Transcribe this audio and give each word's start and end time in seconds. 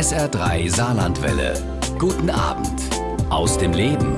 SR3 0.00 0.74
Saarlandwelle. 0.74 1.52
Guten 1.98 2.30
Abend 2.30 2.80
aus 3.28 3.58
dem 3.58 3.74
Leben. 3.74 4.16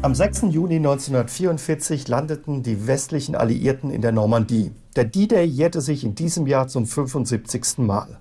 Am 0.00 0.14
6. 0.14 0.44
Juni 0.48 0.76
1944 0.76 2.08
landeten 2.08 2.62
die 2.62 2.86
westlichen 2.86 3.34
Alliierten 3.34 3.90
in 3.90 4.00
der 4.00 4.12
Normandie. 4.12 4.72
Der 4.96 5.04
D-Day 5.04 5.44
jährte 5.44 5.82
sich 5.82 6.04
in 6.04 6.14
diesem 6.14 6.46
Jahr 6.46 6.68
zum 6.68 6.86
75. 6.86 7.80
Mal. 7.80 8.18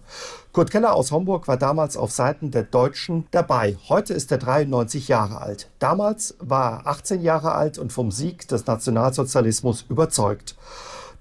Kurt 0.51 0.71
Keller 0.71 0.93
aus 0.93 1.13
Homburg 1.13 1.47
war 1.47 1.55
damals 1.55 1.95
auf 1.95 2.11
Seiten 2.11 2.51
der 2.51 2.63
Deutschen 2.63 3.27
dabei. 3.31 3.77
Heute 3.87 4.13
ist 4.13 4.29
er 4.33 4.37
93 4.37 5.07
Jahre 5.07 5.39
alt. 5.39 5.69
Damals 5.79 6.35
war 6.39 6.79
er 6.79 6.87
18 6.87 7.21
Jahre 7.21 7.53
alt 7.53 7.77
und 7.77 7.93
vom 7.93 8.11
Sieg 8.11 8.45
des 8.49 8.65
Nationalsozialismus 8.65 9.85
überzeugt. 9.87 10.57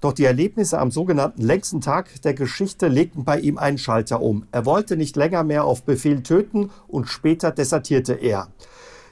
Doch 0.01 0.13
die 0.13 0.25
Erlebnisse 0.25 0.79
am 0.79 0.89
sogenannten 0.89 1.43
längsten 1.43 1.79
Tag 1.79 2.21
der 2.23 2.33
Geschichte 2.33 2.87
legten 2.87 3.23
bei 3.23 3.39
ihm 3.39 3.59
einen 3.59 3.77
Schalter 3.77 4.19
um. 4.19 4.47
Er 4.51 4.65
wollte 4.65 4.97
nicht 4.97 5.15
länger 5.15 5.43
mehr 5.43 5.63
auf 5.63 5.83
Befehl 5.83 6.23
töten 6.23 6.71
und 6.87 7.07
später 7.07 7.51
desertierte 7.51 8.13
er. 8.13 8.47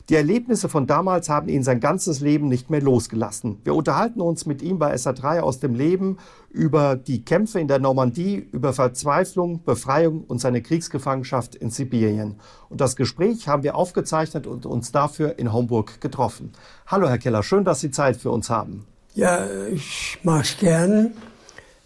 Die 0.10 0.16
Erlebnisse 0.16 0.68
von 0.68 0.88
damals 0.88 1.30
haben 1.30 1.50
ihn 1.50 1.62
sein 1.62 1.80
ganzes 1.80 2.20
Leben 2.20 2.48
nicht 2.48 2.72
mehr 2.72 2.82
losgelassen. 2.82 3.60
Wir 3.64 3.76
unterhalten 3.76 4.22
uns 4.22 4.48
mit 4.48 4.64
ihm 4.64 4.80
bei 4.80 4.96
SA3 4.96 5.42
aus 5.42 5.60
dem 5.60 5.76
Leben 5.76 6.18
über 6.50 6.96
die 6.96 7.24
Kämpfe 7.24 7.60
in 7.60 7.68
der 7.68 7.78
Normandie, 7.78 8.38
über 8.52 8.74
Verzweiflung, 8.74 9.64
Befreiung 9.64 10.24
und 10.24 10.42
seine 10.42 10.64
Kriegsgefangenschaft 10.64 11.54
in 11.54 11.70
Sibirien. 11.70 12.40
Und 12.70 12.82
das 12.82 12.96
Gespräch 12.96 13.48
haben 13.48 13.62
wir 13.62 13.76
aufgezeichnet 13.76 14.48
und 14.48 14.66
uns 14.66 14.92
dafür 14.92 15.38
in 15.38 15.54
Homburg 15.54 16.02
getroffen. 16.02 16.54
Hallo 16.88 17.08
Herr 17.08 17.20
Keller, 17.20 17.44
schön, 17.44 17.64
dass 17.64 17.82
Sie 17.82 17.92
Zeit 17.92 18.18
für 18.18 18.32
uns 18.32 18.50
haben. 18.50 18.88
Ja, 19.16 19.48
ich 19.74 20.20
mache 20.24 20.44
es 20.44 20.58
gern, 20.58 21.14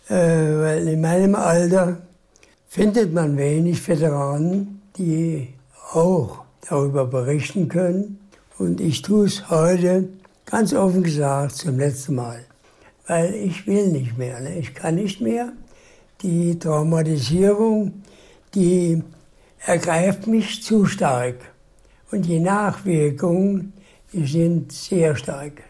äh, 0.10 0.14
weil 0.14 0.88
in 0.88 1.00
meinem 1.00 1.36
Alter 1.36 2.02
findet 2.68 3.14
man 3.14 3.38
wenig 3.38 3.88
Veteranen, 3.88 4.82
die 4.98 5.54
auch 5.94 6.44
darüber 6.68 7.06
berichten 7.06 7.70
können. 7.70 8.20
Und 8.58 8.82
ich 8.82 9.02
tue 9.02 9.28
es 9.28 9.50
heute 9.50 10.10
ganz 10.46 10.74
offen 10.74 11.02
gesagt 11.02 11.56
zum 11.56 11.80
letzten 11.80 12.16
Mal, 12.16 12.44
weil 13.08 13.34
ich 13.34 13.66
will 13.68 13.88
nicht 13.88 14.18
mehr. 14.18 14.42
Ne? 14.42 14.60
Ich 14.60 14.74
kann 14.74 14.96
nicht 14.96 15.22
mehr. 15.22 15.54
Die 16.22 16.60
Traumatisierung, 16.60 18.04
die 18.54 19.02
ergreift 19.66 20.28
mich 20.28 20.62
zu 20.62 20.86
stark. 20.86 21.36
Und 22.12 22.26
die 22.26 22.40
Nachwirkungen, 22.40 23.74
die 24.12 24.28
sind 24.28 24.72
sehr 24.72 25.16
stark. 25.16 25.64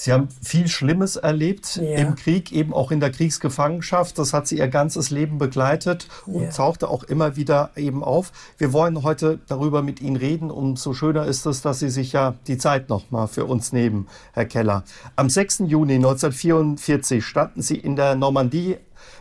Sie 0.00 0.12
haben 0.12 0.28
viel 0.44 0.68
Schlimmes 0.68 1.16
erlebt 1.16 1.74
ja. 1.74 1.96
im 1.96 2.14
Krieg, 2.14 2.52
eben 2.52 2.72
auch 2.72 2.92
in 2.92 3.00
der 3.00 3.10
Kriegsgefangenschaft. 3.10 4.16
Das 4.16 4.32
hat 4.32 4.46
Sie 4.46 4.58
Ihr 4.58 4.68
ganzes 4.68 5.10
Leben 5.10 5.38
begleitet 5.38 6.06
und 6.24 6.42
ja. 6.42 6.50
tauchte 6.50 6.88
auch 6.88 7.02
immer 7.02 7.34
wieder 7.34 7.70
eben 7.74 8.04
auf. 8.04 8.30
Wir 8.58 8.72
wollen 8.72 9.02
heute 9.02 9.40
darüber 9.48 9.82
mit 9.82 10.00
Ihnen 10.00 10.14
reden. 10.14 10.52
Umso 10.52 10.94
schöner 10.94 11.26
ist 11.26 11.46
es, 11.46 11.62
dass 11.62 11.80
Sie 11.80 11.90
sich 11.90 12.12
ja 12.12 12.36
die 12.46 12.58
Zeit 12.58 12.88
nochmal 12.88 13.26
für 13.26 13.46
uns 13.46 13.72
nehmen, 13.72 14.06
Herr 14.34 14.44
Keller. 14.44 14.84
Am 15.16 15.28
6. 15.28 15.64
Juni 15.66 15.94
1944 15.94 17.24
standen 17.24 17.60
Sie 17.60 17.76
in 17.76 17.96
der 17.96 18.14
Normandie 18.14 18.76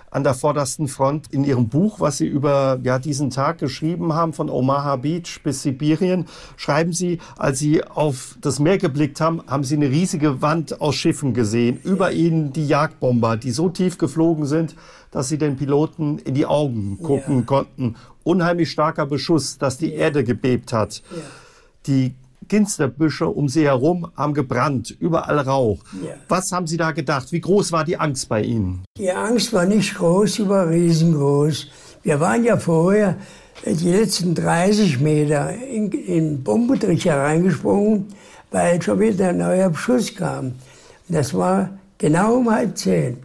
an 0.09 0.23
der 0.23 0.33
vordersten 0.33 0.87
Front. 0.87 1.33
In 1.33 1.43
Ihrem 1.43 1.67
Buch, 1.67 1.99
was 1.99 2.17
Sie 2.17 2.27
über 2.27 2.79
ja, 2.83 2.99
diesen 2.99 3.29
Tag 3.29 3.57
geschrieben 3.57 4.13
haben, 4.13 4.33
von 4.33 4.49
Omaha 4.49 4.95
Beach 4.95 5.41
bis 5.43 5.63
Sibirien, 5.63 6.25
schreiben 6.55 6.93
Sie, 6.93 7.19
als 7.37 7.59
Sie 7.59 7.83
auf 7.83 8.37
das 8.41 8.59
Meer 8.59 8.77
geblickt 8.77 9.19
haben, 9.19 9.41
haben 9.47 9.63
Sie 9.63 9.75
eine 9.75 9.89
riesige 9.89 10.41
Wand 10.41 10.79
aus 10.79 10.95
Schiffen 10.95 11.33
gesehen. 11.33 11.79
Über 11.83 12.11
Ihnen 12.11 12.53
die 12.53 12.67
Jagdbomber, 12.67 13.37
die 13.37 13.51
so 13.51 13.69
tief 13.69 13.97
geflogen 13.97 14.45
sind, 14.45 14.75
dass 15.11 15.29
sie 15.29 15.37
den 15.37 15.55
Piloten 15.55 16.19
in 16.19 16.35
die 16.35 16.45
Augen 16.45 16.99
gucken 17.01 17.39
ja. 17.39 17.45
konnten. 17.45 17.95
Unheimlich 18.23 18.69
starker 18.69 19.05
Beschuss, 19.05 19.57
dass 19.57 19.77
die. 19.77 19.97
Erde 19.97 20.23
gebebt 20.23 20.73
hat. 20.73 21.01
Ja. 21.09 21.21
Die 21.87 22.15
Ginsterbüsche 22.47 23.27
um 23.27 23.49
sie 23.49 23.65
herum 23.65 24.11
haben 24.15 24.33
gebrannt, 24.33 24.95
überall 24.99 25.39
Rauch. 25.39 25.83
Ja. 26.03 26.13
Was 26.27 26.51
haben 26.51 26.67
Sie 26.67 26.77
da 26.77 26.91
gedacht? 26.91 27.31
Wie 27.31 27.41
groß 27.41 27.71
war 27.71 27.83
die 27.83 27.97
Angst 27.97 28.29
bei 28.29 28.41
Ihnen? 28.41 28.83
Die 28.97 29.11
Angst 29.11 29.53
war 29.53 29.65
nicht 29.65 29.95
groß, 29.95 30.35
sie 30.35 30.49
war 30.49 30.69
riesengroß. 30.69 31.67
Wir 32.03 32.19
waren 32.19 32.43
ja 32.43 32.57
vorher 32.57 33.17
die 33.65 33.91
letzten 33.91 34.35
30 34.35 34.99
Meter 34.99 35.53
in, 35.53 35.91
in 35.91 36.43
Bombentrichter 36.43 37.17
reingesprungen, 37.17 38.07
weil 38.51 38.81
schon 38.81 38.99
wieder 38.99 39.29
ein 39.29 39.37
neuer 39.37 39.69
Beschuss 39.69 40.15
kam. 40.15 40.53
Das 41.07 41.33
war 41.33 41.69
genau 41.97 42.35
um 42.35 42.51
halb 42.51 42.77
zehn. 42.77 43.17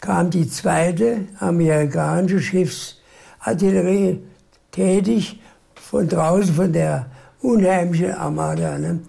Kam 0.00 0.30
die 0.30 0.48
zweite 0.48 1.26
amerikanische 1.38 2.40
Schiffsartillerie 2.40 4.20
tätig 4.72 5.40
von 5.74 6.08
draußen 6.08 6.54
von 6.54 6.72
der 6.72 7.06
unheimliche 7.42 8.16
Armada. 8.16 8.78
Ne? 8.78 9.00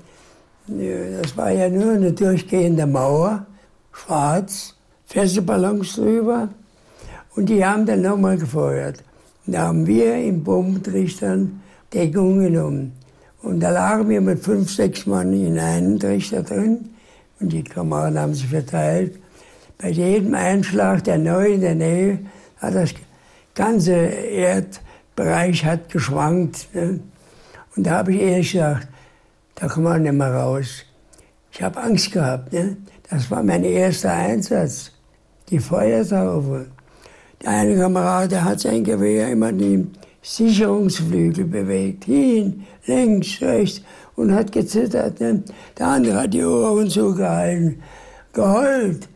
Das 1.21 1.35
war 1.37 1.51
ja 1.51 1.69
nur 1.69 1.93
eine 1.93 2.11
durchgehende 2.11 2.85
Mauer, 2.85 3.45
schwarz, 3.91 4.75
feste 5.05 5.41
Ballons 5.41 5.95
drüber. 5.95 6.49
Und 7.35 7.49
die 7.49 7.65
haben 7.65 7.85
dann 7.85 8.01
nochmal 8.01 8.37
gefeuert. 8.37 9.03
Da 9.45 9.67
haben 9.67 9.85
wir 9.87 10.15
in 10.15 10.43
Bombentrichtern 10.43 11.61
Deckung 11.93 12.39
genommen. 12.39 12.93
Und 13.41 13.59
da 13.59 13.71
lagen 13.71 14.07
wir 14.07 14.21
mit 14.21 14.39
fünf, 14.39 14.71
sechs 14.71 15.05
Mann 15.05 15.33
in 15.33 15.59
einem 15.59 15.99
Trichter 15.99 16.43
drin. 16.43 16.89
Und 17.39 17.51
die 17.51 17.63
Kameraden 17.63 18.17
haben 18.17 18.33
sich 18.33 18.47
verteilt. 18.47 19.17
Bei 19.77 19.89
jedem 19.89 20.33
Einschlag, 20.33 21.03
der 21.03 21.17
neu 21.17 21.53
in 21.53 21.61
der 21.61 21.75
Nähe, 21.75 22.19
hat 22.57 22.75
das 22.75 22.93
ganze 23.53 23.93
Erdbereich 23.93 25.65
hat 25.65 25.89
geschwankt. 25.89 26.67
Ne? 26.73 27.01
Und 27.75 27.87
da 27.87 27.97
habe 27.99 28.13
ich 28.13 28.21
ehrlich 28.21 28.51
gesagt, 28.51 28.87
da 29.55 29.67
kommt 29.67 29.85
man 29.85 30.01
nicht 30.01 30.13
mehr 30.13 30.33
raus. 30.33 30.85
Ich 31.51 31.61
habe 31.61 31.81
Angst 31.81 32.11
gehabt. 32.11 32.53
Ne? 32.53 32.77
Das 33.09 33.29
war 33.29 33.43
mein 33.43 33.63
erster 33.63 34.13
Einsatz, 34.13 34.91
die 35.49 35.59
Feuertaufe. 35.59 36.67
Der 37.41 37.51
eine 37.51 37.75
Kamerad, 37.75 38.31
der 38.31 38.43
hat 38.43 38.59
sein 38.59 38.83
Gewehr 38.83 39.29
immer 39.29 39.51
die 39.51 39.87
Sicherungsflügel 40.21 41.45
bewegt, 41.45 42.05
hin, 42.05 42.63
links, 42.85 43.41
rechts 43.41 43.81
und 44.15 44.33
hat 44.33 44.51
gezittert. 44.51 45.19
Ne? 45.19 45.43
Der 45.77 45.87
andere 45.87 46.21
hat 46.21 46.33
die 46.33 46.43
Ohren 46.43 46.89
zugehalten, 46.89 47.81
geheult. 48.31 49.09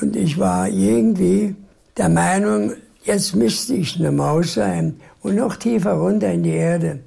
Und 0.00 0.16
ich 0.16 0.38
war 0.38 0.68
irgendwie 0.68 1.54
der 1.96 2.08
Meinung, 2.08 2.72
jetzt 3.04 3.34
müsste 3.34 3.74
ich 3.74 3.98
eine 3.98 4.12
Maus 4.12 4.54
sein 4.54 5.00
und 5.22 5.36
noch 5.36 5.56
tiefer 5.56 5.92
runter 5.92 6.32
in 6.32 6.42
die 6.42 6.50
Erde. 6.50 7.00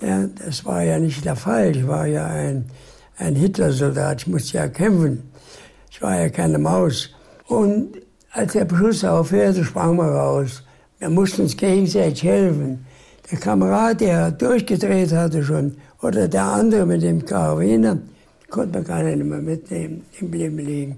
Das 0.00 0.64
war 0.64 0.82
ja 0.82 0.98
nicht 0.98 1.24
der 1.24 1.36
Fall. 1.36 1.76
Ich 1.76 1.86
war 1.86 2.06
ja 2.06 2.26
ein, 2.26 2.66
ein 3.16 3.34
Hitler-Soldat. 3.34 4.22
Ich 4.22 4.26
musste 4.28 4.58
ja 4.58 4.68
kämpfen. 4.68 5.30
Ich 5.90 6.00
war 6.00 6.18
ja 6.20 6.28
keine 6.28 6.58
Maus. 6.58 7.10
Und 7.46 7.96
als 8.32 8.52
der 8.52 8.64
Beschuss 8.64 9.04
aufhörte, 9.04 9.64
sprangen 9.64 9.96
wir 9.96 10.04
raus. 10.04 10.62
Wir 10.98 11.10
mussten 11.10 11.42
uns 11.42 11.56
gegenseitig 11.56 12.22
helfen. 12.22 12.84
Der 13.30 13.38
Kamerad, 13.38 14.00
der 14.00 14.30
durchgedreht 14.30 15.12
hatte 15.12 15.42
schon, 15.42 15.76
oder 16.00 16.28
der 16.28 16.44
andere 16.44 16.86
mit 16.86 17.02
dem 17.02 17.24
Karabiner, 17.24 17.98
konnte 18.48 18.78
man 18.78 18.84
gar 18.84 19.02
nicht 19.02 19.22
mehr 19.22 19.40
mitnehmen, 19.40 20.04
im 20.20 20.32
Leben 20.32 20.58
liegen. 20.58 20.96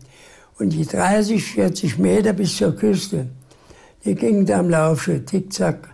Und 0.58 0.70
die 0.70 0.84
30, 0.84 1.42
40 1.42 1.98
Meter 1.98 2.32
bis 2.32 2.56
zur 2.56 2.76
Küste, 2.76 3.26
die 4.04 4.14
gingen 4.14 4.46
da 4.46 4.58
am 4.58 4.68
Laufschritt, 4.70 5.26
tick-zack. 5.26 5.88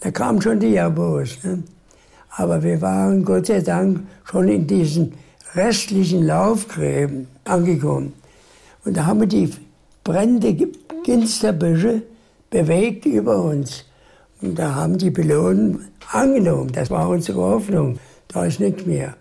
Da 0.00 0.10
kamen 0.10 0.40
schon 0.40 0.60
die 0.60 0.68
Jabos. 0.68 1.42
Ne? 1.42 1.64
Aber 2.36 2.62
wir 2.62 2.80
waren 2.80 3.24
Gott 3.24 3.46
sei 3.46 3.60
Dank 3.60 4.00
schon 4.24 4.48
in 4.48 4.66
diesen 4.66 5.12
restlichen 5.54 6.26
Laufgräben 6.26 7.28
angekommen. 7.44 8.12
Und 8.84 8.96
da 8.96 9.06
haben 9.06 9.20
wir 9.20 9.26
die 9.26 9.52
brennende 10.02 10.54
Ginsterbüsche 11.04 12.02
bewegt 12.50 13.06
über 13.06 13.42
uns. 13.42 13.84
Und 14.42 14.58
da 14.58 14.74
haben 14.74 14.98
die 14.98 15.10
Piloten 15.10 15.86
angenommen. 16.12 16.72
Das 16.72 16.90
war 16.90 17.08
unsere 17.08 17.40
Hoffnung. 17.40 17.98
Da 18.28 18.44
ist 18.44 18.60
nichts 18.60 18.84
mehr. 18.84 19.14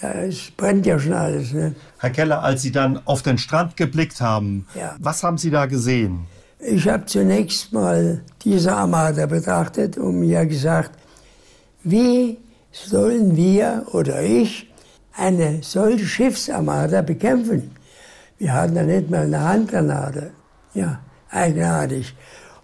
Da 0.00 0.10
ist, 0.10 0.56
brennt 0.56 0.86
ja 0.86 0.98
schon 0.98 1.12
alles. 1.12 1.52
Ne? 1.52 1.74
Herr 1.98 2.10
Keller, 2.10 2.42
als 2.42 2.62
Sie 2.62 2.72
dann 2.72 3.00
auf 3.06 3.22
den 3.22 3.38
Strand 3.38 3.76
geblickt 3.76 4.20
haben, 4.20 4.66
ja. 4.74 4.96
was 4.98 5.22
haben 5.22 5.38
Sie 5.38 5.50
da 5.50 5.66
gesehen? 5.66 6.26
Ich 6.58 6.88
habe 6.88 7.04
zunächst 7.04 7.72
mal 7.72 8.22
diese 8.42 8.74
Armada 8.74 9.26
betrachtet 9.26 9.98
und 9.98 10.20
mir 10.20 10.44
gesagt, 10.46 10.92
wie 11.84 12.38
sollen 12.84 13.36
wir 13.36 13.86
oder 13.92 14.22
ich 14.22 14.70
eine 15.16 15.60
solche 15.62 16.06
Schiffsarmada 16.06 17.02
bekämpfen. 17.02 17.70
Wir 18.38 18.52
hatten 18.52 18.74
da 18.74 18.82
nicht 18.82 19.10
mal 19.10 19.22
eine 19.22 19.40
Handgranate. 19.40 20.30
Ja, 20.74 21.00
eigenartig. 21.30 22.14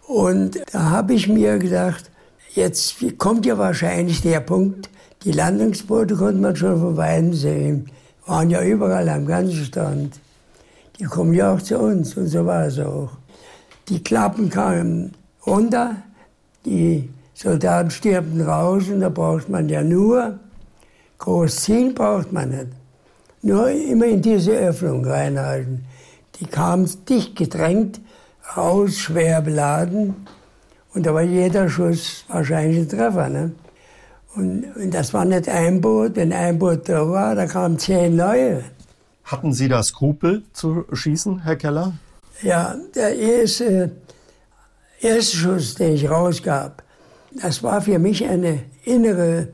Und 0.07 0.61
da 0.73 0.91
habe 0.91 1.15
ich 1.15 1.29
mir 1.29 1.59
gedacht, 1.59 2.11
jetzt 2.55 2.97
kommt 3.17 3.47
ja 3.47 3.57
wahrscheinlich 3.57 4.21
der 4.21 4.41
Punkt, 4.41 4.91
die 5.25 5.33
Landungsboote 5.33 6.17
konnte 6.17 6.41
man 6.41 6.57
schon 6.57 6.79
von 6.79 6.97
Weitem 6.97 7.33
sehen, 7.33 7.91
waren 8.27 8.51
ja 8.51 8.63
überall 8.63 9.09
am 9.09 9.25
ganzen 9.25 9.65
Strand. 9.65 10.21
Die 10.99 11.05
kommen 11.05 11.33
ja 11.33 11.55
auch 11.55 11.63
zu 11.63 11.79
uns 11.79 12.17
und 12.17 12.27
so 12.27 12.45
war 12.45 12.67
es 12.67 12.79
auch. 12.79 13.11
Die 13.89 14.03
Klappen 14.03 14.51
kamen 14.51 15.13
runter, 15.47 15.97
die 16.65 17.09
Soldaten 17.43 17.91
stirben 17.91 18.41
raus 18.41 18.89
und 18.89 19.01
da 19.01 19.09
braucht 19.09 19.49
man 19.49 19.69
ja 19.69 19.83
nur, 19.83 20.39
groß 21.19 21.57
ziehen 21.57 21.93
braucht 21.93 22.33
man 22.33 22.51
nicht. 22.51 22.69
Nur 23.43 23.69
immer 23.69 24.07
in 24.07 24.23
diese 24.23 24.53
Öffnung 24.53 25.05
reinhalten. 25.05 25.85
Die 26.39 26.47
kamen 26.47 26.89
dicht 27.09 27.35
gedrängt 27.35 28.01
raus, 28.57 28.97
schwer 28.97 29.41
beladen. 29.41 30.15
Und 30.95 31.05
da 31.05 31.15
war 31.15 31.23
jeder 31.23 31.69
Schuss 31.69 32.25
wahrscheinlich 32.29 32.79
ein 32.79 32.89
Treffer. 32.89 33.29
Ne? 33.29 33.51
Und, 34.37 34.65
und, 34.77 34.95
das 34.95 35.13
war 35.13 35.25
nicht 35.25 35.49
ein 35.49 35.81
Boot. 35.81 36.15
Wenn 36.15 36.33
ein 36.33 36.61
Boot 36.61 36.89
da 36.89 37.09
war, 37.09 37.35
da 37.35 37.47
kamen 37.47 37.77
zehn 37.77 38.15
neue. 38.15 38.63
Hatten 39.25 39.53
Sie 39.53 39.67
da 39.67 39.83
Skrupel 39.83 40.45
zu 40.53 40.85
schießen, 40.93 41.43
Herr 41.43 41.57
Keller? 41.57 41.93
Ja, 42.43 42.77
der 42.95 43.17
erste, 43.17 43.91
erste 45.01 45.37
Schuss, 45.37 45.75
den 45.75 45.95
ich 45.95 46.09
rausgab, 46.09 46.85
das 47.41 47.63
war 47.63 47.81
für 47.81 47.99
mich 47.99 48.25
eine 48.27 48.61
innere 48.85 49.49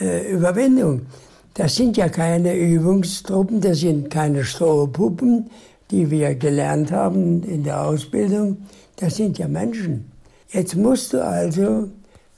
äh, 0.00 0.32
Überwindung. 0.32 1.06
Das 1.54 1.74
sind 1.74 1.96
ja 1.96 2.08
keine 2.08 2.56
Übungstruppen, 2.56 3.60
das 3.60 3.80
sind 3.80 4.10
keine 4.10 4.44
Strohpuppen, 4.44 5.50
die 5.90 6.10
wir 6.10 6.34
gelernt 6.34 6.92
haben 6.92 7.42
in 7.42 7.64
der 7.64 7.82
Ausbildung. 7.82 8.58
Das 8.96 9.16
sind 9.16 9.38
ja 9.38 9.48
Menschen. 9.48 10.10
Jetzt 10.50 10.76
musst 10.76 11.12
du 11.12 11.24
also 11.24 11.88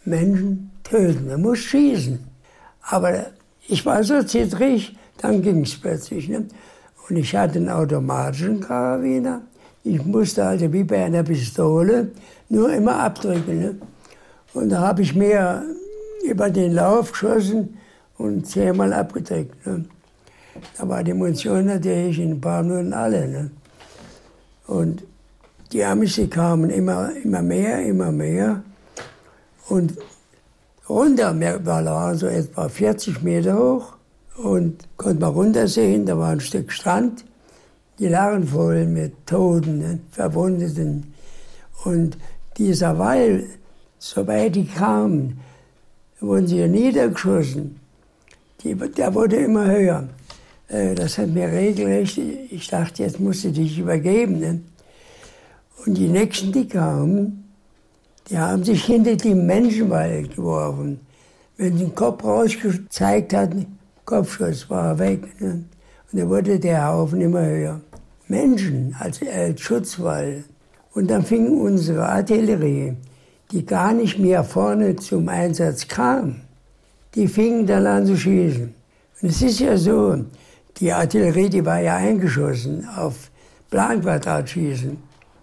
Menschen 0.05 0.71
töten, 0.85 1.29
du 1.29 1.39
musst 1.39 1.63
schießen. 1.63 2.19
Aber 2.83 3.27
ich 3.69 3.85
war 3.85 4.03
so 4.03 4.23
zittrig, 4.23 4.97
dann 5.19 5.43
ging 5.43 5.63
es 5.63 5.77
plötzlich. 5.79 6.29
Ne? 6.29 6.47
Und 7.09 7.17
ich 7.17 7.35
hatte 7.37 7.59
einen 7.59 7.69
automatischen 7.69 8.61
Karabiner. 8.61 9.43
Ich 9.85 10.05
musste 10.05 10.45
also 10.45 10.73
wie 10.73 10.85
bei 10.85 11.05
einer 11.05 11.23
Pistole 11.23 12.11
nur 12.49 12.73
immer 12.73 13.01
abdrücken. 13.01 13.61
Ne? 13.61 13.75
Und 14.53 14.71
da 14.71 14.81
habe 14.81 15.03
ich 15.03 15.15
mir 15.15 15.65
über 16.25 16.51
den 16.51 16.73
Lauf 16.73 17.13
geschossen 17.13 17.79
und 18.19 18.47
zehnmal 18.47 18.93
abgedrückt. 18.93 19.67
Ne? 19.67 19.85
Da 20.77 20.89
war 20.89 21.03
die 21.03 21.15
Munition 21.15 21.67
natürlich 21.67 22.19
in 22.19 22.33
ein 22.33 22.41
paar 22.41 22.63
Minuten 22.63 22.93
alle. 22.93 23.29
Ne? 23.29 23.51
Und 24.67 25.05
die 25.73 25.85
Amis, 25.85 26.17
die 26.17 26.29
kamen 26.29 26.71
immer, 26.71 27.13
immer 27.23 27.43
mehr, 27.43 27.85
immer 27.87 28.11
mehr. 28.11 28.63
Und 29.69 29.97
runter, 30.89 31.39
wir 31.39 31.65
waren 31.65 32.17
so 32.17 32.27
etwa 32.27 32.69
40 32.69 33.23
Meter 33.23 33.57
hoch 33.57 33.95
und 34.37 34.89
konnte 34.97 35.21
man 35.21 35.31
runtersehen, 35.31 36.07
da 36.07 36.19
war 36.19 36.31
ein 36.31 36.41
Stück 36.41 36.73
Strand. 36.73 37.25
Die 37.99 38.09
lagen 38.09 38.47
voll 38.47 38.87
mit 38.87 39.27
Toten, 39.27 39.79
ne, 39.79 39.99
Verwundeten. 40.11 41.15
Und 41.85 42.19
dieser 42.57 42.99
Wall, 42.99 43.45
soweit 44.01 44.57
die 44.57 44.67
kamen, 44.67 45.39
wurden 46.19 46.49
sie 46.49 46.67
niedergeschossen. 46.67 47.79
Die, 48.63 48.75
der 48.75 49.15
wurde 49.15 49.37
immer 49.37 49.67
höher. 49.67 50.09
Äh, 50.69 50.95
das 50.95 51.19
hat 51.19 51.29
mir 51.29 51.49
regelrecht, 51.49 52.19
ich 52.19 52.67
dachte, 52.67 53.05
jetzt 53.05 53.21
musst 53.21 53.45
du 53.45 53.53
dich 53.53 53.79
übergeben. 53.79 54.41
Ne? 54.41 54.61
Und 55.87 55.95
die 55.97 56.09
Nächsten, 56.09 56.51
die 56.51 56.67
kamen, 56.67 57.45
die 58.29 58.39
haben 58.39 58.65
sich 58.65 58.85
hinter 58.85 59.17
die 59.17 59.35
Menschenwald 59.35 60.35
geworfen. 60.35 61.01
Wenn 61.57 61.77
sie 61.77 61.85
den 61.85 61.95
Kopf 61.95 62.25
rausgezeigt 62.25 63.35
hatten, 63.35 63.79
Kopfschuss 64.05 64.69
war 64.71 64.99
weg. 64.99 65.41
Ne? 65.41 65.65
Und 66.11 66.19
da 66.19 66.29
wurde 66.29 66.59
der 66.59 66.87
Haufen 66.89 67.21
immer 67.21 67.45
höher. 67.45 67.81
Menschen 68.29 68.95
als, 68.99 69.21
als 69.23 69.61
Schutzwall. 69.61 70.45
Und 70.95 71.11
dann 71.11 71.25
fing 71.25 71.61
unsere 71.61 72.09
Artillerie, 72.09 72.95
die 73.51 73.67
gar 73.67 73.93
nicht 73.93 74.19
mehr 74.19 74.45
vorne 74.45 74.97
zum 74.97 75.29
Einsatz 75.29 75.89
kam, 75.89 76.37
die 77.15 77.27
fingen 77.27 77.67
dann 77.67 77.87
an 77.87 78.07
zu 78.07 78.17
schießen. 78.17 78.75
Und 79.23 79.29
es 79.29 79.43
ist 79.43 79.61
ja 79.61 79.77
so, 79.77 80.25
die 80.79 80.93
Artillerie, 80.93 81.51
die 81.51 81.65
war 81.65 81.81
ja 81.81 81.97
eingeschossen 81.97 82.89
auf 82.97 83.31
Planquadratschießen. 83.71 84.97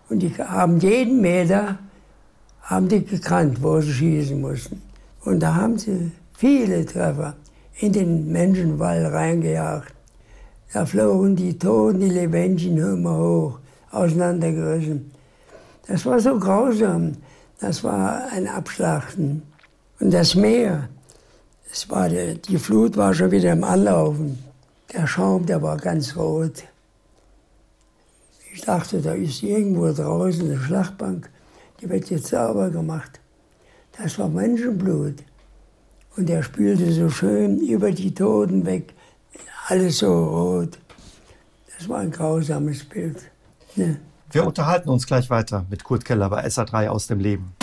Und 0.09 0.19
die 0.19 0.33
haben 0.35 0.79
jeden 0.79 1.21
Meter 1.21 1.77
haben 2.61 2.87
die 2.87 3.03
gekannt, 3.03 3.61
wo 3.61 3.79
sie 3.81 3.93
schießen 3.93 4.39
mussten. 4.39 4.81
Und 5.23 5.41
da 5.41 5.55
haben 5.55 5.77
sie 5.77 6.11
viele 6.37 6.85
Treffer 6.85 7.35
in 7.79 7.93
den 7.93 8.31
Menschenwall 8.31 9.05
reingejagt. 9.05 9.93
Da 10.73 10.85
flogen 10.85 11.35
die 11.35 11.57
Toten, 11.57 11.99
die 12.01 12.09
Lebendigen 12.09 12.77
immer 12.77 13.17
hoch, 13.17 13.59
auseinandergerissen. 13.91 15.11
Das 15.87 16.05
war 16.05 16.19
so 16.19 16.37
grausam. 16.37 17.13
Das 17.59 17.83
war 17.83 18.31
ein 18.31 18.47
Abschlachten. 18.47 19.41
Und 19.99 20.11
das 20.11 20.35
Meer, 20.35 20.89
es 21.71 21.89
war 21.89 22.07
die, 22.09 22.57
Flut 22.57 22.95
war 22.97 23.13
schon 23.13 23.31
wieder 23.31 23.51
im 23.51 23.63
Anlaufen. 23.63 24.37
Der 24.93 25.07
Schaum, 25.07 25.45
der 25.45 25.61
war 25.61 25.77
ganz 25.77 26.15
rot. 26.15 26.63
Ich 28.53 28.61
dachte, 28.61 29.01
da 29.01 29.13
ist 29.13 29.43
irgendwo 29.43 29.91
draußen 29.91 30.49
eine 30.49 30.59
Schlachtbank, 30.59 31.29
die 31.81 31.89
wird 31.89 32.09
jetzt 32.09 32.27
sauber 32.27 32.69
gemacht. 32.69 33.19
Das 33.97 34.17
war 34.19 34.29
Menschenblut. 34.29 35.15
Und 36.15 36.29
er 36.29 36.41
spülte 36.43 36.91
so 36.91 37.09
schön 37.09 37.59
über 37.59 37.91
die 37.91 38.13
Toten 38.13 38.65
weg, 38.65 38.93
alles 39.67 39.99
so 39.99 40.25
rot. 40.25 40.79
Das 41.77 41.89
war 41.89 41.99
ein 41.99 42.11
grausames 42.11 42.83
Bild. 42.83 43.17
Ne? 43.75 43.99
Wir 44.29 44.45
unterhalten 44.45 44.89
uns 44.89 45.07
gleich 45.07 45.29
weiter 45.29 45.65
mit 45.69 45.85
Kurt 45.85 46.03
Keller 46.03 46.29
bei 46.29 46.45
SA3 46.45 46.89
aus 46.89 47.07
dem 47.07 47.19
Leben. 47.19 47.56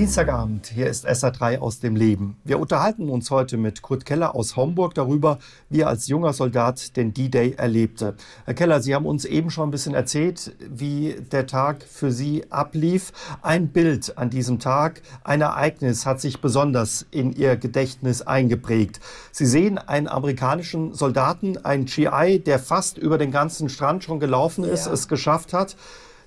Dienstagabend, 0.00 0.68
hier 0.68 0.86
ist 0.86 1.06
SA3 1.06 1.58
aus 1.58 1.78
dem 1.78 1.94
Leben. 1.94 2.38
Wir 2.42 2.58
unterhalten 2.58 3.10
uns 3.10 3.30
heute 3.30 3.58
mit 3.58 3.82
Kurt 3.82 4.06
Keller 4.06 4.34
aus 4.34 4.56
Homburg 4.56 4.94
darüber, 4.94 5.38
wie 5.68 5.80
er 5.80 5.88
als 5.88 6.08
junger 6.08 6.32
Soldat 6.32 6.96
den 6.96 7.12
D-Day 7.12 7.56
erlebte. 7.58 8.14
Herr 8.46 8.54
Keller, 8.54 8.80
Sie 8.80 8.94
haben 8.94 9.04
uns 9.04 9.26
eben 9.26 9.50
schon 9.50 9.68
ein 9.68 9.70
bisschen 9.70 9.92
erzählt, 9.92 10.56
wie 10.58 11.16
der 11.30 11.46
Tag 11.46 11.82
für 11.82 12.12
Sie 12.12 12.50
ablief. 12.50 13.12
Ein 13.42 13.68
Bild 13.68 14.16
an 14.16 14.30
diesem 14.30 14.58
Tag, 14.58 15.02
ein 15.22 15.42
Ereignis 15.42 16.06
hat 16.06 16.18
sich 16.18 16.40
besonders 16.40 17.04
in 17.10 17.34
Ihr 17.34 17.58
Gedächtnis 17.58 18.22
eingeprägt. 18.22 19.00
Sie 19.32 19.44
sehen 19.44 19.76
einen 19.76 20.08
amerikanischen 20.08 20.94
Soldaten, 20.94 21.58
einen 21.58 21.84
GI, 21.84 22.38
der 22.38 22.58
fast 22.58 22.96
über 22.96 23.18
den 23.18 23.32
ganzen 23.32 23.68
Strand 23.68 24.02
schon 24.02 24.18
gelaufen 24.18 24.64
ist, 24.64 24.86
ja. 24.86 24.94
es 24.94 25.08
geschafft 25.08 25.52
hat. 25.52 25.76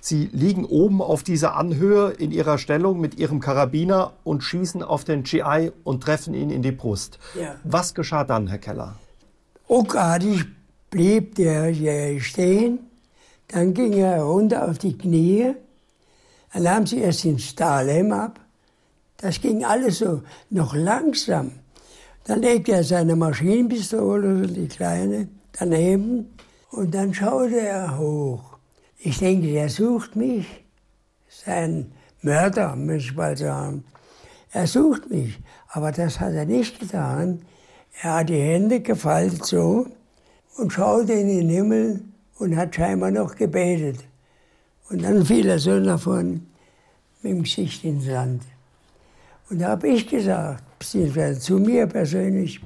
Sie 0.05 0.29
liegen 0.33 0.65
oben 0.65 1.01
auf 1.01 1.23
dieser 1.23 1.55
Anhöhe 1.55 2.09
in 2.09 2.33
ihrer 2.33 2.57
Stellung 2.57 2.99
mit 2.99 3.17
ihrem 3.17 3.39
Karabiner 3.39 4.11
und 4.25 4.43
schießen 4.43 4.83
auf 4.83 5.05
den 5.05 5.23
GI 5.23 5.71
und 5.85 6.03
treffen 6.03 6.33
ihn 6.33 6.49
in 6.49 6.61
die 6.61 6.73
Brust. 6.73 7.19
Ja. 7.39 7.55
Was 7.63 7.93
geschah 7.93 8.25
dann, 8.25 8.47
Herr 8.47 8.57
Keller? 8.57 8.95
Ruckartig 9.69 10.43
blieb 10.89 11.35
der 11.35 11.67
hier 11.67 12.19
stehen, 12.19 12.79
dann 13.47 13.73
ging 13.73 13.93
er 13.93 14.23
runter 14.23 14.67
auf 14.69 14.77
die 14.77 14.97
Knie, 14.97 15.53
dann 16.51 16.63
nahm 16.63 16.85
sie 16.85 16.99
erst 16.99 17.23
den 17.23 17.39
Stahlhelm 17.39 18.11
ab. 18.11 18.41
Das 19.15 19.39
ging 19.39 19.63
alles 19.63 19.99
so 19.99 20.21
noch 20.49 20.75
langsam. 20.75 21.51
Dann 22.25 22.41
legte 22.41 22.73
er 22.73 22.83
seine 22.83 23.15
Maschinenpistole, 23.15 24.47
die 24.47 24.67
kleine, 24.67 25.29
daneben 25.53 26.33
und 26.71 26.93
dann 26.93 27.13
schaute 27.13 27.61
er 27.61 27.97
hoch. 27.97 28.52
Ich 29.05 29.19
denke, 29.19 29.51
der 29.51 29.67
sucht 29.67 30.15
mich. 30.15 30.45
Sein 31.27 31.91
Mörder, 32.21 32.73
muss 32.77 33.03
ich 33.03 33.13
mal 33.13 33.35
sagen. 33.35 33.83
Er 34.51 34.65
sucht 34.65 35.09
mich. 35.09 35.39
Aber 35.67 35.91
das 35.91 36.21
hat 36.21 36.33
er 36.33 36.45
nicht 36.45 36.79
getan. 36.79 37.41
Er 38.01 38.13
hat 38.15 38.29
die 38.29 38.39
Hände 38.39 38.79
gefaltet 38.79 39.45
so 39.45 39.87
und 40.55 40.71
schaute 40.71 41.11
in 41.11 41.27
den 41.27 41.49
Himmel 41.49 42.01
und 42.39 42.55
hat 42.55 42.75
scheinbar 42.75 43.11
noch 43.11 43.35
gebetet. 43.35 44.05
Und 44.89 45.03
dann 45.03 45.25
fiel 45.25 45.49
er 45.49 45.59
so 45.59 45.83
davon 45.83 46.47
mit 47.21 47.33
dem 47.33 47.43
Gesicht 47.43 47.83
ins 47.83 48.05
Sand. 48.05 48.43
Und 49.49 49.59
da 49.59 49.69
habe 49.69 49.89
ich 49.89 50.07
gesagt, 50.07 50.63
beziehungsweise 50.79 51.41
zu 51.41 51.57
mir 51.57 51.87
persönlich, 51.87 52.61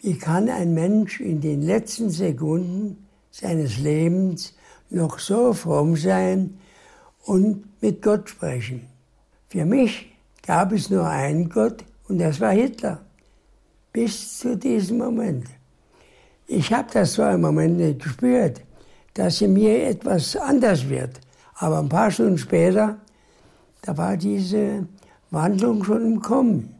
wie 0.00 0.18
kann 0.18 0.48
ein 0.48 0.74
Mensch 0.74 1.20
in 1.20 1.40
den 1.40 1.62
letzten 1.62 2.10
Sekunden 2.10 3.06
seines 3.30 3.78
Lebens 3.78 4.54
noch 4.90 5.18
so 5.18 5.52
fromm 5.52 5.96
sein 5.96 6.58
und 7.24 7.64
mit 7.82 8.02
Gott 8.02 8.28
sprechen. 8.28 8.86
Für 9.48 9.64
mich 9.64 10.12
gab 10.46 10.72
es 10.72 10.90
nur 10.90 11.06
einen 11.06 11.48
Gott 11.48 11.84
und 12.08 12.18
das 12.18 12.40
war 12.40 12.52
Hitler. 12.52 13.00
Bis 13.92 14.38
zu 14.38 14.56
diesem 14.56 14.98
Moment. 14.98 15.46
Ich 16.46 16.72
habe 16.72 16.88
das 16.92 17.14
zwar 17.14 17.34
im 17.34 17.40
Moment 17.40 17.78
nicht 17.78 18.02
gespürt, 18.02 18.60
dass 19.14 19.40
in 19.40 19.52
mir 19.52 19.86
etwas 19.86 20.36
anders 20.36 20.88
wird. 20.88 21.20
Aber 21.54 21.78
ein 21.78 21.88
paar 21.88 22.10
Stunden 22.10 22.38
später, 22.38 22.98
da 23.82 23.96
war 23.96 24.16
diese 24.16 24.86
Wandlung 25.30 25.84
schon 25.84 26.04
im 26.04 26.22
Kommen. 26.22 26.74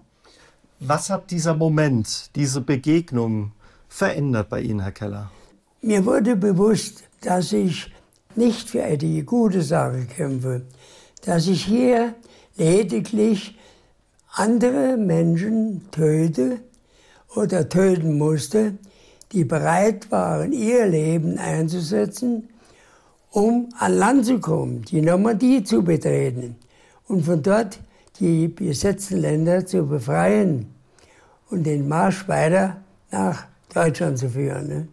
Was 0.80 1.10
hat 1.10 1.30
dieser 1.30 1.54
Moment, 1.54 2.30
diese 2.34 2.60
Begegnung 2.60 3.52
verändert 3.88 4.48
bei 4.48 4.62
Ihnen, 4.62 4.80
Herr 4.80 4.92
Keller? 4.92 5.30
Mir 5.82 6.04
wurde 6.06 6.36
bewusst, 6.36 7.04
dass 7.20 7.52
ich 7.52 7.92
nicht 8.36 8.70
für 8.70 8.96
die 8.96 9.22
gute 9.24 9.62
Sache 9.62 10.06
kämpfe, 10.06 10.62
dass 11.24 11.46
ich 11.46 11.64
hier 11.64 12.14
lediglich 12.56 13.58
andere 14.32 14.96
Menschen 14.96 15.90
töte 15.90 16.60
oder 17.34 17.68
töten 17.68 18.18
musste, 18.18 18.74
die 19.32 19.44
bereit 19.44 20.10
waren, 20.10 20.52
ihr 20.52 20.86
Leben 20.86 21.38
einzusetzen, 21.38 22.48
um 23.30 23.68
an 23.78 23.94
Land 23.94 24.26
zu 24.26 24.40
kommen, 24.40 24.82
die 24.82 25.00
Normandie 25.00 25.62
zu 25.62 25.82
betreten 25.82 26.56
und 27.06 27.24
von 27.24 27.42
dort 27.42 27.80
die 28.18 28.48
besetzten 28.48 29.18
Länder 29.18 29.64
zu 29.64 29.86
befreien 29.86 30.66
und 31.48 31.64
den 31.64 31.88
Marsch 31.88 32.28
weiter 32.28 32.76
nach 33.10 33.46
Deutschland 33.72 34.18
zu 34.18 34.30
führen. 34.30 34.68
Ne? 34.68 34.88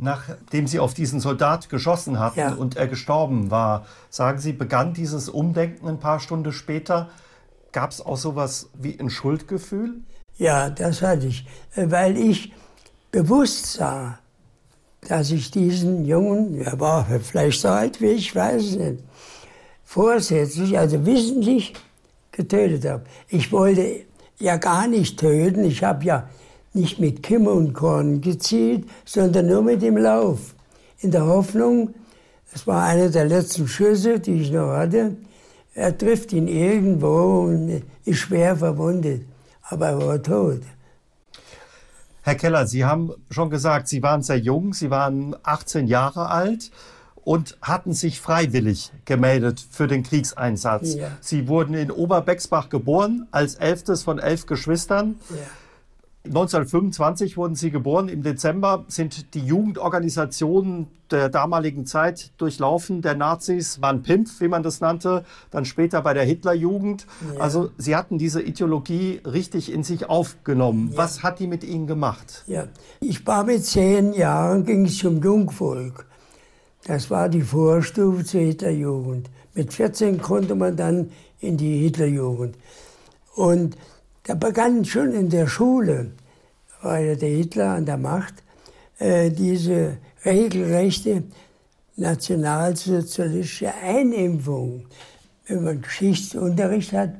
Nachdem 0.00 0.68
Sie 0.68 0.78
auf 0.78 0.94
diesen 0.94 1.18
Soldat 1.18 1.68
geschossen 1.68 2.20
hatten 2.20 2.38
ja. 2.38 2.52
und 2.52 2.76
er 2.76 2.86
gestorben 2.86 3.50
war, 3.50 3.84
sagen 4.10 4.38
Sie, 4.38 4.52
begann 4.52 4.94
dieses 4.94 5.28
Umdenken 5.28 5.88
ein 5.88 5.98
paar 5.98 6.20
Stunden 6.20 6.52
später. 6.52 7.08
Gab 7.72 7.90
es 7.90 8.00
auch 8.00 8.16
sowas 8.16 8.70
wie 8.74 8.98
ein 8.98 9.10
Schuldgefühl? 9.10 9.96
Ja, 10.36 10.70
das 10.70 11.02
hatte 11.02 11.26
ich, 11.26 11.46
weil 11.74 12.16
ich 12.16 12.52
bewusst 13.10 13.72
sah, 13.72 14.20
dass 15.08 15.32
ich 15.32 15.50
diesen 15.50 16.04
Jungen, 16.04 16.60
er 16.60 16.78
war 16.78 17.04
vielleicht 17.04 17.60
so 17.60 17.68
alt 17.68 18.00
wie 18.00 18.12
ich, 18.12 18.34
weiß 18.34 18.62
es 18.62 18.76
nicht, 18.76 19.02
vorsätzlich, 19.84 20.78
also 20.78 21.04
wissentlich 21.04 21.74
getötet 22.30 22.88
habe. 22.88 23.04
Ich 23.28 23.50
wollte 23.50 24.02
ja 24.38 24.58
gar 24.58 24.86
nicht 24.86 25.18
töten, 25.18 25.64
ich 25.64 25.82
habe 25.82 26.04
ja 26.04 26.28
nicht 26.78 26.98
mit 26.98 27.22
Kimmer 27.22 27.52
und 27.52 27.74
Korn 27.74 28.20
gezielt, 28.20 28.88
sondern 29.04 29.46
nur 29.46 29.62
mit 29.62 29.82
dem 29.82 29.96
Lauf. 29.96 30.54
In 31.00 31.10
der 31.10 31.26
Hoffnung, 31.26 31.94
es 32.54 32.66
war 32.66 32.84
einer 32.84 33.10
der 33.10 33.26
letzten 33.26 33.68
Schüsse, 33.68 34.20
die 34.20 34.40
ich 34.42 34.50
noch 34.50 34.70
hatte, 34.70 35.16
er 35.74 35.96
trifft 35.96 36.32
ihn 36.32 36.48
irgendwo 36.48 37.46
und 37.46 37.82
ist 38.04 38.18
schwer 38.18 38.56
verwundet, 38.56 39.22
aber 39.62 39.88
er 39.88 40.06
war 40.06 40.22
tot. 40.22 40.62
Herr 42.22 42.34
Keller, 42.34 42.66
Sie 42.66 42.84
haben 42.84 43.12
schon 43.30 43.48
gesagt, 43.48 43.88
Sie 43.88 44.02
waren 44.02 44.22
sehr 44.22 44.38
jung, 44.38 44.74
Sie 44.74 44.90
waren 44.90 45.36
18 45.42 45.86
Jahre 45.86 46.28
alt 46.28 46.70
und 47.14 47.56
hatten 47.62 47.92
sich 47.92 48.20
freiwillig 48.20 48.90
gemeldet 49.04 49.64
für 49.70 49.86
den 49.86 50.02
Kriegseinsatz. 50.02 50.94
Ja. 50.94 51.08
Sie 51.20 51.46
wurden 51.46 51.74
in 51.74 51.90
Oberbexbach 51.90 52.70
geboren, 52.70 53.28
als 53.30 53.54
elftes 53.54 54.02
von 54.02 54.18
elf 54.18 54.46
Geschwistern. 54.46 55.16
Ja. 55.30 55.36
1925 56.24 57.36
wurden 57.36 57.54
Sie 57.54 57.70
geboren. 57.70 58.08
Im 58.08 58.22
Dezember 58.22 58.84
sind 58.88 59.34
die 59.34 59.40
Jugendorganisationen 59.40 60.88
der 61.10 61.28
damaligen 61.28 61.86
Zeit 61.86 62.32
durchlaufen. 62.36 63.00
Der 63.00 63.14
Nazis 63.14 63.80
waren 63.80 64.02
Pimp, 64.02 64.28
wie 64.40 64.48
man 64.48 64.62
das 64.62 64.80
nannte, 64.80 65.24
dann 65.50 65.64
später 65.64 66.02
bei 66.02 66.12
der 66.12 66.24
Hitlerjugend. 66.24 67.06
Ja. 67.34 67.40
Also 67.40 67.70
Sie 67.78 67.96
hatten 67.96 68.18
diese 68.18 68.42
Ideologie 68.42 69.20
richtig 69.24 69.72
in 69.72 69.84
sich 69.84 70.10
aufgenommen. 70.10 70.90
Ja. 70.92 70.98
Was 70.98 71.22
hat 71.22 71.38
die 71.38 71.46
mit 71.46 71.64
Ihnen 71.64 71.86
gemacht? 71.86 72.44
Ja, 72.46 72.66
ich 73.00 73.26
war 73.26 73.44
mit 73.44 73.64
zehn 73.64 74.12
Jahren, 74.12 74.64
ging 74.64 74.84
es 74.84 74.98
zum 74.98 75.22
Jungvolk. 75.22 76.06
Das 76.84 77.10
war 77.10 77.28
die 77.28 77.42
Vorstufe 77.42 78.24
zur 78.24 78.40
Hitlerjugend. 78.40 79.30
Mit 79.54 79.72
14 79.72 80.20
konnte 80.20 80.54
man 80.54 80.76
dann 80.76 81.10
in 81.40 81.56
die 81.56 81.78
Hitlerjugend. 81.78 82.56
Und 83.34 83.76
da 84.28 84.34
begann 84.34 84.84
schon 84.84 85.14
in 85.14 85.30
der 85.30 85.46
Schule, 85.46 86.10
war 86.82 86.98
ja 86.98 87.14
der 87.14 87.30
Hitler 87.30 87.70
an 87.70 87.86
der 87.86 87.96
Macht, 87.96 88.34
äh, 88.98 89.30
diese 89.30 89.96
regelrechte 90.22 91.22
nationalsozialistische 91.96 93.72
Einimpfung. 93.82 94.84
Wenn 95.46 95.64
man 95.64 95.80
Geschichtsunterricht 95.80 96.92
hat, 96.92 97.14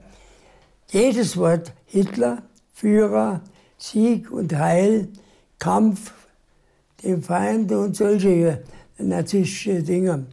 jedes 0.90 1.38
Wort 1.38 1.72
Hitler, 1.86 2.42
Führer, 2.74 3.40
Sieg 3.78 4.30
und 4.30 4.54
Heil, 4.54 5.08
Kampf, 5.58 6.12
dem 7.02 7.22
Feind 7.22 7.72
und 7.72 7.96
solche 7.96 8.62
narzisstische 8.98 9.82
Dinge, 9.82 10.26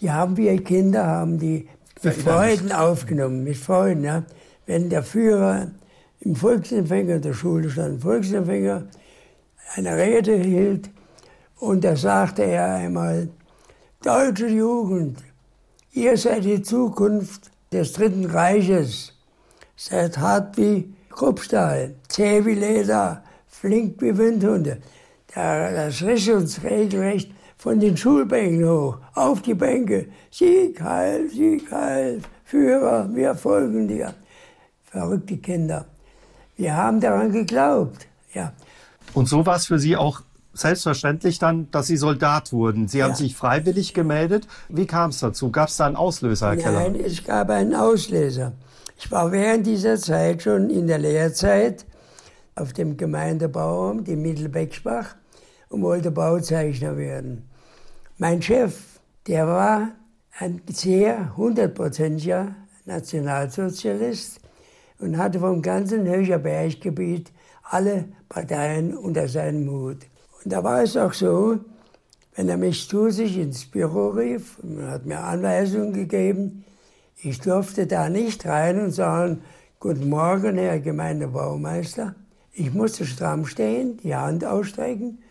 die 0.00 0.10
haben 0.10 0.36
wir 0.36 0.64
Kinder, 0.64 1.06
haben 1.06 1.38
die 1.38 1.68
mit 2.02 2.14
Freuden 2.14 2.72
aufgenommen, 2.72 3.44
mit 3.44 3.56
Freuden. 3.56 4.02
Ja. 4.02 4.24
Wenn 4.66 4.90
der 4.90 5.04
Führer 5.04 5.68
im 6.28 6.36
Volksempfänger 6.36 7.20
der 7.20 7.32
Schule 7.32 7.70
stand, 7.70 8.02
Volksempfänger, 8.02 8.82
eine 9.76 9.96
Rede 9.96 10.36
hielt 10.36 10.90
und 11.58 11.82
da 11.82 11.96
sagte 11.96 12.42
er 12.42 12.74
einmal, 12.74 13.30
deutsche 14.02 14.48
Jugend, 14.48 15.24
ihr 15.92 16.18
seid 16.18 16.44
die 16.44 16.60
Zukunft 16.60 17.50
des 17.72 17.94
Dritten 17.94 18.26
Reiches, 18.26 19.14
seid 19.74 20.18
hart 20.18 20.58
wie 20.58 20.92
Kruppstahl, 21.08 21.94
zäh 22.08 22.44
wie 22.44 22.56
Leder, 22.56 23.22
flink 23.46 24.02
wie 24.02 24.18
Windhunde. 24.18 24.82
Das 25.34 26.02
riss 26.02 26.28
uns 26.28 26.62
regelrecht 26.62 27.32
von 27.56 27.80
den 27.80 27.96
Schulbänken 27.96 28.68
hoch, 28.68 28.98
auf 29.14 29.40
die 29.40 29.54
Bänke. 29.54 30.08
Sieg, 30.30 30.78
Heil, 30.82 31.30
Sieg, 31.30 31.72
Heil, 31.72 32.20
Führer, 32.44 33.08
wir 33.14 33.34
folgen 33.34 33.88
dir. 33.88 34.12
Verrückte 34.84 35.38
Kinder. 35.38 35.86
Wir 36.58 36.76
haben 36.76 37.00
daran 37.00 37.32
geglaubt. 37.32 38.08
Ja. 38.34 38.52
Und 39.14 39.28
so 39.28 39.46
war 39.46 39.56
es 39.56 39.66
für 39.66 39.78
Sie 39.78 39.96
auch 39.96 40.22
selbstverständlich 40.52 41.38
dann, 41.38 41.70
dass 41.70 41.86
Sie 41.86 41.96
Soldat 41.96 42.52
wurden. 42.52 42.88
Sie 42.88 42.98
ja. 42.98 43.06
haben 43.06 43.14
sich 43.14 43.36
freiwillig 43.36 43.94
gemeldet. 43.94 44.48
Wie 44.68 44.86
kam 44.86 45.10
es 45.10 45.20
dazu? 45.20 45.52
Gab 45.52 45.68
es 45.68 45.76
da 45.76 45.86
einen 45.86 45.94
Auslöser, 45.96 46.48
Herr 46.48 46.56
Nein, 46.56 46.64
Keller? 46.64 46.80
Nein, 46.90 47.00
es 47.06 47.24
gab 47.24 47.48
einen 47.50 47.74
Auslöser. 47.74 48.52
Ich 48.98 49.10
war 49.12 49.30
während 49.30 49.66
dieser 49.66 49.96
Zeit 49.96 50.42
schon 50.42 50.68
in 50.68 50.88
der 50.88 50.98
Lehrzeit 50.98 51.86
auf 52.56 52.72
dem 52.72 52.96
Gemeindebauamt 52.96 54.08
in 54.08 54.20
Mittelbeckspach 54.20 55.14
und 55.68 55.82
wollte 55.82 56.10
Bauzeichner 56.10 56.96
werden. 56.96 57.48
Mein 58.16 58.42
Chef, 58.42 58.74
der 59.28 59.46
war 59.46 59.90
ein 60.40 60.60
sehr 60.68 61.36
hundertprozentiger 61.36 62.56
Nationalsozialist 62.84 64.40
und 64.98 65.18
hatte 65.18 65.40
vom 65.40 65.62
ganzen 65.62 66.06
Höcherberggebiet 66.06 67.32
alle 67.62 68.06
Parteien 68.28 68.96
unter 68.96 69.28
seinem 69.28 69.70
Hut. 69.70 70.06
Und 70.42 70.52
da 70.52 70.62
war 70.64 70.82
es 70.82 70.96
auch 70.96 71.12
so, 71.12 71.58
wenn 72.34 72.48
er 72.48 72.56
mich 72.56 72.88
zu 72.88 73.10
sich 73.10 73.38
ins 73.38 73.64
Büro 73.64 74.08
rief 74.10 74.58
und 74.60 74.82
hat 74.82 75.06
mir 75.06 75.18
Anweisungen 75.18 75.92
gegeben, 75.92 76.64
ich 77.20 77.40
durfte 77.40 77.86
da 77.86 78.08
nicht 78.08 78.46
rein 78.46 78.80
und 78.80 78.92
sagen, 78.92 79.42
Guten 79.80 80.08
Morgen, 80.08 80.56
Herr 80.56 80.80
Gemeindebaumeister. 80.80 82.16
Ich 82.52 82.74
musste 82.74 83.06
stramm 83.06 83.46
stehen, 83.46 83.96
die 83.98 84.14
Hand 84.14 84.44
ausstrecken 84.44 85.22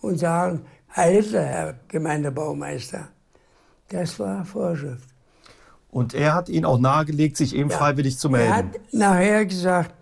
und 0.00 0.18
sagen, 0.18 0.64
Heilige 0.94 1.40
Herr 1.40 1.74
Gemeindebaumeister. 1.88 3.08
Das 3.88 4.18
war 4.20 4.44
Vorschrift. 4.44 5.15
Und 5.96 6.12
er 6.12 6.34
hat 6.34 6.50
Ihnen 6.50 6.66
auch 6.66 6.78
nahegelegt, 6.78 7.38
sich 7.38 7.56
eben 7.56 7.70
ja. 7.70 7.78
freiwillig 7.78 8.18
zu 8.18 8.28
melden. 8.28 8.50
Er 8.50 8.56
hat 8.56 8.66
nachher 8.92 9.46
gesagt, 9.46 9.94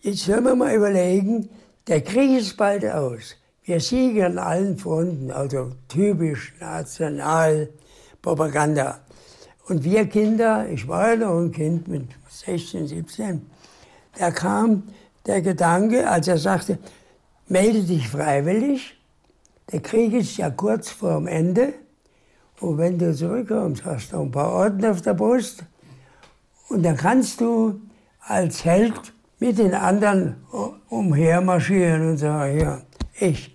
jetzt 0.00 0.20
sollen 0.20 0.44
wir 0.44 0.54
mal 0.54 0.72
überlegen, 0.72 1.48
der 1.88 2.02
Krieg 2.02 2.38
ist 2.38 2.56
bald 2.56 2.86
aus. 2.86 3.34
Wir 3.64 3.80
siegen 3.80 4.22
an 4.22 4.38
allen 4.38 4.78
Fronten, 4.78 5.32
also 5.32 5.72
typisch 5.88 6.54
Nationalpropaganda. 6.60 9.00
Und 9.66 9.82
wir 9.82 10.06
Kinder, 10.06 10.68
ich 10.68 10.86
war 10.86 11.10
ja 11.10 11.16
noch 11.16 11.40
ein 11.40 11.50
Kind 11.50 11.88
mit 11.88 12.06
16, 12.28 12.86
17, 12.86 13.44
da 14.20 14.30
kam 14.30 14.84
der 15.26 15.42
Gedanke, 15.42 16.08
als 16.08 16.28
er 16.28 16.38
sagte, 16.38 16.78
melde 17.48 17.82
dich 17.82 18.08
freiwillig, 18.08 18.96
der 19.72 19.80
Krieg 19.80 20.12
ist 20.12 20.36
ja 20.36 20.48
kurz 20.48 20.90
vorm 20.90 21.26
Ende, 21.26 21.74
und 22.60 22.78
wenn 22.78 22.98
du 22.98 23.14
zurückkommst, 23.14 23.84
hast 23.84 24.12
du 24.12 24.20
ein 24.20 24.30
paar 24.30 24.52
Orden 24.52 24.84
auf 24.84 25.02
der 25.02 25.14
Brust. 25.14 25.64
Und 26.68 26.82
dann 26.82 26.96
kannst 26.96 27.40
du 27.40 27.80
als 28.20 28.64
Held 28.64 29.12
mit 29.38 29.58
den 29.58 29.74
anderen 29.74 30.36
umhermarschieren 30.88 32.10
und 32.10 32.16
sagen, 32.18 32.58
ja, 32.58 32.80
ich. 33.18 33.54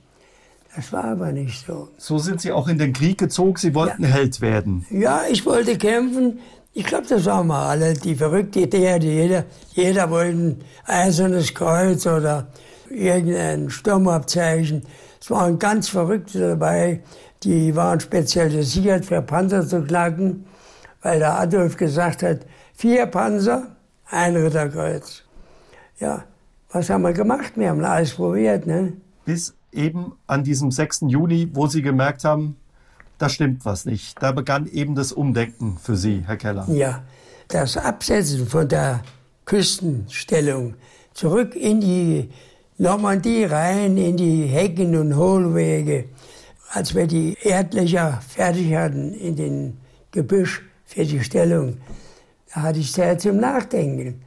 Das 0.76 0.92
war 0.92 1.04
aber 1.04 1.32
nicht 1.32 1.66
so. 1.68 1.90
So 1.98 2.18
sind 2.18 2.42
Sie 2.42 2.52
auch 2.52 2.68
in 2.68 2.80
den 2.80 2.94
Krieg 2.94 3.20
gezogen, 3.20 3.58
Sie 3.58 3.76
wollten 3.76 4.04
ja. 4.04 4.10
Held 4.10 4.42
werden. 4.42 4.86
Ja, 4.90 5.22
ich 5.30 5.46
wollte 5.46 5.78
kämpfen. 5.78 6.40
Ich 6.74 6.86
glaube, 6.86 7.06
das 7.08 7.26
waren 7.26 7.46
wir 7.48 7.58
alle, 7.60 7.94
die 7.94 8.16
verrückte 8.16 8.62
Idee 8.62 8.94
hatte. 8.94 9.06
Jeder, 9.06 9.46
jeder 9.74 10.10
wollte 10.10 10.38
ein 10.38 10.62
eisernes 10.86 11.54
Kreuz 11.54 12.08
oder 12.08 12.48
irgendein 12.90 13.70
Sturmabzeichen. 13.70 14.82
Es 15.22 15.30
waren 15.30 15.60
ganz 15.60 15.90
Verrückte 15.90 16.40
dabei. 16.40 17.04
Die 17.44 17.76
waren 17.76 18.00
spezialisiert 18.00 19.06
für 19.06 19.22
Panzer 19.22 19.68
zu 19.68 19.82
knacken, 19.82 20.46
weil 21.02 21.20
der 21.20 21.40
Adolf 21.40 21.76
gesagt 21.78 22.24
hat, 22.24 22.46
vier 22.74 23.06
Panzer, 23.06 23.68
ein 24.10 24.36
Ritterkreuz. 24.36 25.24
Ja, 26.00 26.24
was 26.72 26.90
haben 26.90 27.02
wir 27.02 27.14
gemacht? 27.14 27.54
Wir 27.56 27.70
haben 27.70 27.84
alles 27.84 28.14
probiert. 28.14 28.66
Ne? 28.66 28.94
Bis 29.26 29.54
eben 29.72 30.14
an 30.28 30.44
diesem 30.44 30.72
6. 30.72 31.06
Juni, 31.08 31.50
wo 31.54 31.68
Sie 31.68 31.82
gemerkt 31.82 32.24
haben, 32.24 32.56
da 33.18 33.30
stimmt 33.30 33.66
was 33.66 33.86
nicht. 33.86 34.22
Da 34.22 34.32
begann 34.32 34.68
eben 34.68 34.96
das 34.96 35.12
Umdenken 35.12 35.78
für 35.82 35.96
Sie, 35.96 36.24
Herr 36.26 36.38
Keller. 36.38 36.66
Ja, 36.70 37.04
das 37.48 37.78
Absetzen 37.78 38.48
von 38.48 38.68
der 38.68 39.02
Küstenstellung 39.46 40.76
zurück 41.14 41.56
in 41.56 41.82
die 41.82 42.30
Normandie 42.78 43.44
rein, 43.44 43.98
in 43.98 44.18
die 44.18 44.46
Hecken 44.46 44.96
und 44.96 45.16
Hohlwege, 45.16 46.06
als 46.74 46.96
wir 46.96 47.06
die 47.06 47.38
Erdlöcher 47.44 48.20
fertig 48.28 48.74
hatten 48.74 49.14
in 49.14 49.36
den 49.36 49.78
Gebüsch 50.12 50.64
für 50.86 51.06
die 51.06 51.24
Stellung, 51.24 51.78
da 52.54 52.64
hatte 52.64 52.80
ich 52.80 52.92
Zeit 52.92 53.22
zum 53.22 53.38
Nachdenken. 53.38 54.22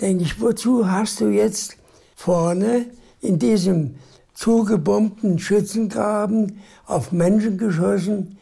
Denke 0.00 0.22
ich, 0.22 0.40
wozu 0.40 0.88
hast 0.88 1.20
du 1.20 1.28
jetzt 1.28 1.76
vorne 2.14 2.86
in 3.20 3.38
diesem 3.38 3.96
zugebombten 4.34 5.38
Schützengraben 5.38 6.60
auf 6.86 7.10
Menschen 7.10 7.58
geschossen? 7.58 8.38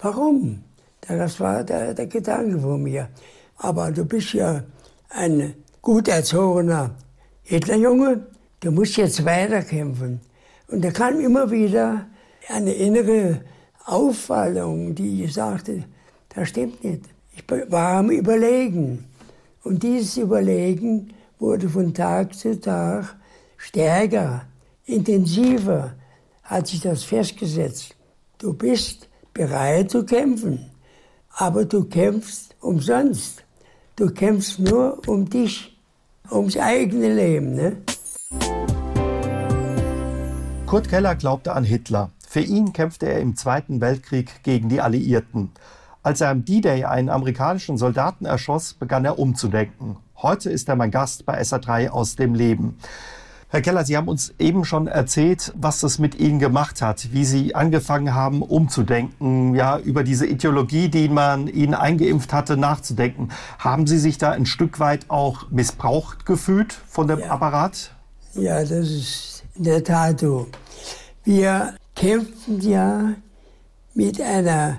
Warum? 0.00 0.62
Das 1.00 1.40
war 1.40 1.64
der, 1.64 1.92
der 1.92 2.06
Gedanke 2.06 2.58
von 2.60 2.82
mir. 2.82 3.08
Aber 3.56 3.90
du 3.90 4.04
bist 4.04 4.32
ja 4.32 4.62
ein 5.10 5.54
gut 5.82 6.06
erzogener 6.08 6.94
Hitlerjunge, 7.42 8.26
du 8.60 8.70
musst 8.70 8.96
jetzt 8.96 9.24
weiterkämpfen. 9.24 10.20
Und 10.68 10.84
da 10.84 10.90
kam 10.90 11.20
immer 11.20 11.50
wieder 11.50 12.06
eine 12.48 12.72
innere 12.72 13.40
Aufwallung, 13.84 14.94
die 14.94 15.26
sagte, 15.26 15.84
das 16.34 16.48
stimmt 16.48 16.82
nicht. 16.84 17.02
Ich 17.34 17.44
war 17.70 17.98
am 17.98 18.10
Überlegen. 18.10 19.04
Und 19.62 19.82
dieses 19.82 20.16
Überlegen 20.16 21.12
wurde 21.38 21.68
von 21.68 21.92
Tag 21.92 22.34
zu 22.34 22.60
Tag 22.60 23.16
stärker, 23.56 24.46
intensiver, 24.84 25.94
hat 26.42 26.68
sich 26.68 26.80
das 26.80 27.04
festgesetzt. 27.04 27.94
Du 28.38 28.52
bist 28.52 29.08
bereit 29.34 29.90
zu 29.90 30.04
kämpfen, 30.04 30.70
aber 31.30 31.64
du 31.64 31.84
kämpfst 31.84 32.54
umsonst. 32.60 33.42
Du 33.96 34.10
kämpfst 34.10 34.58
nur 34.58 35.00
um 35.08 35.28
dich, 35.28 35.76
ums 36.30 36.56
eigene 36.56 37.14
Leben. 37.14 37.54
Ne? 37.54 37.76
Kurt 40.66 40.88
Keller 40.88 41.14
glaubte 41.14 41.52
an 41.52 41.64
Hitler. 41.64 42.10
Für 42.36 42.42
ihn 42.42 42.74
kämpfte 42.74 43.06
er 43.06 43.20
im 43.20 43.34
Zweiten 43.34 43.80
Weltkrieg 43.80 44.42
gegen 44.42 44.68
die 44.68 44.82
Alliierten. 44.82 45.52
Als 46.02 46.20
er 46.20 46.28
am 46.28 46.44
D-Day 46.44 46.84
einen 46.84 47.08
amerikanischen 47.08 47.78
Soldaten 47.78 48.26
erschoss, 48.26 48.74
begann 48.74 49.06
er 49.06 49.18
umzudenken. 49.18 49.96
Heute 50.18 50.50
ist 50.50 50.68
er 50.68 50.76
mein 50.76 50.90
Gast 50.90 51.24
bei 51.24 51.40
SA3 51.40 51.88
aus 51.88 52.14
dem 52.14 52.34
Leben. 52.34 52.76
Herr 53.48 53.62
Keller, 53.62 53.86
Sie 53.86 53.96
haben 53.96 54.06
uns 54.06 54.34
eben 54.38 54.66
schon 54.66 54.86
erzählt, 54.86 55.54
was 55.56 55.80
das 55.80 55.98
mit 55.98 56.20
Ihnen 56.20 56.38
gemacht 56.38 56.82
hat, 56.82 57.10
wie 57.10 57.24
Sie 57.24 57.54
angefangen 57.54 58.12
haben, 58.12 58.42
umzudenken, 58.42 59.54
ja, 59.54 59.78
über 59.78 60.04
diese 60.04 60.26
Ideologie, 60.26 60.90
die 60.90 61.08
man 61.08 61.46
Ihnen 61.46 61.72
eingeimpft 61.72 62.34
hatte, 62.34 62.58
nachzudenken. 62.58 63.30
Haben 63.58 63.86
Sie 63.86 63.96
sich 63.96 64.18
da 64.18 64.32
ein 64.32 64.44
Stück 64.44 64.78
weit 64.78 65.06
auch 65.08 65.50
missbraucht 65.50 66.26
gefühlt 66.26 66.74
von 66.86 67.08
dem 67.08 67.20
ja. 67.20 67.30
Apparat? 67.30 67.92
Ja, 68.34 68.60
das 68.60 68.90
ist 68.90 69.44
in 69.54 69.64
der 69.64 69.82
Tat 69.82 70.20
so. 70.20 70.48
Wir 71.24 71.72
kämpfen 71.96 72.60
ja 72.60 73.14
mit 73.94 74.20
einer 74.20 74.78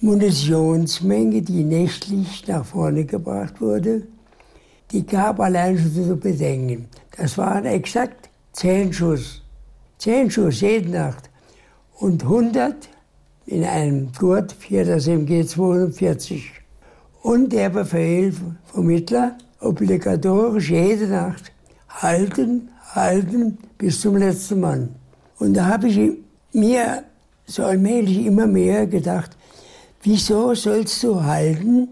Munitionsmenge, 0.00 1.40
die 1.40 1.64
nächtlich 1.64 2.46
nach 2.48 2.66
vorne 2.66 3.04
gebracht 3.04 3.60
wurde. 3.60 4.02
Die 4.90 5.06
gab 5.06 5.40
allein 5.40 5.78
schon 5.78 5.94
zu 5.94 6.16
bedenken. 6.16 6.88
Das 7.16 7.38
waren 7.38 7.64
exakt 7.64 8.28
zehn 8.52 8.92
Schuss. 8.92 9.42
Zehn 9.98 10.30
Schuss 10.30 10.60
jede 10.60 10.90
Nacht. 10.90 11.30
Und 11.98 12.24
100 12.24 12.88
in 13.46 13.64
einem 13.64 14.10
Gurt, 14.18 14.52
4. 14.52 14.98
SMG 15.00 15.46
42. 15.46 16.50
Und 17.22 17.52
der 17.52 17.70
Befehl 17.70 18.34
vom 18.66 18.90
Hitler, 18.90 19.38
obligatorisch 19.60 20.70
jede 20.70 21.06
Nacht, 21.06 21.52
halten, 21.88 22.68
halten 22.92 23.58
bis 23.78 24.00
zum 24.00 24.16
letzten 24.16 24.60
Mann. 24.60 24.88
Und 25.38 25.54
da 25.54 25.66
habe 25.66 25.88
ich 25.88 26.25
mir 26.56 27.04
so 27.46 27.64
allmählich 27.64 28.26
immer 28.26 28.46
mehr 28.46 28.86
gedacht, 28.86 29.36
wieso 30.02 30.54
sollst 30.54 31.02
du 31.02 31.22
halten 31.22 31.88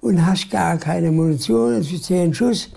und 0.00 0.24
hast 0.24 0.50
gar 0.50 0.76
keine 0.78 1.10
Munition 1.10 1.82
für 1.82 2.00
zehn 2.00 2.32
Schuss? 2.32 2.70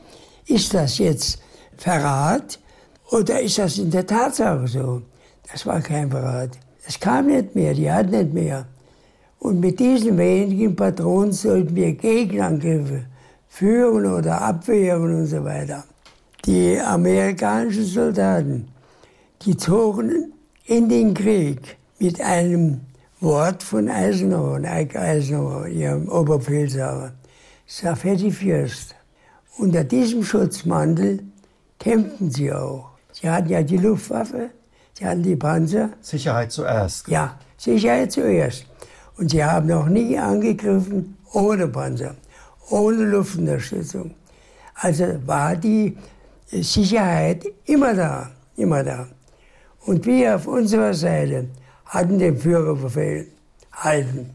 Ist 0.47 0.73
das 0.73 0.97
jetzt 0.97 1.39
Verrat 1.77 2.59
oder 3.11 3.41
ist 3.41 3.57
das 3.57 3.77
in 3.77 3.91
der 3.91 4.07
Tatsache 4.07 4.67
so? 4.67 5.01
Das 5.51 5.65
war 5.65 5.81
kein 5.81 6.09
Verrat. 6.09 6.51
Es 6.87 6.99
kam 6.99 7.27
nicht 7.27 7.55
mehr, 7.55 7.73
die 7.73 7.91
hatten 7.91 8.11
nicht 8.11 8.33
mehr. 8.33 8.65
Und 9.39 9.59
mit 9.59 9.79
diesen 9.79 10.17
wenigen 10.17 10.75
Patronen 10.75 11.31
sollten 11.31 11.75
wir 11.75 11.93
Gegenangriffe 11.93 13.05
führen 13.47 14.05
oder 14.05 14.41
abwehren 14.41 15.15
und 15.15 15.27
so 15.27 15.43
weiter. 15.43 15.83
Die 16.45 16.79
amerikanischen 16.79 17.85
Soldaten, 17.85 18.67
die 19.41 19.57
zogen 19.57 20.33
in 20.65 20.89
den 20.89 21.13
Krieg 21.13 21.77
mit 21.99 22.19
einem 22.21 22.81
Wort 23.19 23.61
von 23.61 23.87
Eisenhower, 23.87 24.59
Ike 24.63 24.99
Eisenhower, 24.99 25.67
ihrem 25.67 26.09
Oberbefehlshaber, 26.09 27.13
Safety 27.67 28.31
Fürst. 28.31 28.95
Unter 29.57 29.83
diesem 29.83 30.23
Schutzmantel 30.23 31.23
kämpften 31.79 32.31
sie 32.31 32.51
auch. 32.51 32.89
Sie 33.11 33.29
hatten 33.29 33.49
ja 33.49 33.61
die 33.61 33.77
Luftwaffe, 33.77 34.49
sie 34.97 35.05
hatten 35.05 35.23
die 35.23 35.35
Panzer. 35.35 35.91
Sicherheit 36.01 36.51
zuerst. 36.51 37.07
Ja, 37.07 37.39
Sicherheit 37.57 38.11
zuerst. 38.11 38.65
Und 39.17 39.29
sie 39.31 39.43
haben 39.43 39.67
noch 39.67 39.87
nie 39.87 40.17
angegriffen 40.17 41.17
ohne 41.31 41.67
Panzer, 41.67 42.15
ohne 42.69 43.03
Luftunterstützung. 43.05 44.15
Also 44.73 45.05
war 45.25 45.55
die 45.55 45.95
Sicherheit 46.47 47.45
immer 47.65 47.93
da, 47.93 48.31
immer 48.57 48.83
da. 48.83 49.07
Und 49.85 50.05
wir 50.05 50.35
auf 50.35 50.47
unserer 50.47 50.93
Seite 50.93 51.47
hatten 51.85 52.17
den 52.17 52.37
Führerbefehl 52.37 53.27
halten. 53.71 54.31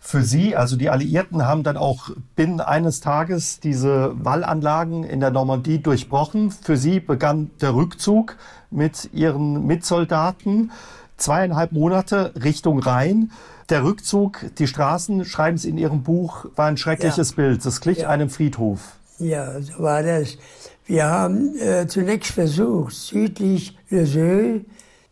Für 0.00 0.22
Sie, 0.22 0.56
also 0.56 0.76
die 0.76 0.90
Alliierten, 0.90 1.46
haben 1.46 1.62
dann 1.62 1.76
auch 1.76 2.10
binnen 2.34 2.60
eines 2.60 3.00
Tages 3.00 3.60
diese 3.60 4.12
Wallanlagen 4.14 5.04
in 5.04 5.20
der 5.20 5.30
Normandie 5.30 5.80
durchbrochen. 5.80 6.50
Für 6.50 6.76
Sie 6.76 6.98
begann 6.98 7.50
der 7.60 7.74
Rückzug 7.74 8.36
mit 8.70 9.10
Ihren 9.12 9.66
Mitsoldaten. 9.66 10.72
Zweieinhalb 11.18 11.70
Monate 11.72 12.32
Richtung 12.42 12.80
Rhein. 12.80 13.30
Der 13.68 13.84
Rückzug, 13.84 14.46
die 14.58 14.66
Straßen, 14.66 15.24
schreiben 15.24 15.58
Sie 15.58 15.68
in 15.68 15.78
Ihrem 15.78 16.02
Buch, 16.02 16.46
war 16.56 16.66
ein 16.66 16.78
schreckliches 16.78 17.30
ja. 17.30 17.36
Bild. 17.36 17.64
Das 17.64 17.80
glich 17.80 17.98
ja. 17.98 18.08
einem 18.08 18.30
Friedhof. 18.30 18.96
Ja, 19.18 19.60
so 19.60 19.80
war 19.80 20.02
das. 20.02 20.38
Wir 20.86 21.04
haben 21.06 21.56
äh, 21.58 21.86
zunächst 21.86 22.32
versucht, 22.32 22.94
südlich 22.94 23.78
Le 23.90 24.06
Seu 24.06 24.60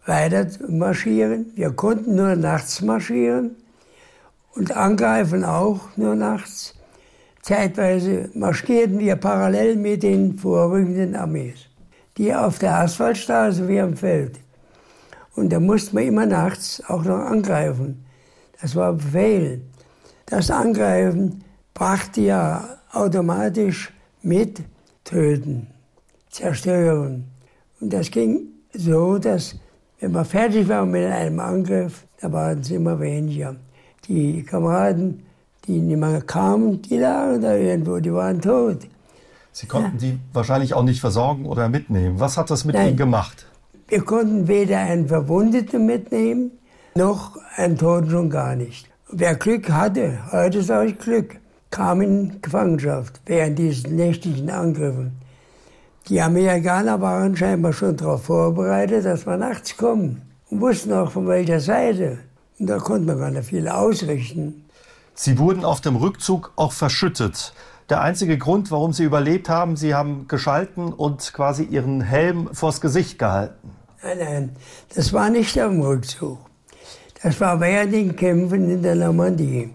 weiter 0.09 0.47
marschieren. 0.69 1.53
Wir 1.55 1.71
konnten 1.71 2.17
nur 2.17 2.35
nachts 2.35 2.81
marschieren 2.81 3.57
und 4.55 4.75
angreifen 4.77 5.45
auch 5.45 5.81
nur 5.97 6.15
nachts. 6.15 6.75
Zeitweise 7.43 8.31
marschierten 8.35 8.99
wir 8.99 9.17
parallel 9.17 9.77
mit 9.77 10.03
den 10.03 10.37
vorrückenden 10.37 11.15
Armees, 11.15 11.61
die 12.17 12.35
auf 12.35 12.59
der 12.59 12.81
Asphaltstraße 12.81 13.69
wie 13.69 13.81
am 13.81 13.97
Feld. 13.97 14.41
Und 15.37 15.53
da 15.53 15.61
mussten 15.61 15.97
wir 15.97 16.05
immer 16.05 16.27
nachts 16.27 16.83
auch 16.89 17.05
noch 17.05 17.19
angreifen. 17.19 18.05
Das 18.61 18.75
war 18.75 18.95
Befehl. 18.95 19.61
Das 20.27 20.51
Angreifen 20.51 21.45
brachte 21.75 22.23
ja 22.23 22.79
automatisch 22.93 23.93
mit 24.23 24.63
Töten, 25.05 25.69
Zerstören. 26.29 27.25
Und 27.81 27.93
das 27.93 28.11
ging 28.11 28.49
so, 28.75 29.19
dass 29.19 29.55
wenn 30.01 30.13
wir 30.13 30.25
fertig 30.25 30.69
waren 30.69 30.91
mit 30.91 31.07
einem 31.07 31.41
Angriff, 31.41 32.05
da 32.21 32.33
waren 32.33 32.61
es 32.61 32.71
immer 32.71 33.01
weniger. 33.01 33.57
Die 34.07 34.43
Kameraden, 34.43 35.25
die 35.67 35.81
nicht 35.81 35.99
mehr 35.99 36.23
kamen, 36.23 36.81
die 36.83 36.99
lagen 36.99 37.43
da 37.43 37.55
irgendwo, 37.55 37.99
die 37.99 38.13
waren 38.13 38.41
tot. 38.41 38.79
Sie 39.53 39.67
konnten 39.67 39.99
ja. 39.99 40.11
die 40.13 40.19
wahrscheinlich 40.33 40.75
auch 40.75 40.85
nicht 40.85 41.01
versorgen 41.01 41.47
oder 41.47 41.69
mitnehmen. 41.69 42.21
Was 42.21 42.37
hat 42.37 42.51
das 42.51 42.65
mit 42.65 42.77
Nein. 42.77 42.89
Ihnen 42.89 42.97
gemacht? 42.97 43.47
Wir 43.89 44.03
konnten 44.03 44.47
weder 44.47 44.79
einen 44.79 45.09
Verwundeten 45.09 45.87
mitnehmen, 45.87 46.53
noch 46.95 47.37
einen 47.57 47.77
Toten 47.77 48.11
schon 48.11 48.31
gar 48.31 48.55
nicht. 48.55 48.89
Wer 49.11 49.35
Glück 49.35 49.71
hatte, 49.71 50.19
heute 50.31 50.63
sage 50.63 50.91
ich 50.91 50.99
Glück, 50.99 51.37
kam 51.71 52.03
in 52.03 52.41
Gefangenschaft 52.41 53.21
während 53.27 53.59
diesen 53.59 53.97
nächtlichen 53.97 54.51
Angriffen. 54.51 55.13
Die 56.09 56.23
Amerikaner 56.23 57.01
waren 57.03 57.37
scheinbar 57.37 57.75
schon 57.75 57.95
darauf 57.97 58.25
vorbereitet, 58.25 59.05
dass 59.05 59.27
wir 59.27 59.37
nachts 59.37 59.77
kommen 59.77 60.23
und 60.49 60.63
wussten 60.63 60.93
auch 60.95 61.11
von 61.11 61.29
welcher 61.29 61.61
Seite. 61.61 62.19
Und 62.59 62.67
da 62.69 62.79
konnte 62.79 63.07
man 63.07 63.19
gar 63.19 63.31
nicht 63.31 63.49
viel 63.49 63.69
ausrichten. 63.69 64.65
Sie 65.15 65.39
wurden 65.39 65.67
auf 65.67 65.83
dem 65.83 65.97
Rückzug 65.97 66.53
auch 66.57 66.73
verschüttet. 66.73 67.53
Der 67.91 68.01
einzige 68.01 68.39
Grund, 68.39 68.71
warum 68.71 68.95
Sie 68.95 69.05
überlebt 69.05 69.51
haben, 69.51 69.77
Sie 69.77 69.95
haben 69.95 70.29
geschalten 70.29 70.95
und 70.95 71.35
quasi 71.35 71.65
Ihren 71.65 72.01
Helm 72.01 72.49
vors 72.55 72.81
Gesicht 72.81 73.19
gehalten. 73.19 73.71
Nein, 74.03 74.19
nein, 74.19 74.57
das 74.95 75.13
war 75.13 75.29
nicht 75.29 75.59
am 75.59 75.81
Rückzug. 75.83 76.39
Das 77.23 77.39
war 77.41 77.61
während 77.61 77.93
den 77.93 78.17
Kämpfen 78.17 78.71
in 78.71 78.83
der 78.83 78.95
Normandie. 78.95 79.71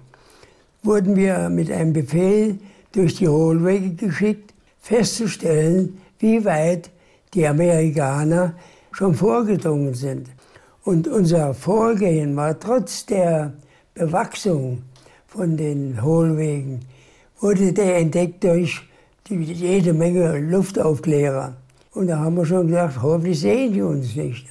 Wurden 0.82 1.16
wir 1.16 1.50
mit 1.50 1.72
einem 1.72 1.94
Befehl 1.94 2.58
durch 2.92 3.16
die 3.16 3.28
Hohlwege 3.28 3.92
geschickt, 3.94 4.54
festzustellen, 4.80 6.00
wie 6.24 6.46
weit 6.46 6.90
die 7.34 7.46
Amerikaner 7.46 8.56
schon 8.94 9.14
vorgedrungen 9.14 9.94
sind. 9.94 10.30
Und 10.86 11.08
unser 11.08 11.54
Vorgehen 11.54 12.36
war 12.38 12.58
trotz 12.58 13.06
der 13.06 13.54
Bewachsung 13.94 14.84
von 15.28 15.58
den 15.58 16.02
Hohlwegen, 16.02 16.80
wurde 17.42 17.74
der 17.74 17.98
entdeckt 17.98 18.44
durch 18.46 18.82
jede 19.30 19.94
Menge 19.94 20.40
Luftaufklärer. 20.40 21.58
Und 21.92 22.08
da 22.08 22.20
haben 22.20 22.38
wir 22.38 22.46
schon 22.46 22.68
gedacht, 22.68 23.02
hoffentlich 23.02 23.42
sehen 23.42 23.74
die 23.74 23.82
uns 23.82 24.16
nicht. 24.16 24.48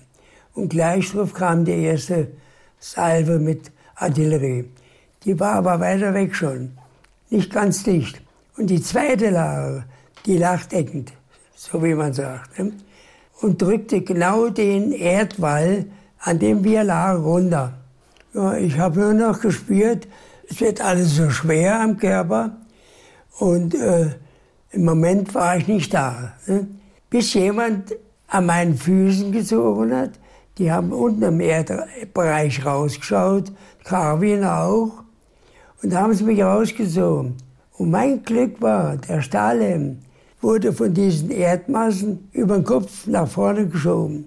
Und 0.54 0.68
gleich 0.68 1.10
darauf 1.10 1.32
kam 1.32 1.64
die 1.64 1.84
erste 1.84 2.28
Salve 2.78 3.38
mit 3.38 3.72
Artillerie. 3.94 4.66
Die 5.24 5.40
war 5.40 5.54
aber 5.54 5.80
weiter 5.80 6.12
weg 6.12 6.34
schon, 6.34 6.72
nicht 7.30 7.50
ganz 7.50 7.82
dicht. 7.82 8.20
Und 8.58 8.68
die 8.68 8.82
zweite 8.82 9.30
Lage, 9.30 9.84
die 10.26 10.36
lag 10.36 10.66
deckend, 10.66 11.12
so 11.62 11.82
wie 11.82 11.94
man 11.94 12.12
sagt, 12.12 12.58
ne? 12.58 12.72
und 13.40 13.62
drückte 13.62 14.00
genau 14.00 14.48
den 14.48 14.90
Erdwall, 14.90 15.86
an 16.18 16.38
dem 16.40 16.64
wir 16.64 16.82
lagen, 16.82 17.22
runter. 17.22 17.74
Ja, 18.34 18.56
ich 18.56 18.78
habe 18.78 18.98
nur 18.98 19.14
noch 19.14 19.40
gespürt, 19.40 20.08
es 20.48 20.60
wird 20.60 20.80
alles 20.80 21.14
so 21.16 21.30
schwer 21.30 21.80
am 21.80 21.98
Körper 21.98 22.56
und 23.38 23.74
äh, 23.74 24.10
im 24.72 24.84
Moment 24.84 25.34
war 25.34 25.56
ich 25.56 25.68
nicht 25.68 25.94
da. 25.94 26.32
Ne? 26.46 26.66
Bis 27.10 27.32
jemand 27.34 27.94
an 28.26 28.46
meinen 28.46 28.76
Füßen 28.76 29.30
gezogen 29.30 29.94
hat. 29.94 30.12
Die 30.58 30.72
haben 30.72 30.92
unten 30.92 31.22
im 31.22 31.40
Erdbereich 31.40 32.64
rausgeschaut, 32.64 33.52
Carvin 33.84 34.44
auch. 34.44 35.04
Und 35.82 35.92
da 35.92 36.02
haben 36.02 36.14
sie 36.14 36.24
mich 36.24 36.42
rausgezogen. 36.42 37.36
Und 37.78 37.90
mein 37.90 38.22
Glück 38.22 38.60
war, 38.60 38.96
der 38.96 39.22
Stahlhelm 39.22 39.98
wurde 40.42 40.72
von 40.72 40.92
diesen 40.92 41.30
Erdmassen 41.30 42.28
über 42.32 42.56
den 42.56 42.64
Kopf 42.64 43.06
nach 43.06 43.28
vorne 43.28 43.66
geschoben. 43.66 44.26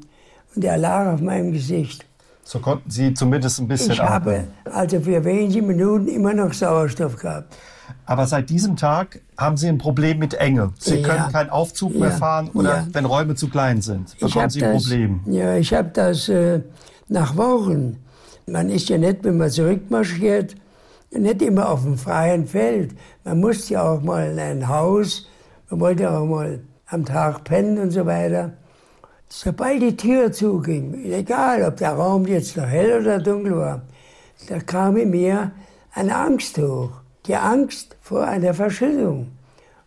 Und 0.55 0.63
er 0.63 0.77
lag 0.77 1.13
auf 1.13 1.21
meinem 1.21 1.51
Gesicht. 1.51 2.05
So 2.43 2.59
konnten 2.59 2.89
Sie 2.89 3.13
zumindest 3.13 3.59
ein 3.59 3.67
bisschen 3.67 3.91
Ich 3.91 3.99
habe 3.99 4.45
also 4.65 5.01
für 5.01 5.23
wenige 5.23 5.61
Minuten 5.61 6.07
immer 6.07 6.33
noch 6.33 6.53
Sauerstoff 6.53 7.17
gehabt. 7.17 7.55
Aber 8.05 8.27
seit 8.27 8.49
diesem 8.49 8.75
Tag 8.75 9.19
haben 9.37 9.57
Sie 9.57 9.67
ein 9.67 9.77
Problem 9.77 10.19
mit 10.19 10.35
Enge. 10.35 10.71
Sie 10.79 10.99
ja. 10.99 11.07
können 11.07 11.31
keinen 11.31 11.49
Aufzug 11.49 11.93
ja. 11.93 11.99
mehr 11.99 12.11
fahren 12.11 12.49
oder 12.53 12.77
ja. 12.77 12.87
wenn 12.93 13.05
Räume 13.05 13.35
zu 13.35 13.49
klein 13.49 13.81
sind, 13.81 14.17
bekommen 14.19 14.49
Sie 14.49 14.63
ein 14.63 14.73
das, 14.73 14.83
Problem. 14.83 15.19
Ja, 15.25 15.55
ich 15.55 15.73
habe 15.73 15.89
das 15.91 16.29
äh, 16.29 16.61
nach 17.07 17.35
Wochen. 17.35 17.97
Man 18.47 18.69
ist 18.69 18.89
ja 18.89 18.97
nicht, 18.99 19.23
wenn 19.23 19.37
man 19.37 19.49
zurückmarschiert, 19.49 20.55
nicht 21.11 21.41
immer 21.41 21.69
auf 21.69 21.83
dem 21.83 21.97
freien 21.97 22.45
Feld. 22.45 22.95
Man 23.23 23.39
muss 23.39 23.69
ja 23.69 23.83
auch 23.83 24.01
mal 24.01 24.31
in 24.31 24.39
ein 24.39 24.67
Haus, 24.67 25.27
man 25.69 25.79
wollte 25.79 26.11
auch 26.11 26.25
mal 26.25 26.59
am 26.87 27.05
Tag 27.05 27.43
pennen 27.43 27.77
und 27.79 27.91
so 27.91 28.05
weiter. 28.05 28.53
Sobald 29.27 29.81
die 29.81 29.97
Tür 29.97 30.31
zuging, 30.31 31.03
egal 31.05 31.63
ob 31.63 31.77
der 31.77 31.93
Raum 31.93 32.27
jetzt 32.27 32.55
noch 32.55 32.67
hell 32.67 33.01
oder 33.01 33.19
dunkel 33.19 33.57
war, 33.57 33.81
da 34.47 34.59
kam 34.59 34.97
in 34.97 35.09
mir 35.09 35.51
eine 35.93 36.15
Angst 36.15 36.57
hoch. 36.57 36.91
Die 37.25 37.35
Angst 37.35 37.95
vor 38.01 38.25
einer 38.25 38.53
Verschüttung. 38.53 39.31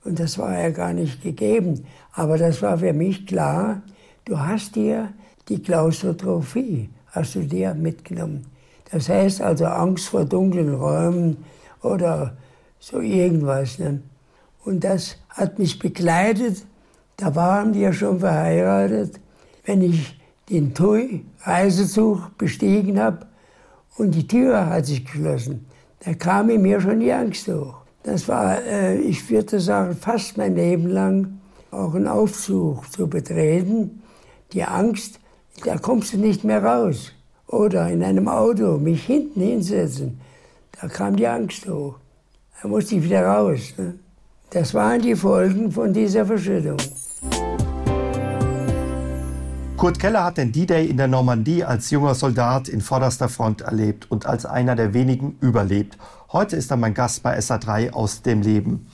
Und 0.05 0.19
das 0.19 0.39
war 0.39 0.59
ja 0.59 0.71
gar 0.71 0.93
nicht 0.93 1.23
gegeben. 1.23 1.85
Aber 2.13 2.37
das 2.37 2.63
war 2.63 2.79
für 2.79 2.93
mich 2.93 3.27
klar, 3.27 3.83
du 4.25 4.39
hast 4.39 4.75
dir 4.75 5.11
die 5.49 5.63
Klaustrophie, 5.63 6.91
hast 7.13 7.37
du 7.37 7.41
dir 7.41 7.75
mitgenommen. 7.75 8.47
Das 8.91 9.09
heißt 9.09 9.41
also 9.41 9.67
Angst 9.67 10.09
vor 10.09 10.25
dunklen 10.25 10.75
Räumen 10.75 11.45
oder 11.83 12.37
so 12.81 13.01
irgendwas. 13.01 13.79
Ne? 13.79 14.03
Und 14.65 14.83
das 14.83 15.17
hat 15.39 15.59
mich 15.59 15.79
begleitet. 15.79 16.65
Da 17.17 17.35
waren 17.35 17.75
wir 17.75 17.93
schon 17.93 18.21
verheiratet. 18.21 19.21
Wenn 19.65 19.83
ich 19.83 20.19
den 20.51 20.75
TUI-Reisezug 20.75 22.37
bestiegen 22.37 23.01
habe 23.01 23.27
und 23.97 24.15
die 24.15 24.27
Tür 24.27 24.67
hat 24.67 24.87
sich 24.87 25.05
geschlossen, 25.05 25.67
da 26.01 26.15
kam 26.15 26.51
in 26.51 26.63
mir 26.63 26.81
schon 26.81 27.01
die 27.01 27.13
Angst 27.13 27.49
hoch. 27.49 27.77
Das 28.03 28.29
war, 28.29 28.63
äh, 28.63 28.99
ich 28.99 29.29
würde 29.31 29.61
sagen, 29.61 29.97
fast 29.97 30.37
mein 30.37 30.55
Leben 30.55 30.89
lang 30.89 31.39
auch 31.71 31.95
ein 31.95 32.07
Aufzug 32.07 32.91
zu 32.91 33.09
betreten. 33.09 34.03
Die 34.53 34.65
Angst, 34.65 35.21
da 35.65 35.77
kommst 35.77 36.13
du 36.13 36.19
nicht 36.19 36.45
mehr 36.45 36.65
raus 36.65 37.13
oder 37.47 37.89
in 37.91 38.03
einem 38.03 38.29
Auto 38.29 38.79
mich 38.79 39.05
hinten 39.05 39.41
hinsetzen. 39.41 40.21
Da 40.81 40.89
kam 40.89 41.17
die 41.17 41.27
Angst 41.27 41.69
hoch. 41.69 41.97
Da 42.63 42.69
musste 42.69 42.97
ich 42.97 43.03
wieder 43.03 43.27
raus. 43.27 43.75
Ne? 43.77 43.99
Das 44.51 44.73
waren 44.73 45.03
die 45.03 45.15
Folgen 45.15 45.71
von 45.71 45.93
dieser 45.93 46.25
Verschüttung. 46.25 46.79
Kurt 49.77 49.99
Keller 49.99 50.25
hat 50.25 50.39
den 50.39 50.53
D-Day 50.53 50.87
in 50.87 50.97
der 50.97 51.07
Normandie 51.07 51.65
als 51.65 51.91
junger 51.91 52.15
Soldat 52.15 52.67
in 52.69 52.81
vorderster 52.81 53.29
Front 53.29 53.61
erlebt 53.61 54.11
und 54.11 54.25
als 54.25 54.47
einer 54.47 54.75
der 54.75 54.95
wenigen 54.95 55.37
überlebt. 55.43 55.99
Heute 56.33 56.57
ist 56.57 56.71
er 56.71 56.79
mein 56.79 56.95
Gast 56.95 57.23
bei 57.23 57.39
SA3 57.39 57.93
aus 57.93 58.23
dem 58.23 58.41
Leben. 58.41 58.87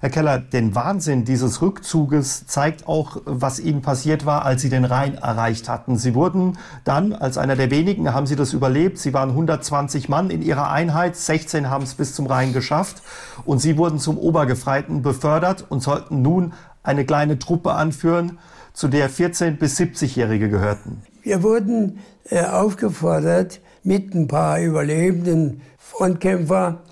Herr 0.00 0.10
Keller, 0.10 0.38
den 0.38 0.76
Wahnsinn 0.76 1.24
dieses 1.24 1.60
Rückzuges 1.60 2.46
zeigt 2.46 2.86
auch, 2.86 3.20
was 3.24 3.58
Ihnen 3.58 3.82
passiert 3.82 4.26
war, 4.26 4.44
als 4.44 4.62
Sie 4.62 4.68
den 4.68 4.84
Rhein 4.84 5.16
erreicht 5.16 5.68
hatten. 5.68 5.96
Sie 5.96 6.14
wurden 6.14 6.56
dann, 6.84 7.12
als 7.12 7.36
einer 7.36 7.56
der 7.56 7.72
wenigen, 7.72 8.14
haben 8.14 8.28
Sie 8.28 8.36
das 8.36 8.52
überlebt. 8.52 8.98
Sie 8.98 9.12
waren 9.12 9.30
120 9.30 10.08
Mann 10.08 10.30
in 10.30 10.40
Ihrer 10.40 10.70
Einheit, 10.70 11.16
16 11.16 11.68
haben 11.68 11.82
es 11.82 11.94
bis 11.94 12.14
zum 12.14 12.26
Rhein 12.26 12.52
geschafft 12.52 13.02
und 13.44 13.58
Sie 13.58 13.76
wurden 13.76 13.98
zum 13.98 14.18
Obergefreiten 14.18 15.02
befördert 15.02 15.64
und 15.68 15.82
sollten 15.82 16.22
nun 16.22 16.52
eine 16.84 17.04
kleine 17.04 17.40
Truppe 17.40 17.72
anführen, 17.72 18.38
zu 18.72 18.86
der 18.86 19.10
14- 19.10 19.56
bis 19.56 19.80
70-Jährige 19.80 20.48
gehörten. 20.48 21.02
Wir 21.24 21.42
wurden 21.42 21.98
äh, 22.30 22.44
aufgefordert, 22.44 23.60
mit 23.82 24.14
ein 24.14 24.28
paar 24.28 24.60
überlebenden 24.60 25.60
Frontkämpfer 25.76 26.82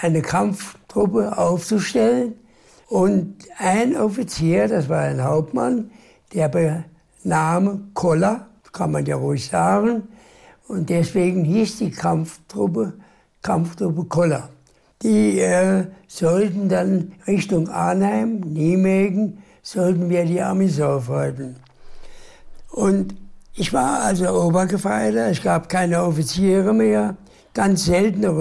eine 0.00 0.22
Kampftruppe 0.88 1.36
aufzustellen. 1.36 2.34
Und 2.88 3.36
ein 3.58 3.96
Offizier, 3.96 4.66
das 4.68 4.88
war 4.88 5.00
ein 5.00 5.22
Hauptmann, 5.22 5.90
der 6.32 6.84
Name 7.22 7.80
Koller, 7.92 8.46
kann 8.72 8.92
man 8.92 9.04
ja 9.04 9.16
ruhig 9.16 9.46
sagen. 9.46 10.08
Und 10.66 10.88
deswegen 10.88 11.44
hieß 11.44 11.78
die 11.78 11.90
Kampftruppe 11.90 12.94
Kampftruppe 13.42 14.04
Koller. 14.04 14.48
Die 15.02 15.38
äh, 15.38 15.84
sollten 16.06 16.68
dann 16.68 17.12
Richtung 17.26 17.68
Arnheim, 17.68 18.40
Nijmegen, 18.40 19.42
sollten 19.62 20.08
wir 20.08 20.24
die 20.24 20.40
Amis 20.40 20.80
aufhalten. 20.80 21.56
Und 22.70 23.14
ich 23.54 23.72
war 23.72 24.00
also 24.00 24.28
Obergefreiter, 24.28 25.28
es 25.28 25.42
gab 25.42 25.68
keine 25.68 26.02
Offiziere 26.02 26.72
mehr, 26.72 27.16
ganz 27.54 27.84
selten 27.84 28.24
noch 28.24 28.38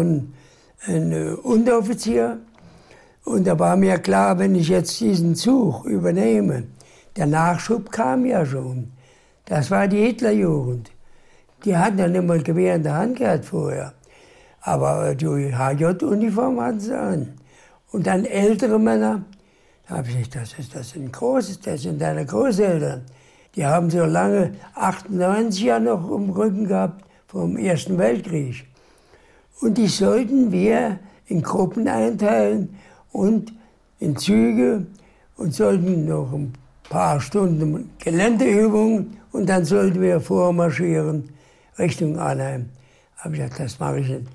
ein 0.86 1.12
äh, 1.12 1.32
Unteroffizier. 1.32 2.40
Und 3.26 3.46
da 3.46 3.58
war 3.60 3.76
mir 3.76 3.98
klar, 3.98 4.40
wenn 4.40 4.56
ich 4.56 4.70
jetzt 4.70 5.00
diesen 5.00 5.36
Zug 5.36 5.86
übernehme, 5.86 6.64
der 7.16 7.26
Nachschub 7.26 7.92
kam 7.92 8.26
ja 8.26 8.46
schon. 8.46 8.92
Das 9.46 9.72
war 9.72 9.88
die 9.88 10.06
Hitlerjugend. 10.06 10.92
Die 11.66 11.76
hatten 11.76 11.98
ja 11.98 12.08
nicht 12.08 12.24
mal 12.24 12.42
Gewehr 12.42 12.76
in 12.76 12.84
der 12.84 12.96
Hand 12.96 13.18
gehabt 13.18 13.46
vorher. 13.46 13.94
Aber 14.62 15.16
die 15.16 15.26
HJ-Uniform 15.26 16.62
hatten 16.62 16.80
sie 16.80 16.98
an. 16.98 17.34
Und 17.92 18.06
dann 18.06 18.26
ältere 18.26 18.80
Männer, 18.80 19.24
da 19.88 19.98
habe 19.98 20.10
ich 20.10 20.18
gesagt, 20.18 20.36
das, 20.36 20.60
ist, 20.60 20.76
das 20.76 20.90
sind 20.92 21.12
große, 21.12 21.60
das 21.64 21.82
sind 21.82 22.02
deine 22.02 22.26
Großeltern. 22.26 23.04
Die 23.56 23.66
haben 23.66 23.90
so 23.90 24.06
lange 24.06 24.52
98 24.76 25.64
ja 25.64 25.80
noch 25.80 26.12
im 26.12 26.30
Rücken 26.30 26.68
gehabt 26.68 27.04
vom 27.28 27.58
Ersten 27.58 27.98
Weltkrieg. 27.98 28.68
Und 29.60 29.78
die 29.78 29.88
sollten 29.88 30.52
wir 30.52 31.00
in 31.26 31.42
Gruppen 31.42 31.88
einteilen 31.88 32.76
und 33.12 33.54
in 34.00 34.16
Züge 34.16 34.86
und 35.36 35.54
sollten 35.54 36.06
noch 36.06 36.32
ein 36.32 36.54
paar 36.90 37.20
Stunden 37.20 37.90
Geländeübungen 37.98 39.18
und 39.32 39.50
dann 39.50 39.66
sollten 39.66 40.02
wir 40.02 40.22
vormarschieren 40.22 41.30
Richtung 41.80 42.18
Arnheim. 42.18 42.70
Habe 43.18 43.36
ich 43.36 43.42
gesagt, 43.42 43.60
das 43.60 43.80
mache 43.80 44.00
ich 44.00 44.10
nicht. 44.10 44.28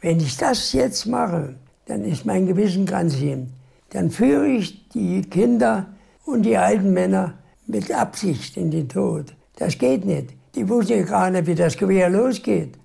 Wenn 0.00 0.18
ich 0.18 0.36
das 0.36 0.72
jetzt 0.72 1.06
mache, 1.06 1.54
dann 1.86 2.04
ist 2.04 2.24
mein 2.24 2.46
Gewissen 2.46 2.86
ganz 2.86 3.14
hin. 3.14 3.50
Dann 3.90 4.10
führe 4.10 4.46
ich 4.46 4.88
die 4.90 5.22
Kinder 5.22 5.86
und 6.24 6.42
die 6.42 6.56
alten 6.56 6.92
Männer 6.92 7.34
mit 7.66 7.92
Absicht 7.92 8.56
in 8.56 8.70
den 8.70 8.88
Tod. 8.88 9.34
Das 9.56 9.76
geht 9.76 10.04
nicht. 10.04 10.30
Die 10.54 10.68
wussten 10.68 10.92
ja 10.92 11.02
gar 11.02 11.30
nicht, 11.30 11.46
wie 11.46 11.54
das 11.54 11.76
Gewehr 11.76 12.08
losgeht 12.08 12.78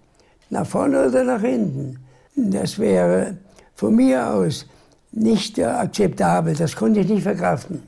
nach 0.49 0.65
vorne 0.65 1.07
oder 1.07 1.23
nach 1.23 1.41
hinten. 1.41 1.99
Das 2.35 2.77
wäre 2.79 3.37
von 3.75 3.95
mir 3.95 4.33
aus 4.33 4.65
nicht 5.11 5.59
akzeptabel, 5.59 6.55
das 6.55 6.75
konnte 6.75 6.99
ich 6.99 7.07
nicht 7.07 7.23
verkraften. 7.23 7.83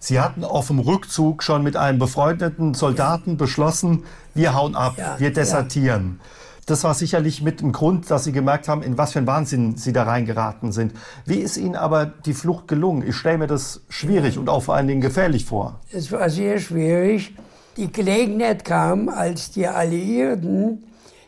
Sie 0.00 0.18
hatten 0.18 0.42
auf 0.42 0.66
dem 0.66 0.80
Rückzug 0.80 1.44
schon 1.44 1.62
mit 1.62 1.76
einem 1.76 2.00
befreundeten 2.00 2.74
Soldaten 2.74 3.36
beschlossen, 3.36 4.02
wir 4.34 4.52
hauen 4.54 4.74
ab, 4.74 4.94
ja, 4.96 5.14
wir 5.18 5.32
desertieren. 5.32 6.18
Ja. 6.18 6.26
Das 6.66 6.84
war 6.84 6.94
sicherlich 6.94 7.42
mit 7.42 7.60
dem 7.60 7.72
Grund, 7.72 8.10
dass 8.10 8.24
Sie 8.24 8.32
gemerkt 8.32 8.68
haben, 8.68 8.82
in 8.82 8.98
was 8.98 9.12
für 9.12 9.18
einen 9.18 9.26
Wahnsinn 9.26 9.76
Sie 9.76 9.92
da 9.92 10.04
reingeraten 10.04 10.72
sind. 10.72 10.92
Wie 11.24 11.36
ist 11.36 11.56
Ihnen 11.56 11.76
aber 11.76 12.06
die 12.06 12.34
Flucht 12.34 12.68
gelungen? 12.68 13.06
Ich 13.06 13.16
stelle 13.16 13.38
mir 13.38 13.46
das 13.46 13.80
schwierig 13.88 14.38
und 14.38 14.48
auch 14.48 14.64
vor 14.64 14.74
allen 14.74 14.86
Dingen 14.88 15.00
gefährlich 15.00 15.44
vor. 15.44 15.80
Es 15.92 16.10
war 16.10 16.30
sehr 16.30 16.58
schwierig. 16.58 17.34
Die 17.76 17.90
Gelegenheit 17.90 18.64
kam, 18.64 19.08
als 19.08 19.50
die 19.50 19.66
Alliierten 19.66 20.84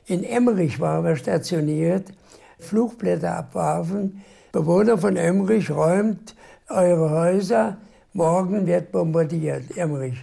in 0.07 0.25
Emmerich 0.25 0.81
waren 0.81 1.05
wir 1.05 1.17
stationiert, 1.17 2.13
Flugblätter 2.59 3.37
abwarfen. 3.37 4.23
Bewohner 4.53 4.99
von 4.99 5.17
Emmerich 5.17 5.71
räumt 5.71 6.35
eure 6.69 7.11
Häuser, 7.11 7.79
morgen 8.13 8.67
wird 8.67 8.93
bombardiert, 8.93 9.77
Emmerich. 9.77 10.23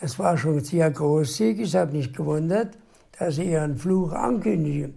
Das 0.00 0.18
war 0.18 0.36
schon 0.38 0.60
sehr 0.60 0.90
großzügig, 0.90 1.68
ich 1.68 1.76
habe 1.76 1.96
nicht 1.96 2.16
gewundert, 2.16 2.78
dass 3.18 3.36
sie 3.36 3.50
ihren 3.50 3.76
Fluch 3.76 4.12
ankündigen. 4.12 4.94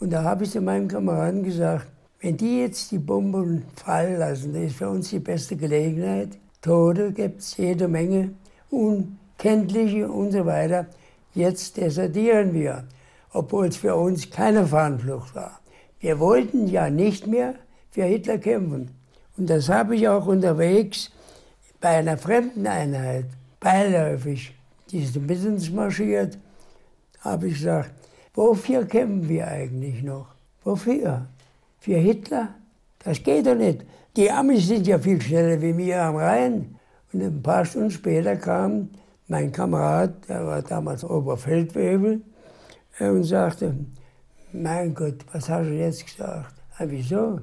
Und 0.00 0.12
da 0.12 0.24
habe 0.24 0.44
ich 0.44 0.50
zu 0.50 0.60
meinem 0.60 0.88
Kameraden 0.88 1.44
gesagt, 1.44 1.86
wenn 2.20 2.36
die 2.36 2.60
jetzt 2.60 2.90
die 2.90 2.98
Bomben 2.98 3.64
fallen 3.76 4.18
lassen, 4.18 4.52
das 4.52 4.62
ist 4.62 4.76
für 4.76 4.90
uns 4.90 5.10
die 5.10 5.20
beste 5.20 5.56
Gelegenheit. 5.56 6.38
Tode 6.60 7.12
gibt 7.12 7.40
es 7.40 7.56
jede 7.56 7.86
Menge, 7.86 8.32
unkenntliche 8.70 10.08
und 10.10 10.32
so 10.32 10.44
weiter. 10.44 10.86
Jetzt 11.34 11.76
desertieren 11.76 12.52
wir, 12.52 12.84
obwohl 13.32 13.66
es 13.66 13.76
für 13.76 13.94
uns 13.94 14.30
keine 14.30 14.66
Fahnenflucht 14.66 15.34
war. 15.34 15.60
Wir 15.98 16.18
wollten 16.18 16.66
ja 16.66 16.90
nicht 16.90 17.26
mehr 17.26 17.54
für 17.90 18.04
Hitler 18.04 18.38
kämpfen. 18.38 18.90
Und 19.36 19.50
das 19.50 19.68
habe 19.68 19.96
ich 19.96 20.08
auch 20.08 20.26
unterwegs 20.26 21.10
bei 21.80 21.90
einer 21.90 22.18
fremden 22.18 22.66
Einheit, 22.66 23.26
beiläufig, 23.58 24.54
die 24.90 25.02
ist 25.02 25.16
mit 25.16 25.44
uns 25.44 25.70
marschiert, 25.70 26.38
habe 27.20 27.48
ich 27.48 27.54
gesagt, 27.54 27.92
wofür 28.34 28.84
kämpfen 28.84 29.28
wir 29.28 29.46
eigentlich 29.46 30.02
noch? 30.02 30.26
Wofür? 30.64 31.26
Für 31.78 31.96
Hitler? 31.96 32.48
Das 33.04 33.22
geht 33.22 33.46
doch 33.46 33.54
nicht. 33.54 33.84
Die 34.16 34.30
Amis 34.30 34.66
sind 34.66 34.86
ja 34.86 34.98
viel 34.98 35.20
schneller 35.20 35.60
wie 35.62 35.76
wir 35.76 36.02
am 36.02 36.16
Rhein. 36.16 36.76
Und 37.12 37.22
ein 37.22 37.42
paar 37.42 37.64
Stunden 37.64 37.90
später 37.90 38.36
kam 38.36 38.90
mein 39.28 39.52
Kamerad, 39.52 40.28
der 40.28 40.46
war 40.46 40.62
damals 40.62 41.04
Oberfeldwebel, 41.04 42.20
und 43.08 43.24
sagte, 43.24 43.74
mein 44.52 44.94
Gott, 44.94 45.24
was 45.32 45.48
hast 45.48 45.68
du 45.68 45.74
jetzt 45.74 46.04
gesagt? 46.04 46.54
Ja, 46.78 46.90
wieso? 46.90 47.40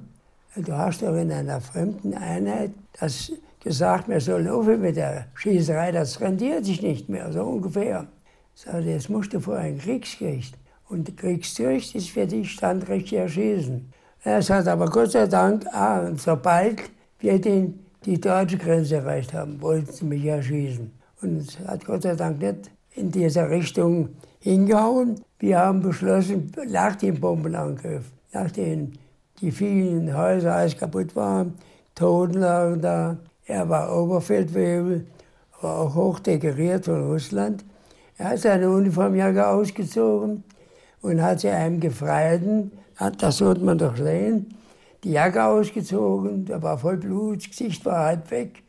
Du 0.56 0.74
hast 0.74 1.02
doch 1.02 1.16
in 1.16 1.32
einer 1.32 1.62
fremden 1.62 2.14
Einheit 2.14 2.72
das 3.00 3.32
gesagt, 3.64 4.08
wir 4.08 4.22
sollen 4.22 4.48
aufhören 4.48 4.82
mit 4.82 4.96
der 4.96 5.28
Schießerei, 5.36 5.92
das 5.92 6.20
rendiert 6.22 6.66
sich 6.66 6.82
nicht 6.82 7.10
mehr, 7.10 7.32
so 7.32 7.44
ungefähr. 7.44 8.08
Sagte, 8.56 8.90
jetzt 8.90 9.10
musst 9.10 9.34
du 9.34 9.40
vor 9.40 9.58
ein 9.58 9.78
Kriegsgericht. 9.78 10.58
Und 10.90 11.16
Kriegsgericht 11.18 11.94
ist 11.96 12.10
für 12.10 12.26
dich 12.26 12.52
standrechtlich 12.52 13.20
erschießen. 13.20 13.92
Er 14.24 14.42
sagt 14.42 14.68
aber 14.68 14.90
Gott 14.90 15.12
sei 15.12 15.28
Dank, 15.28 15.66
ah, 15.74 16.12
sobald 16.16 16.82
wir 17.20 17.40
den, 17.40 17.86
die 18.06 18.20
deutsche 18.20 18.58
Grenze 18.58 18.96
erreicht 18.96 19.34
haben, 19.34 19.62
wollten 19.62 19.92
sie 19.92 20.06
mich 20.06 20.26
erschießen. 20.26 20.92
Und 21.22 21.38
es 21.38 21.60
hat 21.60 21.86
Gott 21.86 22.04
sei 22.04 22.16
Dank 22.16 22.40
nicht 22.40 22.72
in 22.98 23.12
dieser 23.12 23.50
Richtung 23.50 24.10
hingehauen. 24.40 25.22
Wir 25.40 25.60
haben 25.60 25.82
beschlossen, 25.82 26.52
nach 26.68 26.96
dem 26.96 27.20
Bombenangriff, 27.20 28.06
nachdem 28.34 28.94
die 29.40 29.52
vielen 29.52 30.16
Häuser 30.18 30.56
alles 30.56 30.78
kaputt 30.78 31.16
waren, 31.16 31.54
Toten 31.94 32.40
lagen 32.40 32.82
da, 32.82 33.18
er 33.46 33.70
war 33.70 33.96
Oberfeldwebel, 33.96 35.06
war 35.62 35.80
auch 35.80 35.96
hoch 35.96 36.20
dekoriert 36.20 36.86
von 36.86 37.08
Russland. 37.08 37.64
Er 38.18 38.30
hat 38.30 38.40
seine 38.40 38.70
Uniformjacke 38.70 39.48
ausgezogen 39.48 40.44
und 41.02 41.22
hat 41.22 41.42
sie 41.42 41.50
einem 41.50 41.80
Gefreiten, 41.80 42.72
das 43.20 43.38
sollte 43.38 43.64
man 43.64 43.78
doch 43.78 43.96
sehen, 43.96 44.56
die 45.04 45.12
Jacke 45.12 45.44
ausgezogen, 45.44 46.46
der 46.46 46.62
war 46.64 46.78
voll 46.78 46.98
Blut, 46.98 47.38
das 47.38 47.50
Gesicht 47.50 47.86
war 47.86 48.06
halb 48.06 48.30
weg 48.32 48.64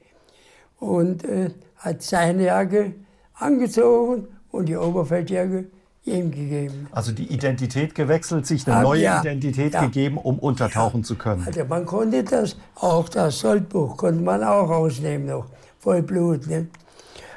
und 0.78 1.24
äh, 1.24 1.50
hat 1.76 2.02
seine 2.02 2.44
Jacke 2.44 2.92
angezogen 3.38 4.28
und 4.50 4.66
die 4.66 4.76
Oberfeldjacke 4.76 5.66
ihm 6.04 6.30
gegeben. 6.30 6.88
Also 6.92 7.12
die 7.12 7.26
Identität 7.32 7.94
gewechselt, 7.94 8.46
sich 8.46 8.66
eine 8.66 8.76
Ach, 8.76 8.82
neue 8.82 9.02
ja, 9.02 9.20
Identität 9.20 9.74
ja. 9.74 9.82
gegeben, 9.82 10.16
um 10.18 10.38
untertauchen 10.38 11.00
ja. 11.00 11.06
zu 11.06 11.16
können. 11.16 11.44
Also 11.46 11.64
man 11.64 11.84
konnte 11.86 12.24
das, 12.24 12.56
auch 12.76 13.08
das 13.08 13.40
Soldbuch 13.40 13.96
konnte 13.96 14.22
man 14.22 14.42
auch 14.42 14.68
rausnehmen 14.68 15.26
noch, 15.26 15.46
voll 15.78 16.02
Blut. 16.02 16.46
Ne? 16.46 16.68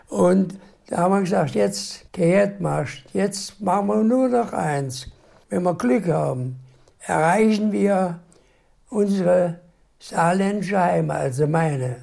Und 0.07 0.57
da 0.87 0.97
haben 0.97 1.13
wir 1.13 1.21
gesagt, 1.21 1.55
jetzt 1.55 2.11
kehrt 2.13 2.61
Marsch, 2.61 3.05
jetzt 3.13 3.61
machen 3.61 3.87
wir 3.87 4.03
nur 4.03 4.29
noch 4.29 4.53
eins. 4.53 5.07
Wenn 5.49 5.63
wir 5.63 5.73
Glück 5.75 6.07
haben, 6.07 6.57
erreichen 6.99 7.71
wir 7.71 8.19
unsere 8.89 9.59
saarländische 9.99 10.79
Heimat, 10.79 11.17
also 11.17 11.47
meine. 11.47 11.97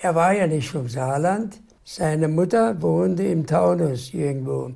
Er 0.00 0.14
war 0.14 0.32
ja 0.32 0.46
nicht 0.46 0.70
vom 0.70 0.88
Saarland, 0.88 1.60
seine 1.92 2.28
Mutter 2.28 2.80
wohnte 2.80 3.24
im 3.24 3.44
Taunus 3.44 4.14
irgendwo. 4.14 4.70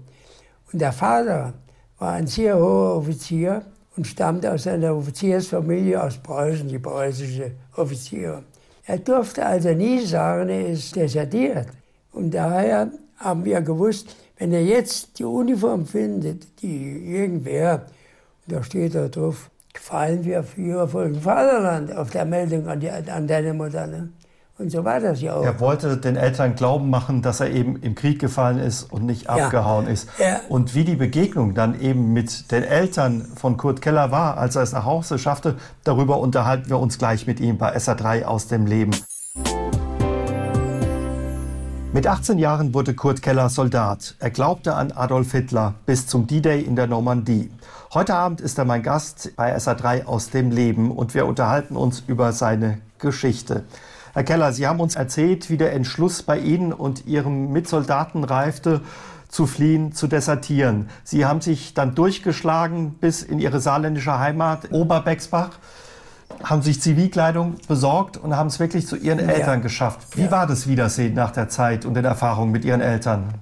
Und 0.72 0.80
der 0.80 0.92
Vater 0.92 1.52
war 2.00 2.14
ein 2.14 2.26
sehr 2.26 2.56
hoher 2.56 2.96
Offizier 2.96 3.62
und 3.96 4.04
stammte 4.04 4.52
aus 4.52 4.66
einer 4.66 4.96
Offiziersfamilie 4.96 6.02
aus 6.02 6.18
Preußen, 6.18 6.66
die 6.66 6.80
preußische 6.80 7.52
Offiziere. 7.76 8.42
Er 8.84 8.98
durfte 8.98 9.46
also 9.46 9.72
nie 9.72 10.04
sagen, 10.04 10.48
er 10.48 10.70
ist 10.70 10.96
desertiert. 10.96 11.68
Und 12.10 12.34
daher 12.34 12.90
haben 13.18 13.44
wir 13.44 13.60
gewusst, 13.60 14.16
wenn 14.36 14.52
er 14.52 14.64
jetzt 14.64 15.16
die 15.20 15.24
Uniform 15.24 15.86
findet, 15.86 16.62
die 16.62 17.14
irgendwer, 17.14 17.86
da 18.48 18.60
steht 18.64 18.96
da 18.96 19.06
drauf, 19.06 19.50
gefallen 19.72 20.24
wir 20.24 20.42
für 20.42 20.88
Volk 20.88 21.14
Vaterland 21.22 21.96
auf 21.96 22.10
der 22.10 22.24
Meldung 22.24 22.66
an, 22.66 22.80
die, 22.80 22.90
an 22.90 23.28
deine 23.28 23.54
Mutter. 23.54 23.86
Ne? 23.86 24.08
Und 24.56 24.70
so 24.70 24.84
war 24.84 25.00
das 25.00 25.20
ja 25.20 25.34
auch. 25.34 25.42
Er 25.42 25.58
wollte 25.58 25.96
den 25.96 26.14
Eltern 26.14 26.54
glauben 26.54 26.88
machen, 26.88 27.22
dass 27.22 27.40
er 27.40 27.50
eben 27.50 27.74
im 27.82 27.96
Krieg 27.96 28.20
gefallen 28.20 28.60
ist 28.60 28.84
und 28.84 29.04
nicht 29.04 29.28
abgehauen 29.28 29.86
ja. 29.86 29.92
ist. 29.92 30.08
Ja. 30.16 30.40
Und 30.48 30.76
wie 30.76 30.84
die 30.84 30.94
Begegnung 30.94 31.54
dann 31.54 31.80
eben 31.80 32.12
mit 32.12 32.52
den 32.52 32.62
Eltern 32.62 33.22
von 33.34 33.56
Kurt 33.56 33.82
Keller 33.82 34.12
war, 34.12 34.38
als 34.38 34.54
er 34.54 34.62
es 34.62 34.70
nach 34.70 34.84
Hause 34.84 35.18
schaffte, 35.18 35.56
darüber 35.82 36.20
unterhalten 36.20 36.68
wir 36.68 36.78
uns 36.78 36.98
gleich 36.98 37.26
mit 37.26 37.40
ihm 37.40 37.58
bei 37.58 37.76
SA3 37.76 38.26
aus 38.26 38.46
dem 38.46 38.66
Leben. 38.66 38.92
Mit 41.92 42.06
18 42.06 42.38
Jahren 42.38 42.74
wurde 42.74 42.94
Kurt 42.94 43.22
Keller 43.22 43.48
Soldat. 43.48 44.14
Er 44.20 44.30
glaubte 44.30 44.76
an 44.76 44.92
Adolf 44.92 45.32
Hitler 45.32 45.74
bis 45.84 46.06
zum 46.06 46.28
D-Day 46.28 46.60
in 46.62 46.76
der 46.76 46.86
Normandie. 46.86 47.50
Heute 47.92 48.14
Abend 48.14 48.40
ist 48.40 48.56
er 48.58 48.64
mein 48.64 48.84
Gast 48.84 49.32
bei 49.34 49.56
SA3 49.56 50.04
aus 50.04 50.30
dem 50.30 50.52
Leben 50.52 50.92
und 50.92 51.14
wir 51.14 51.26
unterhalten 51.26 51.74
uns 51.74 52.04
über 52.06 52.30
seine 52.30 52.78
Geschichte. 53.00 53.64
Herr 54.14 54.22
Keller, 54.22 54.52
Sie 54.52 54.68
haben 54.68 54.78
uns 54.78 54.94
erzählt, 54.94 55.50
wie 55.50 55.56
der 55.56 55.72
Entschluss 55.72 56.22
bei 56.22 56.38
Ihnen 56.38 56.72
und 56.72 57.04
Ihrem 57.04 57.50
Mitsoldaten 57.50 58.22
reifte, 58.22 58.80
zu 59.28 59.48
fliehen, 59.48 59.92
zu 59.92 60.06
desertieren. 60.06 60.88
Sie 61.02 61.26
haben 61.26 61.40
sich 61.40 61.74
dann 61.74 61.96
durchgeschlagen 61.96 62.94
bis 63.00 63.24
in 63.24 63.40
Ihre 63.40 63.58
saarländische 63.58 64.16
Heimat, 64.16 64.70
Oberbexbach, 64.70 65.58
haben 66.44 66.62
sich 66.62 66.80
Zivilkleidung 66.80 67.56
besorgt 67.66 68.16
und 68.16 68.36
haben 68.36 68.46
es 68.46 68.60
wirklich 68.60 68.86
zu 68.86 68.94
Ihren 68.94 69.18
ja. 69.18 69.26
Eltern 69.26 69.62
geschafft. 69.62 70.16
Wie 70.16 70.22
ja. 70.22 70.30
war 70.30 70.46
das 70.46 70.68
Wiedersehen 70.68 71.14
nach 71.14 71.32
der 71.32 71.48
Zeit 71.48 71.84
und 71.84 71.94
den 71.94 72.04
Erfahrungen 72.04 72.52
mit 72.52 72.64
Ihren 72.64 72.80
Eltern? 72.80 73.34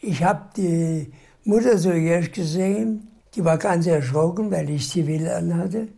Ich 0.00 0.22
habe 0.22 0.42
die 0.56 1.12
Mutter 1.42 1.76
so 1.76 1.90
erst 1.90 2.34
gesehen, 2.34 3.08
die 3.34 3.44
war 3.44 3.58
ganz 3.58 3.84
erschrocken, 3.88 4.52
weil 4.52 4.70
ich 4.70 4.88
Zivil 4.88 5.28
anhatte. 5.28 5.88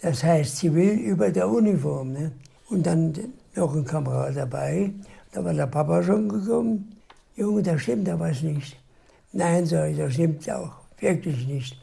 Das 0.00 0.24
heißt 0.24 0.56
Zivil 0.56 0.92
über 0.92 1.30
der 1.30 1.50
Uniform. 1.50 2.12
Ne? 2.12 2.32
Und 2.70 2.86
dann 2.86 3.12
noch 3.54 3.74
ein 3.74 3.84
Kamerad 3.84 4.36
dabei. 4.36 4.90
Da 5.32 5.44
war 5.44 5.54
der 5.54 5.66
Papa 5.66 6.02
schon 6.02 6.28
gekommen. 6.28 6.96
Junge, 7.36 7.62
da 7.62 7.78
stimmt 7.78 8.08
da 8.08 8.18
was 8.18 8.42
nicht. 8.42 8.76
Nein, 9.32 9.64
sag 9.66 9.90
ich, 9.90 9.96
das 9.96 10.14
stimmt 10.14 10.50
auch. 10.50 10.72
Wirklich 10.98 11.46
nicht. 11.46 11.76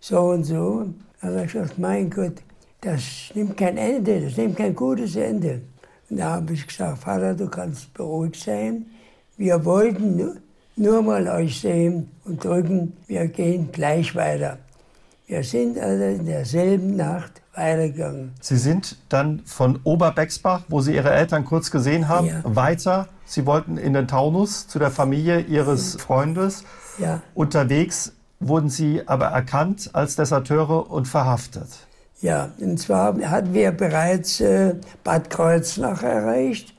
So 0.00 0.20
und 0.30 0.44
so. 0.44 0.86
Da 1.20 1.28
habe 1.28 1.44
ich 1.44 1.52
gesagt, 1.52 1.78
mein 1.78 2.10
Gott, 2.10 2.42
das 2.80 3.02
nimmt 3.34 3.56
kein 3.56 3.76
Ende, 3.76 4.20
das 4.20 4.36
nimmt 4.36 4.56
kein 4.56 4.74
gutes 4.74 5.16
Ende. 5.16 5.62
Und 6.08 6.18
da 6.18 6.34
habe 6.36 6.52
ich 6.52 6.66
gesagt, 6.66 6.98
Vater, 6.98 7.34
du 7.34 7.48
kannst 7.48 7.92
beruhigt 7.94 8.36
sein. 8.36 8.86
Wir 9.36 9.64
wollten 9.64 10.16
nur, 10.16 10.36
nur 10.76 11.02
mal 11.02 11.26
euch 11.28 11.60
sehen 11.60 12.08
und 12.24 12.44
drücken, 12.44 12.96
wir 13.06 13.26
gehen 13.26 13.70
gleich 13.72 14.14
weiter. 14.14 14.58
Wir 15.26 15.42
sind 15.42 15.78
also 15.78 16.04
in 16.04 16.26
derselben 16.26 16.94
Nacht 16.94 17.42
weitergegangen. 17.56 18.32
Sie 18.40 18.56
sind 18.56 18.96
dann 19.08 19.42
von 19.44 19.80
Oberbexbach, 19.84 20.62
wo 20.68 20.80
Sie 20.80 20.94
Ihre 20.94 21.10
Eltern 21.12 21.44
kurz 21.44 21.70
gesehen 21.70 22.08
haben, 22.08 22.26
ja. 22.26 22.42
weiter. 22.44 23.08
Sie 23.24 23.46
wollten 23.46 23.76
in 23.76 23.92
den 23.92 24.06
Taunus 24.08 24.68
zu 24.68 24.78
der 24.78 24.90
Familie 24.90 25.40
Ihres 25.40 25.96
Freundes. 25.96 26.64
Ja. 26.98 27.22
Unterwegs 27.34 28.12
wurden 28.40 28.68
Sie 28.68 29.02
aber 29.06 29.26
erkannt 29.26 29.90
als 29.92 30.16
Deserteure 30.16 30.90
und 30.90 31.08
verhaftet. 31.08 31.68
Ja, 32.20 32.50
und 32.58 32.78
zwar 32.78 33.18
hatten 33.28 33.52
wir 33.52 33.72
bereits 33.72 34.40
äh, 34.40 34.74
Bad 35.04 35.28
Kreuznach 35.28 36.02
erreicht. 36.02 36.74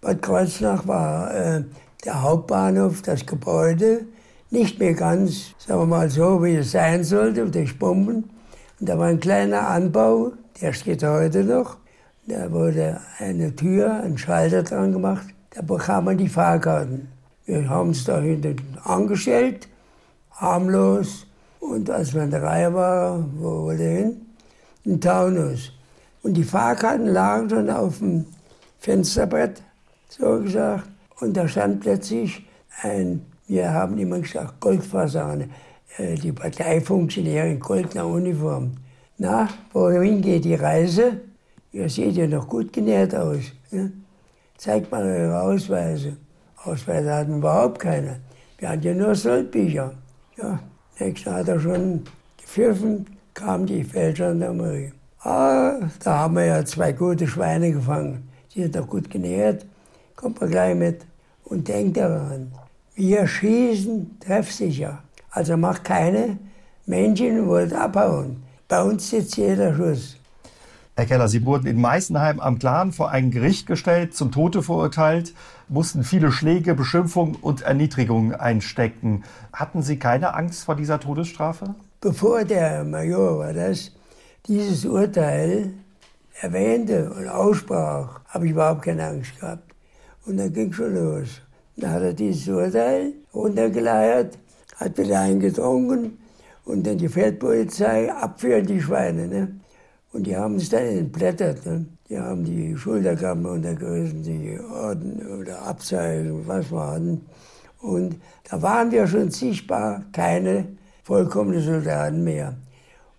Bad 0.00 0.22
Kreuznach 0.22 0.86
war 0.86 1.34
äh, 1.34 1.64
der 2.04 2.22
Hauptbahnhof, 2.22 3.02
das 3.02 3.24
Gebäude. 3.26 4.06
nicht 4.50 4.78
mehr 4.78 4.94
ganz, 4.94 5.54
sagen 5.58 5.80
wir 5.80 5.86
mal 5.86 6.10
so, 6.10 6.42
wie 6.42 6.56
es 6.56 6.72
sein 6.72 7.04
sollte, 7.04 7.46
durch 7.50 7.78
Bomben. 7.78 8.30
Da 8.78 8.98
war 8.98 9.06
ein 9.06 9.20
kleiner 9.20 9.68
Anbau, 9.68 10.32
der 10.60 10.74
steht 10.74 11.02
heute 11.02 11.44
noch. 11.44 11.78
Da 12.26 12.52
wurde 12.52 13.00
eine 13.18 13.56
Tür, 13.56 14.02
ein 14.02 14.18
Schalter 14.18 14.62
dran 14.62 14.92
gemacht. 14.92 15.26
Da 15.54 15.62
bekam 15.62 16.04
man 16.04 16.18
die 16.18 16.28
Fahrkarten. 16.28 17.08
Wir 17.46 17.70
haben 17.70 17.90
es 17.90 18.04
da 18.04 18.20
hinten 18.20 18.76
angestellt, 18.84 19.66
harmlos. 20.32 21.26
Und 21.58 21.88
als 21.88 22.12
man 22.12 22.30
drei 22.30 22.72
war, 22.74 23.24
wo 23.36 23.62
wollte 23.62 23.82
hin? 23.82 24.26
In 24.84 25.00
Taunus. 25.00 25.72
Und 26.22 26.34
die 26.34 26.44
Fahrkarten 26.44 27.06
lagen 27.06 27.48
schon 27.48 27.70
auf 27.70 28.00
dem 28.00 28.26
Fensterbrett, 28.80 29.62
so 30.10 30.40
gesagt. 30.40 30.88
Und 31.20 31.34
da 31.34 31.48
stand 31.48 31.80
plötzlich 31.80 32.46
ein, 32.82 33.24
wir 33.46 33.72
haben 33.72 33.96
immer 33.96 34.18
gesagt, 34.18 34.60
Goldfasane, 34.60 35.48
die 35.98 36.32
Parteifunktionäre 36.32 37.48
in 37.48 37.60
goldener 37.60 38.06
Uniform. 38.06 38.72
Na, 39.18 39.48
wohin 39.72 40.20
geht 40.20 40.44
die 40.44 40.54
Reise? 40.54 41.20
Ihr 41.72 41.88
seht 41.88 42.16
ja 42.16 42.26
noch 42.26 42.48
gut 42.48 42.72
genährt 42.72 43.14
aus. 43.14 43.52
Ne? 43.70 43.92
Zeigt 44.58 44.90
mal 44.90 45.02
eure 45.02 45.40
Ausweise. 45.40 46.16
Ausweise 46.64 47.12
hatten 47.12 47.38
überhaupt 47.38 47.78
keine. 47.78 48.20
Wir 48.58 48.70
hatten 48.70 48.82
ja 48.82 48.94
nur 48.94 49.14
Soldbücher. 49.14 49.92
Ja, 50.36 50.58
nächstes 50.98 51.32
hat 51.32 51.48
er 51.48 51.60
schon 51.60 52.02
gepfiffen, 52.36 53.06
kam 53.34 53.66
die 53.66 53.84
Feldgendarmerie. 53.84 54.92
Ah, 55.20 55.80
da 56.02 56.18
haben 56.18 56.36
wir 56.36 56.44
ja 56.44 56.64
zwei 56.64 56.92
gute 56.92 57.26
Schweine 57.26 57.72
gefangen. 57.72 58.28
Die 58.54 58.62
sind 58.62 58.76
doch 58.76 58.86
gut 58.86 59.10
genährt. 59.10 59.66
Kommt 60.14 60.40
mal 60.40 60.48
gleich 60.48 60.74
mit. 60.74 61.04
Und 61.44 61.68
denkt 61.68 61.96
daran, 61.96 62.52
wir 62.94 63.26
schießen 63.26 64.18
treffsicher. 64.20 65.02
Also 65.36 65.58
macht 65.58 65.84
keine 65.84 66.38
Menschen 66.86 67.46
wollt 67.46 67.74
abhauen. 67.74 68.42
Bei 68.68 68.82
uns 68.82 69.10
sitzt 69.10 69.36
jeder 69.36 69.76
Schuss. 69.76 70.16
Herr 70.96 71.04
Keller, 71.04 71.28
Sie 71.28 71.44
wurden 71.44 71.66
in 71.66 71.78
Meißenheim 71.78 72.40
am 72.40 72.58
Clan 72.58 72.90
vor 72.92 73.10
ein 73.10 73.30
Gericht 73.30 73.66
gestellt, 73.66 74.14
zum 74.14 74.32
Tode 74.32 74.62
verurteilt, 74.62 75.34
mussten 75.68 76.04
viele 76.04 76.32
Schläge, 76.32 76.74
Beschimpfungen 76.74 77.34
und 77.34 77.60
Erniedrigungen 77.60 78.34
einstecken. 78.34 79.24
Hatten 79.52 79.82
Sie 79.82 79.98
keine 79.98 80.34
Angst 80.34 80.64
vor 80.64 80.74
dieser 80.74 81.00
Todesstrafe? 81.00 81.74
Bevor 82.00 82.44
der 82.44 82.82
Major 82.84 83.40
war 83.40 83.52
das, 83.52 83.92
dieses 84.46 84.86
Urteil 84.86 85.74
erwähnte 86.40 87.10
und 87.10 87.28
aussprach, 87.28 88.20
habe 88.28 88.46
ich 88.46 88.52
überhaupt 88.52 88.86
keine 88.86 89.04
Angst 89.06 89.38
gehabt. 89.38 89.70
Und 90.24 90.38
dann 90.38 90.50
ging 90.50 90.72
schon 90.72 90.94
los. 90.94 91.42
Dann 91.76 91.90
hat 91.90 92.02
er 92.02 92.14
dieses 92.14 92.48
Urteil 92.48 93.12
runtergeleiert, 93.34 94.38
hat 94.76 94.96
wieder 94.96 95.20
eingetrunken 95.20 96.18
und 96.64 96.86
dann 96.86 96.98
die 96.98 97.08
Feldpolizei 97.08 98.12
abführen 98.12 98.66
die 98.66 98.80
Schweine. 98.80 99.26
Ne? 99.26 99.60
Und 100.12 100.26
die 100.26 100.36
haben 100.36 100.56
es 100.56 100.68
dann 100.68 100.84
entblättert. 100.84 101.64
Ne? 101.66 101.86
Die 102.08 102.18
haben 102.18 102.44
die 102.44 102.76
Schulterkammer 102.76 103.52
untergerissen, 103.52 104.22
die 104.22 104.58
Orden 104.60 105.20
oder 105.40 105.62
Abzeichen, 105.62 106.46
was 106.46 106.70
wir 106.70 106.86
hatten. 106.86 107.26
Und 107.80 108.16
da 108.48 108.60
waren 108.62 108.90
wir 108.90 109.06
schon 109.06 109.30
sichtbar 109.30 110.02
keine 110.12 110.66
vollkommenen 111.04 111.62
Soldaten 111.62 112.24
mehr. 112.24 112.54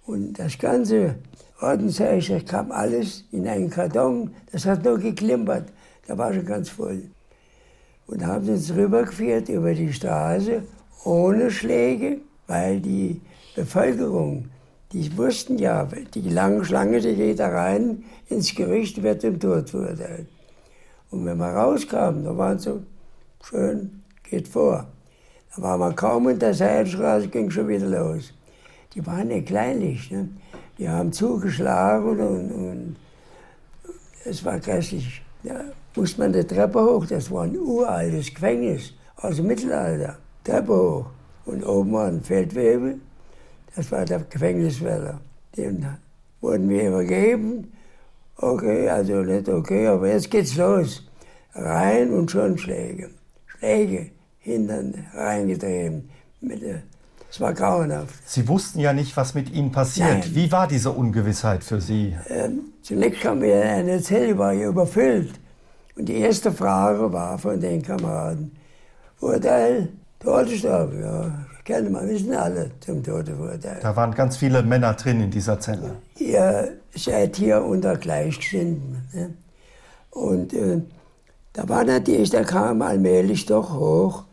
Und 0.05 0.39
das 0.39 0.57
ganze 0.57 1.15
Ordenszeichen 1.61 2.45
kam 2.45 2.71
alles 2.71 3.25
in 3.31 3.47
einen 3.47 3.69
Karton, 3.69 4.31
das 4.51 4.65
hat 4.65 4.83
nur 4.83 4.97
geklimpert, 4.99 5.69
da 6.07 6.17
war 6.17 6.33
schon 6.33 6.45
ganz 6.45 6.69
voll. 6.69 7.03
Und 8.07 8.25
haben 8.25 8.45
sie 8.45 8.51
uns 8.51 8.73
rübergeführt 8.73 9.49
über 9.49 9.73
die 9.73 9.91
Straße 9.91 10.63
ohne 11.03 11.51
Schläge, 11.51 12.19
weil 12.47 12.79
die 12.79 13.21
Bevölkerung, 13.55 14.49
die 14.91 15.15
wussten 15.17 15.57
ja, 15.57 15.87
die 16.13 16.29
lange 16.29 16.63
Schlange, 16.65 16.99
die 16.99 17.15
geht 17.15 17.39
da 17.39 17.49
rein 17.49 18.03
ins 18.29 18.53
Gericht, 18.55 19.01
wird 19.03 19.23
dem 19.23 19.39
Tod 19.39 19.69
verurteilt. 19.69 20.27
Und 21.11 21.25
wenn 21.25 21.37
man 21.37 21.55
rauskam, 21.55 22.23
da 22.23 22.37
waren 22.37 22.59
so 22.59 22.81
schön, 23.43 24.03
geht 24.23 24.47
vor. 24.47 24.87
Da 25.55 25.61
war 25.61 25.77
man 25.77 25.95
kaum 25.95 26.29
in 26.29 26.39
der 26.39 26.53
Seilstraße, 26.53 27.27
ging 27.29 27.49
schon 27.49 27.67
wieder 27.67 27.87
los 27.87 28.33
die 28.97 29.05
waren 29.05 29.27
nicht 29.27 29.47
kleinlich. 29.47 30.09
Ne? 30.09 30.29
Die 30.77 30.89
haben 30.89 31.13
zugeschlagen 31.13 32.19
und, 32.19 32.51
und 32.51 32.95
es 34.25 34.43
war 34.43 34.59
grässlich. 34.59 35.21
Da 35.43 35.61
musste 35.95 36.19
man 36.21 36.33
die 36.33 36.43
Treppe 36.43 36.81
hoch, 36.81 37.05
das 37.05 37.29
war 37.31 37.43
ein 37.43 37.57
uraltes 37.57 38.33
Gefängnis 38.33 38.93
aus 39.17 39.35
dem 39.37 39.47
Mittelalter. 39.47 40.17
Hoch. 40.67 41.05
Und 41.45 41.63
oben 41.65 41.93
war 41.93 42.07
ein 42.07 42.21
Feldwebel, 42.23 42.99
das 43.75 43.91
war 43.91 44.05
der 44.05 44.19
Gefängniswärter. 44.19 45.21
Den 45.55 45.85
wurden 46.41 46.67
wir 46.69 46.89
übergeben. 46.89 47.71
Okay, 48.35 48.89
also 48.89 49.21
nicht 49.21 49.47
okay, 49.49 49.87
aber 49.87 50.09
jetzt 50.09 50.29
geht's 50.29 50.55
los. 50.55 51.07
Rein 51.53 52.11
und 52.11 52.29
schon 52.29 52.57
Schläge. 52.57 53.09
Schläge, 53.45 54.11
Hintern 54.39 54.93
reingetrieben. 55.13 56.09
Mit 56.41 56.61
der 56.61 56.81
es 57.29 57.41
war 57.41 57.53
grauenhaft. 57.53 58.27
Sie 58.27 58.47
wussten 58.47 58.79
ja 58.79 58.93
nicht, 58.93 59.15
was 59.17 59.33
mit 59.33 59.51
Ihnen 59.51 59.71
passiert. 59.71 60.07
Nein. 60.09 60.31
Wie 60.33 60.51
war 60.51 60.67
diese 60.67 60.91
Ungewissheit 60.91 61.63
für 61.63 61.81
Sie? 61.81 62.15
Ähm, 62.29 62.61
zunächst 62.81 63.21
kam 63.21 63.39
mir 63.39 63.61
eine 63.61 64.01
Zelle, 64.01 64.37
war 64.37 64.53
hier 64.53 64.69
überfüllt. 64.69 65.33
Und 65.97 66.07
die 66.07 66.17
erste 66.17 66.51
Frage 66.51 67.11
war 67.11 67.37
von 67.37 67.59
den 67.59 67.81
Kameraden, 67.81 68.55
Urteil, 69.19 69.89
Todesstrafe, 70.19 70.99
ja, 70.99 71.45
kennen 71.63 71.91
wir, 71.93 72.07
wissen 72.07 72.33
alle 72.33 72.71
zum 72.79 73.03
Todesurteil. 73.03 73.79
Da 73.81 73.95
waren 73.95 74.13
ganz 74.13 74.37
viele 74.37 74.63
Männer 74.63 74.93
drin 74.93 75.21
in 75.21 75.31
dieser 75.31 75.59
Zelle. 75.59 75.95
Ihr 76.17 76.77
seid 76.95 77.35
hier 77.35 77.63
unter 77.63 77.97
Gleichgesinnten. 77.97 79.07
Ne? 79.13 79.33
Und 80.11 80.53
äh, 80.53 80.81
da 81.53 81.69
war 81.69 81.83
natürlich, 81.83 82.29
da 82.29 82.43
kam 82.43 82.81
allmählich 82.81 83.45
doch 83.45 83.73
hoch, 83.73 84.23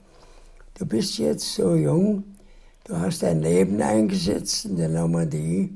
du 0.79 0.87
bist 0.87 1.18
jetzt 1.18 1.55
so 1.55 1.75
jung, 1.75 2.25
Du 2.87 3.01
hast 3.01 3.23
dein 3.23 3.40
Leben 3.40 3.81
eingesetzt 3.81 4.66
in 4.66 4.77
der 4.77 4.90
Normandie, 4.90 5.73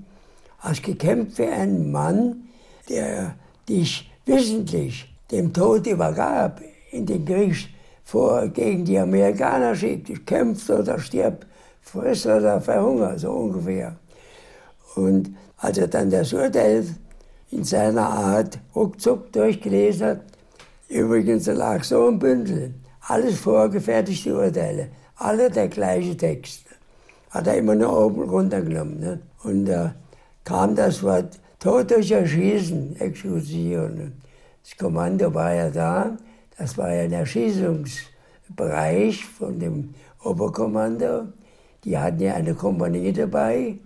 hast 0.58 0.82
gekämpft 0.82 1.38
wie 1.38 1.46
ein 1.46 1.90
Mann, 1.90 2.50
der 2.90 3.34
dich 3.66 4.10
wissentlich 4.26 5.08
dem 5.30 5.54
Tod 5.54 5.86
übergab, 5.86 6.60
in 6.90 7.06
den 7.06 7.24
Krieg 7.24 7.70
vor, 8.08 8.48
gegen 8.48 8.86
die 8.86 8.98
Amerikaner 8.98 9.74
schickt, 9.74 10.26
kämpft 10.26 10.70
oder 10.70 10.98
stirbt, 10.98 11.46
frisst 11.82 12.24
oder 12.24 12.58
verhungert, 12.58 13.20
so 13.20 13.30
ungefähr. 13.30 13.96
Und 14.94 15.36
als 15.58 15.76
er 15.76 15.88
dann 15.88 16.08
das 16.08 16.32
Urteil 16.32 16.86
in 17.50 17.64
seiner 17.64 18.08
Art 18.08 18.58
ruckzuck 18.74 19.30
durchgelesen 19.32 20.06
hat, 20.06 20.20
übrigens 20.88 21.48
lag 21.48 21.84
so 21.84 22.08
ein 22.08 22.18
Bündel, 22.18 22.72
alles 23.08 23.40
vorgefertigte 23.40 24.34
Urteile, 24.34 24.88
alle 25.16 25.50
der 25.50 25.68
gleiche 25.68 26.16
Text 26.16 26.64
hat 27.28 27.46
er 27.46 27.58
immer 27.58 27.74
nur 27.74 28.06
oben 28.06 28.22
runtergenommen. 28.22 29.00
Ne? 29.00 29.20
Und 29.42 29.66
da 29.66 29.94
kam 30.44 30.74
das 30.74 31.02
Wort 31.02 31.38
Tod 31.58 31.90
durch 31.90 32.10
Erschießen, 32.10 32.98
Exekution. 33.00 34.14
Das 34.62 34.78
Kommando 34.78 35.34
war 35.34 35.52
ja 35.52 35.68
da, 35.68 36.16
das 36.58 36.76
war 36.76 36.92
ja 36.92 37.08
der 37.08 37.20
Erschießungsbereich 37.20 39.24
von 39.24 39.58
dem 39.58 39.94
Oberkommando. 40.22 41.28
Die 41.84 41.96
hatten 41.96 42.20
ja 42.20 42.34
eine 42.34 42.54
Kompanie 42.54 43.12
dabei, 43.12 43.78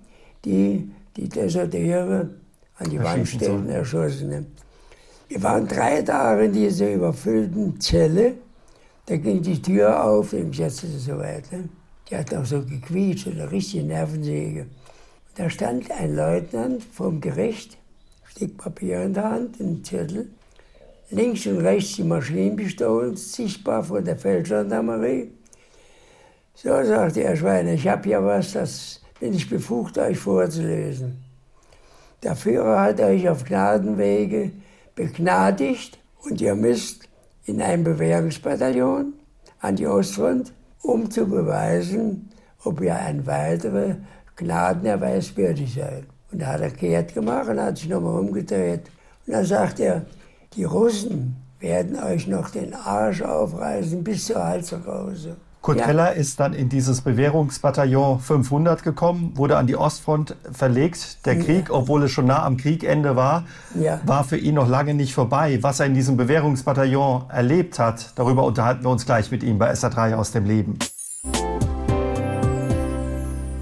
die 0.45 0.91
die 1.17 1.29
Deserteure 1.29 2.31
an 2.79 2.91
die 2.91 2.99
Wand 2.99 3.29
stellten, 3.29 3.69
erschossen. 3.69 4.31
Ne? 4.31 4.47
Wir 5.29 5.43
waren 5.43 5.69
drei 5.69 6.03
Tage 6.03 6.45
in 6.45 6.53
dieser 6.53 6.93
überfüllten 6.93 7.81
Zelle. 7.81 8.35
Da 9.07 9.17
ging 9.17 9.43
die 9.43 9.61
Tür 9.61 10.05
auf, 10.05 10.33
im 10.33 10.51
Gesetz 10.51 10.85
und 10.85 10.99
so 10.99 11.19
weiter. 11.19 11.59
Die 12.09 12.17
hat 12.17 12.35
auch 12.35 12.45
so 12.45 12.65
gequietscht, 12.65 13.29
eine 13.29 13.51
richtige 13.51 13.85
Nervensäge. 13.85 14.67
Da 15.35 15.51
stand 15.51 15.91
ein 15.91 16.15
Leutnant 16.15 16.85
vom 16.85 17.21
Gericht, 17.21 17.79
Stück 18.25 18.59
Papier 18.59 19.03
in 19.03 19.15
der 19.15 19.31
Hand, 19.31 19.61
ein 19.61 19.83
Zettel. 19.85 20.31
Links 21.13 21.47
und 21.47 21.59
rechts 21.59 21.97
die 21.97 22.05
Maschinenpistolen, 22.05 23.17
sichtbar 23.17 23.85
von 23.85 24.03
der 24.03 24.17
Feldgendarmerie. 24.17 25.31
So, 26.55 26.71
sagte 26.85 27.23
Herr 27.23 27.37
Schweine, 27.37 27.75
ich 27.75 27.87
habe 27.87 28.09
ja 28.09 28.25
was, 28.25 28.53
das 28.53 29.01
bin 29.21 29.35
ich 29.35 29.49
befugt, 29.49 29.99
euch 29.99 30.19
vorzulesen. 30.19 31.23
Der 32.23 32.35
Führer 32.35 32.81
hat 32.81 33.01
euch 33.01 33.29
auf 33.29 33.45
Gnadenwege 33.45 34.53
begnadigt 34.95 35.99
und 36.23 36.41
ihr 36.41 36.55
müsst 36.55 37.07
in 37.45 37.61
ein 37.61 37.85
Bewährungsbataillon 37.85 39.13
an 39.61 39.77
die 39.77 39.87
Ostfront 39.87 40.55
um 40.81 41.11
zu 41.11 41.27
beweisen, 41.27 42.31
ob 42.65 42.81
ihr 42.81 42.97
ein 42.97 43.27
weiterer 43.27 43.97
Gnadenerweis 44.37 45.37
würdig 45.37 45.75
seid. 45.75 46.05
Und 46.31 46.41
da 46.41 46.47
hat 46.47 46.63
er 46.63 46.71
kehrt 46.71 47.13
gemacht 47.13 47.49
und 47.49 47.61
hat 47.61 47.77
sich 47.77 47.91
nochmal 47.91 48.19
umgedreht. 48.19 48.91
Und 49.27 49.35
dann 49.35 49.45
sagt 49.45 49.79
er, 49.79 50.07
die 50.57 50.65
Russen 50.65 51.37
werden 51.59 52.03
euch 52.03 52.27
noch 52.27 52.51
den 52.51 52.75
Arsch 52.75 53.23
aufreißen 53.23 54.03
bis 54.05 54.27
zur 54.27 54.45
Halsrause. 54.45 55.37
Kurt 55.63 55.79
ja. 55.79 55.87
Keller 55.87 56.13
ist 56.15 56.41
dann 56.41 56.55
in 56.55 56.69
dieses 56.69 57.03
Bewährungsbataillon 57.03 58.19
500 58.19 58.83
gekommen, 58.83 59.33
wurde 59.37 59.57
an 59.57 59.69
die 59.69 59.77
Ostfront 59.77 60.35
verlegt. 60.51 61.25
Der 61.25 61.39
Krieg, 61.39 61.69
ja. 61.69 61.75
obwohl 61.75 62.03
es 62.03 62.11
schon 62.11 62.27
nah 62.27 62.45
am 62.45 62.57
Kriegende 62.57 63.15
war, 63.15 63.45
ja. 63.77 64.01
war 64.05 64.25
für 64.25 64.37
ihn 64.37 64.57
noch 64.57 64.69
lange 64.69 64.93
nicht 64.95 65.15
vorbei. 65.15 65.61
Was 65.63 65.79
er 65.79 65.87
in 65.87 65.95
diesem 65.95 66.17
Bewährungsbataillon 66.17 67.31
erlebt 67.31 67.79
hat, 67.79 68.11
darüber 68.17 68.43
unterhalten 68.43 68.83
wir 68.83 68.91
uns 68.91 69.07
gleich 69.07 69.31
mit 69.31 69.45
ihm 69.45 69.59
bei 69.59 69.73
SA3 69.73 70.17
aus 70.17 70.33
dem 70.33 70.47
Leben. 70.47 70.79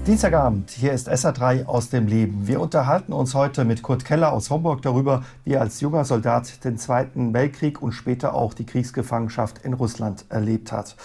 Dienstagabend, 0.07 0.71
hier 0.71 0.93
ist 0.93 1.07
SA3 1.07 1.65
aus 1.65 1.91
dem 1.91 2.07
Leben. 2.07 2.47
Wir 2.47 2.59
unterhalten 2.59 3.13
uns 3.13 3.35
heute 3.35 3.65
mit 3.65 3.83
Kurt 3.83 4.03
Keller 4.03 4.33
aus 4.33 4.49
Homburg 4.49 4.81
darüber, 4.81 5.23
wie 5.45 5.53
er 5.53 5.61
als 5.61 5.79
junger 5.79 6.05
Soldat 6.05 6.65
den 6.65 6.79
Zweiten 6.79 7.35
Weltkrieg 7.35 7.83
und 7.83 7.91
später 7.91 8.33
auch 8.33 8.55
die 8.55 8.65
Kriegsgefangenschaft 8.65 9.59
in 9.63 9.73
Russland 9.73 10.25
erlebt 10.29 10.71
hat. 10.71 10.95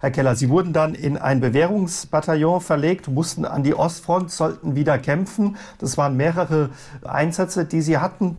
Herr 0.00 0.10
Keller, 0.10 0.36
Sie 0.36 0.48
wurden 0.48 0.72
dann 0.72 0.94
in 0.94 1.18
ein 1.18 1.40
Bewährungsbataillon 1.40 2.62
verlegt, 2.62 3.08
mussten 3.08 3.44
an 3.44 3.62
die 3.62 3.74
Ostfront, 3.74 4.30
sollten 4.30 4.74
wieder 4.74 4.96
kämpfen. 4.96 5.58
Das 5.76 5.98
waren 5.98 6.16
mehrere 6.16 6.70
Einsätze, 7.04 7.66
die 7.66 7.82
Sie 7.82 7.98
hatten. 7.98 8.38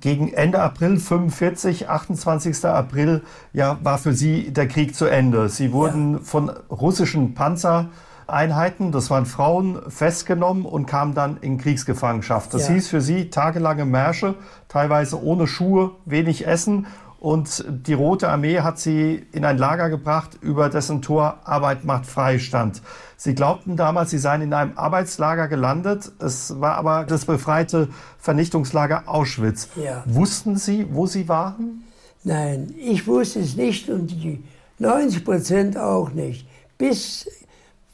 Gegen 0.00 0.32
Ende 0.32 0.60
April 0.60 0.98
45, 0.98 1.88
28. 1.88 2.64
April, 2.64 3.22
ja, 3.52 3.78
war 3.84 3.98
für 3.98 4.14
Sie 4.14 4.52
der 4.52 4.66
Krieg 4.66 4.96
zu 4.96 5.06
Ende. 5.06 5.48
Sie 5.48 5.72
wurden 5.72 6.14
ja. 6.14 6.18
von 6.24 6.50
russischen 6.70 7.34
Panzer 7.34 7.88
Einheiten, 8.28 8.92
das 8.92 9.10
waren 9.10 9.26
Frauen, 9.26 9.80
festgenommen 9.88 10.64
und 10.64 10.86
kamen 10.86 11.14
dann 11.14 11.38
in 11.38 11.58
Kriegsgefangenschaft. 11.58 12.52
Das 12.52 12.68
ja. 12.68 12.74
hieß 12.74 12.88
für 12.88 13.00
sie 13.00 13.30
tagelange 13.30 13.84
Märsche, 13.84 14.34
teilweise 14.68 15.22
ohne 15.22 15.46
Schuhe, 15.46 15.92
wenig 16.04 16.46
Essen. 16.46 16.86
Und 17.20 17.64
die 17.68 17.94
Rote 17.94 18.28
Armee 18.28 18.60
hat 18.60 18.78
sie 18.78 19.26
in 19.32 19.44
ein 19.44 19.58
Lager 19.58 19.90
gebracht, 19.90 20.38
über 20.40 20.68
dessen 20.68 21.02
Tor 21.02 21.40
Arbeit 21.44 21.84
macht 21.84 22.06
Freistand. 22.06 22.80
Sie 23.16 23.34
glaubten 23.34 23.76
damals, 23.76 24.10
sie 24.10 24.18
seien 24.18 24.42
in 24.42 24.52
einem 24.52 24.76
Arbeitslager 24.76 25.48
gelandet. 25.48 26.12
Es 26.20 26.60
war 26.60 26.76
aber 26.76 27.04
das 27.04 27.24
befreite 27.24 27.88
Vernichtungslager 28.18 29.04
Auschwitz. 29.06 29.68
Ja. 29.74 30.04
Wussten 30.06 30.56
Sie, 30.56 30.86
wo 30.90 31.06
Sie 31.06 31.28
waren? 31.28 31.82
Nein, 32.22 32.72
ich 32.78 33.06
wusste 33.06 33.40
es 33.40 33.56
nicht 33.56 33.88
und 33.88 34.08
die 34.08 34.44
90 34.78 35.24
Prozent 35.24 35.76
auch 35.76 36.12
nicht. 36.12 36.46
Bis 36.76 37.26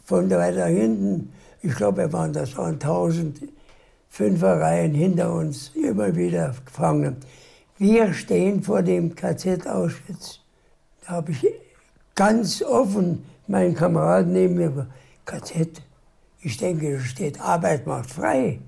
von 0.05 0.31
weiter 0.31 0.67
hinten, 0.67 1.33
ich 1.63 1.75
glaube, 1.75 1.99
wir 1.99 2.13
waren, 2.13 2.33
das 2.33 2.57
waren 2.57 2.75
1000 2.75 3.49
Fünferreihen 4.11 4.95
hinter 4.95 5.33
uns, 5.33 5.73
immer 5.75 6.15
wieder 6.15 6.55
Gefangene. 6.65 7.17
Wir 7.79 8.13
stehen 8.13 8.63
vor 8.63 8.83
dem 8.83 9.15
KZ 9.17 9.67
Auschwitz. 9.67 10.41
Da 11.05 11.15
habe 11.15 11.33
ich 11.33 11.47
ganz 12.15 12.63
offen 12.63 13.25
meinen 13.49 13.75
Kameraden 13.75 14.33
neben 14.33 14.55
mir 14.55 14.87
KZ. 15.25 15.83
Ich 16.41 16.57
denke, 16.59 16.93
da 16.93 17.01
steht 17.01 17.41
Arbeit 17.41 17.87
macht 17.87 18.11
frei. 18.11 18.61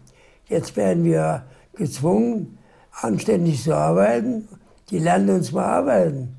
Jetzt 0.49 0.77
werden 0.77 1.05
wir 1.05 1.45
gezwungen, 1.75 2.59
anständig 3.03 3.63
zu 3.63 3.75
arbeiten. 3.77 4.49
Die 4.91 4.99
lernen 4.99 5.31
uns 5.31 5.53
mal 5.53 5.67
arbeiten. 5.67 6.35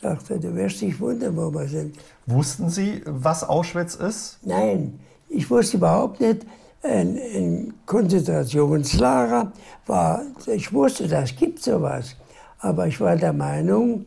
Sagte, 0.00 0.38
du 0.38 0.54
wirst 0.54 0.80
dich 0.80 1.00
wundern, 1.00 1.36
wo 1.36 1.52
wir 1.52 1.66
sind. 1.66 1.96
Wussten 2.30 2.68
Sie, 2.68 3.00
was 3.06 3.42
Auschwitz 3.42 3.94
ist? 3.94 4.38
Nein, 4.42 5.00
ich 5.30 5.50
wusste 5.50 5.78
überhaupt 5.78 6.20
nicht. 6.20 6.44
Ein, 6.82 7.16
ein 7.16 7.74
Konzentrationslager 7.86 9.50
war, 9.86 10.22
ich 10.46 10.70
wusste, 10.70 11.08
das 11.08 11.34
gibt 11.34 11.62
sowas. 11.62 12.16
Aber 12.58 12.86
ich 12.86 13.00
war 13.00 13.16
der 13.16 13.32
Meinung, 13.32 14.04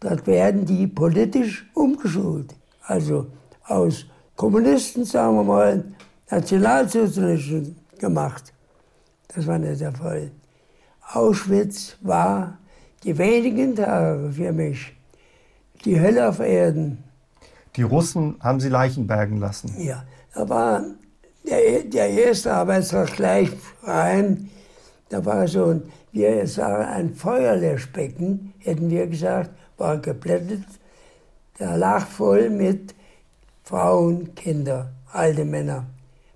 dort 0.00 0.26
werden 0.26 0.66
die 0.66 0.88
politisch 0.88 1.70
umgeschult. 1.74 2.56
Also 2.82 3.26
aus 3.66 4.04
Kommunisten, 4.34 5.04
sagen 5.04 5.36
wir 5.36 5.44
mal, 5.44 5.84
Nationalsozialisten 6.28 7.76
gemacht. 7.98 8.52
Das 9.28 9.46
war 9.46 9.58
nicht 9.58 9.80
der 9.80 9.92
Fall. 9.92 10.32
Auschwitz 11.12 11.96
war 12.00 12.58
die 13.04 13.16
wenigen 13.16 13.76
Tage 13.76 14.32
für 14.32 14.52
mich 14.52 14.92
die 15.84 16.00
Hölle 16.00 16.28
auf 16.28 16.40
Erden. 16.40 17.04
Die 17.76 17.82
Russen 17.82 18.36
haben 18.40 18.60
sie 18.60 18.68
Leichen 18.68 19.06
bergen 19.06 19.38
lassen. 19.38 19.74
Ja, 19.80 20.04
da 20.34 20.48
war 20.48 20.84
der, 21.48 21.84
der 21.84 22.08
erste 22.10 22.52
Arbeitstag 22.52 23.14
gleich 23.14 23.50
rein. 23.82 24.50
Da 25.08 25.24
war 25.24 25.46
so 25.48 25.66
ein, 25.66 25.82
wir 26.12 26.46
sagen, 26.46 26.84
ein 26.84 27.14
Feuerlöschbecken, 27.14 28.54
hätten 28.58 28.90
wir 28.90 29.06
gesagt, 29.06 29.50
war 29.76 29.98
geplättet. 29.98 30.64
Der 31.58 31.76
lag 31.76 32.06
voll 32.06 32.50
mit 32.50 32.94
Frauen, 33.64 34.34
Kinder, 34.34 34.92
alte 35.12 35.44
Männer, 35.44 35.86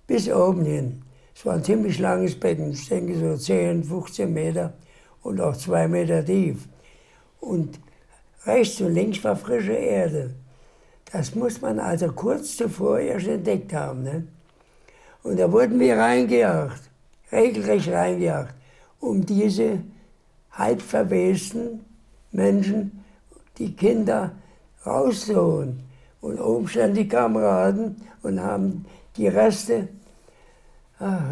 bis 0.06 0.28
oben 0.28 0.64
hin. 0.64 1.02
Es 1.34 1.44
war 1.44 1.54
ein 1.54 1.64
ziemlich 1.64 1.98
langes 1.98 2.38
Becken, 2.38 2.72
ich 2.72 2.88
denke 2.88 3.18
so 3.18 3.36
10, 3.36 3.84
15 3.84 4.32
Meter 4.32 4.72
und 5.22 5.40
auch 5.40 5.56
zwei 5.56 5.88
Meter 5.88 6.24
tief. 6.24 6.68
Und 7.40 7.78
Rechts 8.46 8.80
und 8.80 8.94
links 8.94 9.24
war 9.24 9.36
frische 9.36 9.72
Erde. 9.72 10.34
Das 11.14 11.32
muss 11.36 11.60
man 11.60 11.78
also 11.78 12.08
kurz 12.08 12.56
zuvor 12.56 12.98
erst 12.98 13.28
entdeckt 13.28 13.72
haben. 13.72 14.02
Ne? 14.02 14.26
Und 15.22 15.38
da 15.38 15.50
wurden 15.52 15.78
wir 15.78 15.96
reingejagt, 15.96 16.90
regelrecht 17.30 17.88
reingejagt, 17.88 18.52
um 18.98 19.24
diese 19.24 19.78
halb 20.50 20.82
verwesten 20.82 21.84
Menschen, 22.32 23.04
die 23.58 23.76
Kinder 23.76 24.32
rauszuholen. 24.84 25.84
Und 26.20 26.40
oben 26.40 26.66
standen 26.66 26.96
die 26.96 27.06
Kameraden 27.06 27.94
und 28.24 28.40
haben 28.40 28.84
die 29.16 29.28
Reste, 29.28 29.86
ach, 30.98 31.30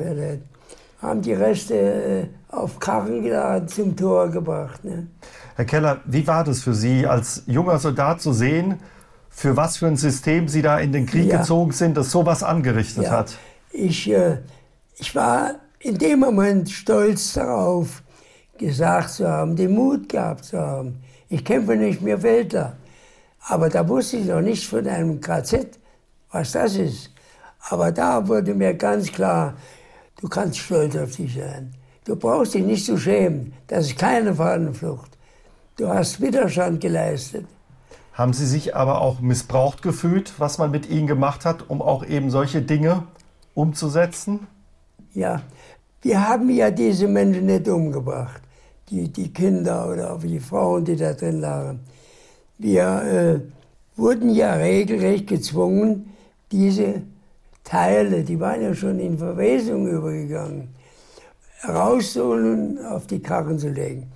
haben 1.00 1.22
die 1.22 1.32
Reste 1.32 1.74
äh, 1.74 2.26
auf 2.54 2.78
Karren 2.78 3.20
geladen 3.20 3.66
zum 3.66 3.96
Tor 3.96 4.28
gebracht. 4.28 4.84
Ne? 4.84 5.08
Herr 5.56 5.64
Keller, 5.64 6.00
wie 6.04 6.24
war 6.24 6.44
das 6.44 6.60
für 6.60 6.72
Sie 6.72 7.04
als 7.04 7.42
junger 7.46 7.80
Soldat 7.80 8.20
zu 8.20 8.32
sehen, 8.32 8.78
für 9.32 9.56
was 9.56 9.78
für 9.78 9.86
ein 9.86 9.96
System 9.96 10.46
Sie 10.46 10.62
da 10.62 10.78
in 10.78 10.92
den 10.92 11.06
Krieg 11.06 11.26
ja. 11.26 11.38
gezogen 11.38 11.72
sind, 11.72 11.96
das 11.96 12.10
sowas 12.10 12.42
angerichtet 12.42 13.04
ja. 13.04 13.10
hat? 13.10 13.36
Ich, 13.72 14.08
äh, 14.08 14.38
ich 14.98 15.14
war 15.14 15.54
in 15.80 15.98
dem 15.98 16.20
Moment 16.20 16.70
stolz 16.70 17.32
darauf, 17.32 18.02
gesagt 18.58 19.10
zu 19.10 19.28
haben, 19.28 19.56
den 19.56 19.74
Mut 19.74 20.08
gehabt 20.08 20.44
zu 20.44 20.60
haben. 20.60 21.02
Ich 21.28 21.44
kämpfe 21.44 21.74
nicht 21.74 22.02
mehr 22.02 22.22
Weltler. 22.22 22.76
Aber 23.48 23.68
da 23.68 23.88
wusste 23.88 24.18
ich 24.18 24.26
noch 24.26 24.42
nicht 24.42 24.66
von 24.66 24.86
einem 24.86 25.20
KZ, 25.20 25.78
was 26.30 26.52
das 26.52 26.76
ist. 26.76 27.10
Aber 27.70 27.90
da 27.90 28.28
wurde 28.28 28.54
mir 28.54 28.74
ganz 28.74 29.10
klar, 29.10 29.54
du 30.20 30.28
kannst 30.28 30.58
stolz 30.58 30.94
auf 30.94 31.16
dich 31.16 31.34
sein. 31.34 31.74
Du 32.04 32.16
brauchst 32.16 32.54
dich 32.54 32.64
nicht 32.64 32.84
zu 32.84 32.98
schämen. 32.98 33.54
Das 33.66 33.86
ist 33.86 33.98
keine 33.98 34.34
Fahnenflucht. 34.34 35.10
Du 35.76 35.88
hast 35.88 36.20
Widerstand 36.20 36.80
geleistet. 36.80 37.46
Haben 38.12 38.34
Sie 38.34 38.46
sich 38.46 38.76
aber 38.76 39.00
auch 39.00 39.20
missbraucht 39.20 39.82
gefühlt, 39.82 40.34
was 40.38 40.58
man 40.58 40.70
mit 40.70 40.88
Ihnen 40.88 41.06
gemacht 41.06 41.46
hat, 41.46 41.70
um 41.70 41.80
auch 41.80 42.04
eben 42.04 42.30
solche 42.30 42.60
Dinge 42.60 43.04
umzusetzen? 43.54 44.46
Ja, 45.14 45.42
wir 46.02 46.28
haben 46.28 46.50
ja 46.50 46.70
diese 46.70 47.08
Menschen 47.08 47.46
nicht 47.46 47.68
umgebracht, 47.68 48.42
die, 48.90 49.08
die 49.08 49.32
Kinder 49.32 49.88
oder 49.88 50.12
auch 50.12 50.20
die 50.20 50.40
Frauen, 50.40 50.84
die 50.84 50.96
da 50.96 51.14
drin 51.14 51.40
lagen. 51.40 51.80
Wir 52.58 53.02
äh, 53.02 53.40
wurden 53.98 54.30
ja 54.30 54.54
regelrecht 54.54 55.26
gezwungen, 55.26 56.12
diese 56.50 57.02
Teile, 57.64 58.24
die 58.24 58.38
waren 58.38 58.62
ja 58.62 58.74
schon 58.74 58.98
in 58.98 59.16
Verwesung 59.16 59.86
übergegangen, 59.86 60.68
rauszuholen 61.66 62.78
und 62.78 62.86
auf 62.86 63.06
die 63.06 63.20
Karren 63.20 63.58
zu 63.58 63.68
legen. 63.68 64.12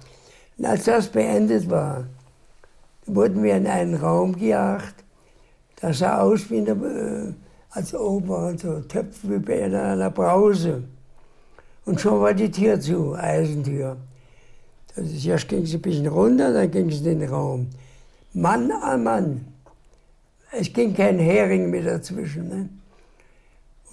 Und 0.58 0.66
als 0.66 0.84
das 0.84 1.08
beendet 1.08 1.70
war, 1.70 2.04
wurden 3.06 3.42
wir 3.42 3.56
in 3.56 3.66
einen 3.66 3.94
Raum 3.94 4.36
gejagt. 4.36 5.04
Das 5.80 5.98
sah 5.98 6.20
aus 6.20 6.50
wie 6.50 6.58
eine, 6.58 6.70
äh, 6.70 7.32
als 7.70 7.94
oben 7.94 8.28
waren 8.28 8.58
so 8.58 8.80
Töpfe 8.80 9.30
wie 9.30 9.38
bei 9.38 9.64
einer 9.64 10.10
Brause. 10.10 10.84
Und 11.84 12.00
schon 12.00 12.20
war 12.20 12.34
die 12.34 12.50
Tür 12.50 12.80
zu, 12.80 13.14
Eisentür. 13.14 13.96
Also 14.96 15.28
erst 15.28 15.48
ging 15.48 15.62
es 15.62 15.74
ein 15.74 15.82
bisschen 15.82 16.06
runter, 16.06 16.52
dann 16.52 16.70
ging 16.70 16.88
es 16.88 16.98
in 16.98 17.20
den 17.20 17.28
Raum. 17.28 17.68
Mann 18.32 18.70
an 18.70 19.04
Mann. 19.04 19.46
Es 20.50 20.72
ging 20.72 20.94
kein 20.94 21.18
Hering 21.18 21.70
mehr 21.70 21.82
dazwischen. 21.82 22.48
Ne? 22.48 22.68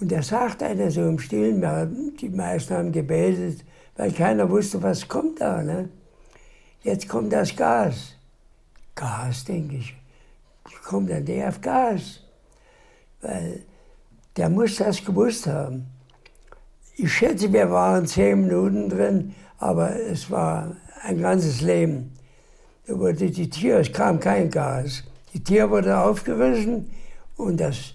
Und 0.00 0.10
da 0.10 0.22
sagt 0.22 0.62
einer 0.62 0.90
so 0.90 1.02
im 1.02 1.18
Stillen, 1.18 2.16
die 2.20 2.28
meisten 2.30 2.74
haben 2.74 2.92
gebetet, 2.92 3.64
weil 3.96 4.12
keiner 4.12 4.48
wusste, 4.50 4.82
was 4.82 5.06
kommt 5.06 5.40
da. 5.40 5.62
Ne? 5.62 5.88
Jetzt 6.82 7.08
kommt 7.08 7.32
das 7.32 7.54
Gas. 7.54 8.14
Gas, 8.94 9.44
denke 9.44 9.76
ich. 9.76 9.96
Wie 10.68 10.76
kommt 10.84 11.10
denn 11.10 11.24
der 11.24 11.48
auf 11.48 11.60
Gas? 11.60 12.20
Weil 13.20 13.62
der 14.36 14.48
muss 14.48 14.76
das 14.76 15.04
gewusst 15.04 15.46
haben. 15.46 15.86
Ich 16.96 17.12
schätze, 17.12 17.52
wir 17.52 17.70
waren 17.70 18.06
zehn 18.06 18.42
Minuten 18.42 18.88
drin, 18.88 19.34
aber 19.58 19.96
es 19.96 20.30
war 20.30 20.76
ein 21.02 21.20
ganzes 21.20 21.60
Leben. 21.60 22.12
Da 22.86 22.98
wurde 22.98 23.30
die 23.30 23.50
Tür, 23.50 23.80
es 23.80 23.92
kam 23.92 24.20
kein 24.20 24.50
Gas. 24.50 25.02
Die 25.32 25.42
Tür 25.42 25.70
wurde 25.70 25.98
aufgerissen 25.98 26.90
und 27.36 27.58
das 27.58 27.94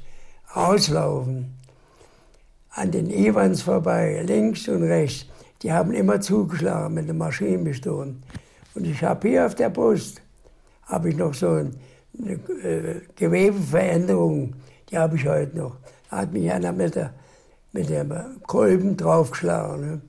Rauslaufen 0.56 1.60
an 2.72 2.92
den 2.92 3.10
Evans 3.10 3.62
vorbei, 3.62 4.22
links 4.26 4.68
und 4.68 4.84
rechts, 4.84 5.26
die 5.62 5.72
haben 5.72 5.92
immer 5.92 6.22
zugeschlagen 6.22 6.94
mit 6.94 7.10
den 7.10 7.18
Maschinenpistolen. 7.18 8.24
Und 8.76 8.86
ich 8.86 9.04
habe 9.04 9.28
hier 9.28 9.46
auf 9.46 9.56
der 9.56 9.70
Brust, 9.70 10.22
habe 10.90 11.10
ich 11.10 11.16
noch 11.16 11.34
so 11.34 11.50
eine 11.50 11.72
äh, 12.64 13.02
Gewebeveränderung, 13.16 14.56
die 14.90 14.98
habe 14.98 15.16
ich 15.16 15.28
heute 15.28 15.58
noch. 15.58 15.78
Da 16.10 16.18
hat 16.18 16.34
mich 16.34 16.52
einer 16.52 16.74
mit, 16.74 16.96
der, 16.96 17.14
mit 17.72 17.90
dem 17.90 18.12
Kolben 18.48 18.98
draufgeschlagen. 18.98 19.82
Ne? 19.82 20.02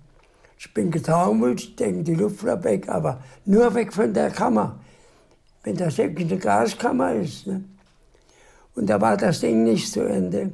Ich 0.59 0.73
bin 0.73 0.91
getaumelt, 0.91 1.79
denke, 1.79 2.03
die 2.03 2.15
Luft 2.15 2.45
war 2.45 2.63
weg, 2.65 2.89
aber 2.89 3.23
nur 3.45 3.75
weg 3.75 3.93
von 3.93 4.13
der 4.13 4.31
Kammer. 4.31 4.81
Wenn 5.63 5.77
das 5.77 5.99
wirklich 5.99 6.31
eine 6.31 6.41
Gaskammer 6.41 7.15
ist. 7.15 7.47
Ne? 7.47 7.65
Und 8.75 8.87
da 8.89 9.01
war 9.01 9.17
das 9.17 9.41
Ding 9.41 9.65
nicht 9.65 9.93
zu 9.93 10.01
Ende. 10.01 10.53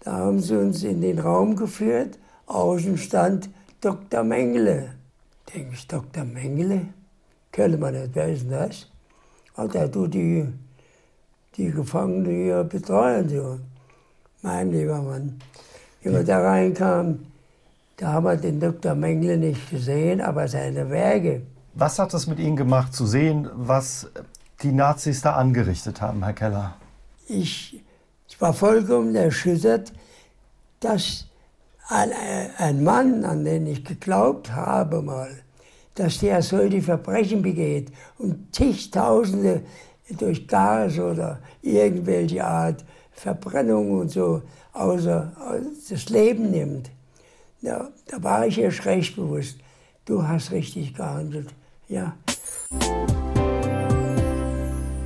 Da 0.00 0.12
haben 0.12 0.40
sie 0.40 0.58
uns 0.58 0.82
in 0.84 1.00
den 1.00 1.18
Raum 1.18 1.56
geführt. 1.56 2.18
Außen 2.46 2.98
stand 2.98 3.48
Dr. 3.80 4.22
Mengele. 4.22 4.94
Denke 5.54 5.72
ich, 5.72 5.88
Dr. 5.88 6.24
Mengele? 6.24 6.88
Kennt 7.52 7.80
man 7.80 7.94
nicht, 7.94 8.10
wer 8.14 8.28
ist 8.28 8.42
denn 8.42 8.50
das? 8.50 8.90
Der 9.56 9.90
tut 9.90 10.14
die, 10.14 10.46
die 11.56 11.70
Gefangenen 11.70 12.26
hier 12.26 12.64
betreuen. 12.64 13.28
So. 13.28 13.58
Mein 14.42 14.70
lieber 14.72 15.00
Mann. 15.00 15.38
Wie 16.02 16.10
wir 16.10 16.24
da 16.24 16.40
reinkamen, 16.42 17.26
da 17.96 18.12
haben 18.12 18.26
wir 18.26 18.36
den 18.36 18.60
Dr. 18.60 18.94
Mengele 18.94 19.38
nicht 19.38 19.70
gesehen, 19.70 20.20
aber 20.20 20.48
seine 20.48 20.90
Werke. 20.90 21.42
Was 21.74 21.98
hat 21.98 22.12
es 22.14 22.26
mit 22.26 22.38
Ihnen 22.38 22.56
gemacht, 22.56 22.94
zu 22.94 23.06
sehen, 23.06 23.48
was 23.54 24.08
die 24.62 24.72
Nazis 24.72 25.22
da 25.22 25.34
angerichtet 25.34 26.00
haben, 26.00 26.22
Herr 26.22 26.32
Keller? 26.32 26.76
Ich, 27.26 27.82
ich 28.28 28.40
war 28.40 28.52
vollkommen 28.52 29.14
erschüttert, 29.14 29.92
dass 30.80 31.26
ein, 31.88 32.10
ein 32.58 32.82
Mann, 32.84 33.24
an 33.24 33.44
den 33.44 33.66
ich 33.66 33.84
geglaubt 33.84 34.52
habe 34.52 35.02
mal, 35.02 35.30
dass 35.94 36.18
der 36.18 36.42
solche 36.42 36.82
Verbrechen 36.82 37.42
begeht 37.42 37.92
und 38.18 38.54
zigtausende 38.54 39.62
durch 40.18 40.46
Gas 40.46 40.98
oder 40.98 41.40
irgendwelche 41.62 42.44
Art 42.44 42.84
Verbrennung 43.12 43.90
und 43.92 44.10
so 44.10 44.42
außer 44.72 45.32
das 45.88 46.08
Leben 46.08 46.50
nimmt. 46.50 46.90
Ja, 47.62 47.88
da 48.08 48.22
war 48.22 48.46
ich 48.46 48.58
erst 48.58 48.84
recht 48.84 49.16
bewusst. 49.16 49.58
Du 50.04 50.26
hast 50.26 50.50
richtig 50.50 50.94
gehandelt. 50.94 51.48
Ja. 51.88 52.14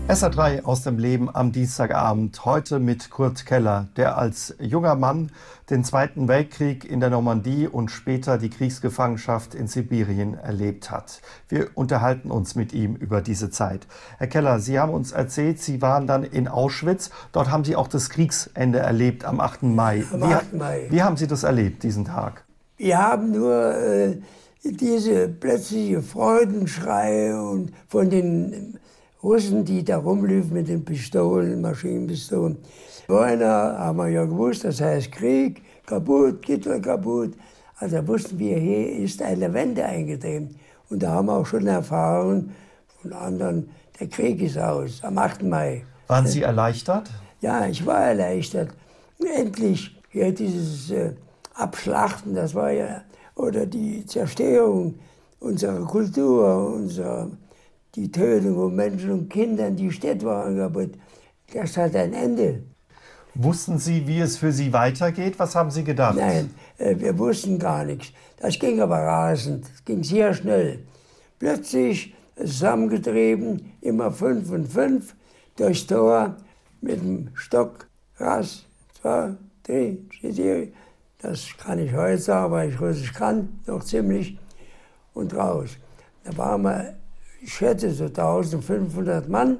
SA3 0.08 0.64
aus 0.64 0.84
dem 0.84 0.98
Leben 0.98 1.28
am 1.34 1.52
Dienstagabend. 1.52 2.46
Heute 2.46 2.78
mit 2.78 3.10
Kurt 3.10 3.44
Keller, 3.44 3.88
der 3.98 4.16
als 4.16 4.54
junger 4.58 4.94
Mann 4.94 5.30
den 5.68 5.84
Zweiten 5.84 6.28
Weltkrieg 6.28 6.90
in 6.90 7.00
der 7.00 7.10
Normandie 7.10 7.68
und 7.68 7.90
später 7.90 8.38
die 8.38 8.48
Kriegsgefangenschaft 8.48 9.54
in 9.54 9.66
Sibirien 9.66 10.32
erlebt 10.32 10.90
hat. 10.90 11.20
Wir 11.50 11.68
unterhalten 11.74 12.30
uns 12.30 12.54
mit 12.54 12.72
ihm 12.72 12.96
über 12.96 13.20
diese 13.20 13.50
Zeit. 13.50 13.86
Herr 14.16 14.28
Keller, 14.28 14.60
Sie 14.60 14.78
haben 14.78 14.94
uns 14.94 15.12
erzählt, 15.12 15.60
Sie 15.60 15.82
waren 15.82 16.06
dann 16.06 16.24
in 16.24 16.48
Auschwitz. 16.48 17.10
Dort 17.32 17.50
haben 17.50 17.64
Sie 17.64 17.76
auch 17.76 17.88
das 17.88 18.08
Kriegsende 18.08 18.78
erlebt 18.78 19.26
am 19.26 19.40
8. 19.40 19.64
Mai. 19.64 20.04
Am 20.10 20.22
8. 20.22 20.54
Mai. 20.54 20.86
Wie, 20.88 20.96
wie 20.96 21.02
haben 21.02 21.18
Sie 21.18 21.26
das 21.26 21.42
erlebt, 21.42 21.82
diesen 21.82 22.06
Tag? 22.06 22.46
Wir 22.78 22.96
haben 22.96 23.30
nur 23.32 23.74
äh, 23.76 24.16
diese 24.64 25.28
plötzliche 25.28 26.00
Freudenschreie 26.00 27.38
und 27.42 27.72
von 27.88 28.08
den 28.08 28.78
Russen, 29.22 29.64
die 29.64 29.84
da 29.84 29.98
rumliefen 29.98 30.52
mit 30.52 30.68
den 30.68 30.84
Pistolen, 30.84 31.60
Maschinenpistolen. 31.60 32.56
Einer 33.08 33.78
haben 33.78 33.98
wir 33.98 34.08
ja 34.08 34.24
gewusst, 34.24 34.64
das 34.64 34.80
heißt 34.80 35.10
Krieg, 35.10 35.62
kaputt, 35.86 36.44
Hitler 36.46 36.78
kaputt. 36.78 37.34
Also 37.78 38.06
wussten 38.06 38.38
wir, 38.38 38.58
hier 38.58 38.92
ist 38.98 39.20
eine 39.22 39.52
Wende 39.52 39.84
eingetreten. 39.84 40.56
Und 40.90 41.02
da 41.02 41.12
haben 41.12 41.26
wir 41.26 41.34
auch 41.34 41.46
schon 41.46 41.66
erfahren 41.66 42.54
von 43.00 43.12
anderen, 43.12 43.70
der 43.98 44.08
Krieg 44.08 44.40
ist 44.40 44.58
aus, 44.58 45.02
am 45.02 45.18
8. 45.18 45.42
Mai. 45.42 45.84
Waren 46.06 46.26
Sie 46.26 46.42
erleichtert? 46.42 47.10
Ja, 47.40 47.66
ich 47.66 47.84
war 47.84 48.04
erleichtert. 48.04 48.70
Endlich 49.36 49.96
hier 50.10 50.32
dieses 50.32 50.90
äh, 50.90 51.12
Abschlachten, 51.54 52.34
das 52.34 52.54
war 52.54 52.70
ja, 52.70 53.02
oder 53.34 53.66
die 53.66 54.06
Zerstörung 54.06 54.94
unserer 55.40 55.84
Kultur, 55.86 56.74
unserer 56.74 57.30
die 57.98 58.12
Tötung 58.12 58.54
von 58.54 58.74
Menschen 58.76 59.10
und 59.10 59.28
Kindern, 59.28 59.74
die 59.74 59.90
Städte 59.90 60.26
waren 60.26 60.56
kaputt. 60.56 60.92
Das 61.52 61.76
hat 61.76 61.96
ein 61.96 62.12
Ende. 62.12 62.62
Wussten 63.34 63.78
Sie, 63.78 64.06
wie 64.06 64.20
es 64.20 64.36
für 64.36 64.52
Sie 64.52 64.72
weitergeht? 64.72 65.38
Was 65.38 65.54
haben 65.54 65.70
Sie 65.70 65.84
gedacht? 65.84 66.16
Nein, 66.16 66.50
äh, 66.78 66.94
wir 66.98 67.18
wussten 67.18 67.58
gar 67.58 67.84
nichts. 67.84 68.12
Das 68.38 68.58
ging 68.58 68.80
aber 68.80 68.98
rasend, 68.98 69.66
es 69.74 69.84
ging 69.84 70.02
sehr 70.04 70.32
schnell. 70.32 70.80
Plötzlich 71.38 72.14
zusammengetrieben, 72.36 73.72
immer 73.80 74.12
fünf 74.12 74.50
und 74.50 74.66
fünf, 74.66 75.14
durchs 75.56 75.86
Tor 75.86 76.36
mit 76.80 77.00
dem 77.00 77.30
Stock, 77.34 77.88
Ras, 78.18 78.64
zwei, 79.00 79.34
drei, 79.64 79.98
vier, 80.20 80.68
das 81.20 81.48
kann 81.58 81.80
ich 81.80 81.92
heute 81.92 82.18
sagen, 82.18 82.52
weil 82.52 82.70
ich 82.70 82.80
Russisch 82.80 83.12
kann, 83.12 83.60
noch 83.66 83.82
ziemlich, 83.82 84.38
und 85.14 85.34
raus. 85.34 85.70
Da 86.22 86.36
waren 86.36 86.62
wir 86.62 86.94
ich 87.40 87.54
schätze 87.54 87.90
so 87.92 88.04
1500 88.04 89.28
Mann 89.28 89.58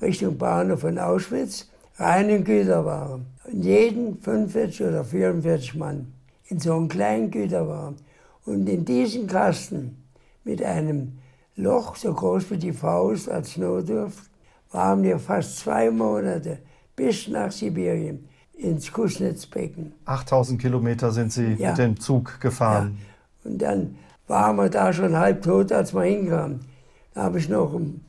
Richtung 0.00 0.36
Bahnhof 0.36 0.80
von 0.80 0.98
Auschwitz, 0.98 1.68
reinen 1.96 2.44
Güterwagen. 2.44 3.26
Und 3.44 3.62
jeden 3.62 4.20
45 4.20 4.86
oder 4.86 5.04
44 5.04 5.76
Mann 5.76 6.12
in 6.46 6.58
so 6.58 6.74
einem 6.74 6.88
kleinen 6.88 7.30
Güterwagen. 7.30 7.96
Und 8.44 8.68
in 8.68 8.84
diesem 8.84 9.28
Kasten 9.28 10.02
mit 10.44 10.62
einem 10.62 11.18
Loch 11.54 11.96
so 11.96 12.12
groß 12.12 12.50
wie 12.50 12.56
die 12.56 12.72
Faust 12.72 13.30
als 13.30 13.56
Notdurft 13.56 14.28
waren 14.72 15.02
wir 15.02 15.18
fast 15.18 15.58
zwei 15.58 15.90
Monate 15.90 16.58
bis 16.96 17.28
nach 17.28 17.52
Sibirien 17.52 18.28
ins 18.54 18.90
Kuschnitzbecken. 18.90 19.92
8000 20.04 20.60
Kilometer 20.60 21.12
sind 21.12 21.32
Sie 21.32 21.54
ja. 21.54 21.70
mit 21.70 21.78
dem 21.78 22.00
Zug 22.00 22.40
gefahren. 22.40 22.98
Ja. 23.44 23.50
Und 23.50 23.58
dann 23.58 23.96
waren 24.26 24.56
wir 24.56 24.68
da 24.68 24.92
schon 24.92 25.16
halb 25.16 25.42
tot, 25.42 25.72
als 25.72 25.94
wir 25.94 26.02
hinkamen. 26.02 26.71
Da 27.14 27.24
habe 27.24 27.38
ich 27.38 27.48
noch 27.48 27.74
ein 27.74 28.04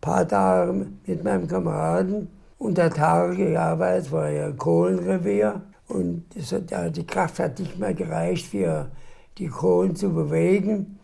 paar 0.00 0.26
Tage 0.26 0.86
mit 1.06 1.24
meinem 1.24 1.46
Kameraden 1.46 2.28
unter 2.58 2.90
Tage 2.90 3.36
gearbeitet, 3.36 4.12
war 4.12 4.30
ja 4.30 4.46
ein 4.46 4.56
Kohlenrevier. 4.56 5.62
Und 5.88 6.24
hat, 6.50 6.70
ja, 6.70 6.88
die 6.88 7.06
Kraft 7.06 7.38
hat 7.38 7.58
nicht 7.58 7.78
mehr 7.78 7.94
gereicht, 7.94 8.46
für 8.46 8.90
die 9.38 9.48
Kohlen 9.48 9.94
zu 9.94 10.12
bewegen. 10.12 10.98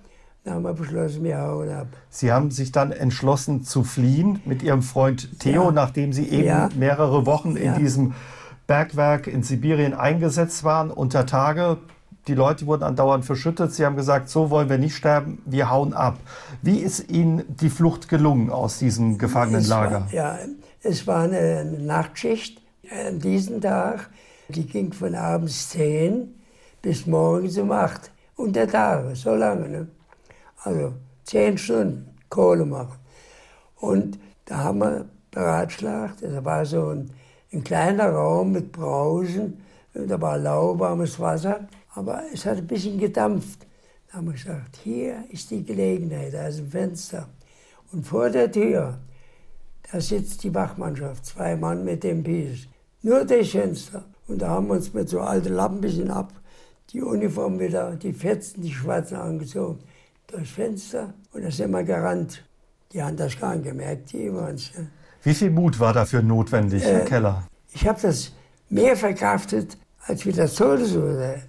Da 0.44 0.54
haben 0.54 0.62
wir 0.62 0.72
beschlossen, 0.72 1.22
wir 1.22 1.38
hauen 1.38 1.70
ab. 1.70 1.86
Sie 2.08 2.32
haben 2.32 2.50
sich 2.50 2.72
dann 2.72 2.90
entschlossen 2.90 3.62
zu 3.62 3.84
fliehen 3.84 4.40
mit 4.44 4.62
Ihrem 4.64 4.82
Freund 4.82 5.38
Theo, 5.38 5.66
ja. 5.66 5.70
nachdem 5.70 6.12
Sie 6.12 6.28
eben 6.28 6.46
ja. 6.46 6.68
mehrere 6.76 7.26
Wochen 7.26 7.54
in 7.54 7.76
diesem 7.76 8.14
Bergwerk 8.66 9.28
in 9.28 9.44
Sibirien 9.44 9.94
eingesetzt 9.94 10.64
waren, 10.64 10.90
unter 10.90 11.26
Tage 11.26 11.78
die 12.28 12.34
Leute 12.34 12.66
wurden 12.66 12.84
andauernd 12.84 13.24
verschüttet. 13.24 13.74
Sie 13.74 13.84
haben 13.84 13.96
gesagt, 13.96 14.28
so 14.28 14.50
wollen 14.50 14.68
wir 14.68 14.78
nicht 14.78 14.94
sterben, 14.94 15.42
wir 15.44 15.70
hauen 15.70 15.92
ab. 15.92 16.18
Wie 16.62 16.78
ist 16.78 17.10
Ihnen 17.10 17.44
die 17.48 17.70
Flucht 17.70 18.08
gelungen 18.08 18.50
aus 18.50 18.78
diesem 18.78 19.18
Gefangenenlager? 19.18 20.06
Es 20.06 20.12
war, 20.12 20.14
ja, 20.14 20.38
es 20.82 21.06
war 21.06 21.22
eine 21.24 21.64
Nachtschicht 21.64 22.60
an 23.06 23.18
diesem 23.18 23.60
Tag. 23.60 24.10
Die 24.48 24.66
ging 24.66 24.92
von 24.92 25.14
abends 25.14 25.70
10 25.70 26.34
bis 26.80 27.06
morgens 27.06 27.58
um 27.58 27.72
8. 27.72 28.10
Unter 28.36 28.66
Tage, 28.66 29.14
so 29.14 29.34
lange. 29.34 29.68
Ne? 29.68 29.88
Also 30.62 30.94
10 31.24 31.58
Stunden 31.58 32.18
Kohle 32.28 32.64
machen. 32.64 32.98
Und 33.76 34.18
da 34.44 34.58
haben 34.58 34.78
wir 34.78 35.06
beratschlagt. 35.30 36.22
Da 36.22 36.44
war 36.44 36.64
so 36.64 36.88
ein, 36.88 37.10
ein 37.52 37.64
kleiner 37.64 38.10
Raum 38.10 38.52
mit 38.52 38.72
Brausen. 38.72 39.62
Da 39.94 40.20
war 40.20 40.38
lauwarmes 40.38 41.18
Wasser. 41.20 41.68
Aber 41.94 42.22
es 42.32 42.46
hat 42.46 42.58
ein 42.58 42.66
bisschen 42.66 42.98
gedampft. 42.98 43.66
Da 44.08 44.18
haben 44.18 44.26
wir 44.26 44.32
gesagt, 44.32 44.76
hier 44.82 45.24
ist 45.30 45.50
die 45.50 45.64
Gelegenheit, 45.64 46.34
da 46.34 46.46
ist 46.46 46.58
ein 46.58 46.68
Fenster. 46.68 47.28
Und 47.92 48.06
vor 48.06 48.30
der 48.30 48.50
Tür, 48.50 48.98
da 49.90 50.00
sitzt 50.00 50.42
die 50.44 50.54
Wachmannschaft, 50.54 51.26
zwei 51.26 51.56
Mann 51.56 51.84
mit 51.84 52.04
dem 52.04 52.22
Pies. 52.22 52.68
Nur 53.02 53.24
das 53.24 53.48
Fenster. 53.48 54.04
Und 54.28 54.40
da 54.40 54.48
haben 54.48 54.68
wir 54.68 54.74
uns 54.74 54.94
mit 54.94 55.08
so 55.08 55.20
alten 55.20 55.52
Lappen 55.52 55.78
ein 55.78 55.80
bisschen 55.80 56.10
ab, 56.10 56.32
die 56.90 57.02
Uniform 57.02 57.58
wieder, 57.58 57.96
die 57.96 58.12
Fetzen, 58.12 58.62
die 58.62 58.72
Schwarzen 58.72 59.16
angezogen, 59.16 59.80
durchs 60.26 60.50
Fenster. 60.50 61.12
Und 61.32 61.44
da 61.44 61.50
sind 61.50 61.70
wir 61.70 61.84
gerannt. 61.84 62.44
Die 62.92 63.02
haben 63.02 63.16
das 63.16 63.38
gar 63.38 63.54
nicht 63.54 63.64
gemerkt, 63.64 64.12
die. 64.12 64.30
Ne? 64.30 64.56
Wie 65.22 65.34
viel 65.34 65.50
Mut 65.50 65.78
war 65.80 65.92
dafür 65.92 66.22
notwendig, 66.22 66.82
äh, 66.84 66.92
Herr 66.92 67.04
Keller? 67.04 67.46
Ich 67.72 67.86
habe 67.86 68.00
das 68.00 68.32
mehr 68.68 68.96
verkraftet, 68.96 69.76
als 70.06 70.24
wie 70.26 70.32
das 70.32 70.54
Todesurteil. 70.54 71.42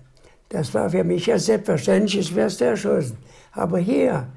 Das 0.54 0.72
war 0.76 0.88
für 0.88 1.04
mich 1.04 1.26
ja 1.26 1.40
selbstverständlich, 1.40 2.30
es 2.30 2.36
wärst 2.36 2.62
du 2.62 2.66
erschossen. 2.66 3.18
Aber 3.54 3.80
hier 3.80 4.28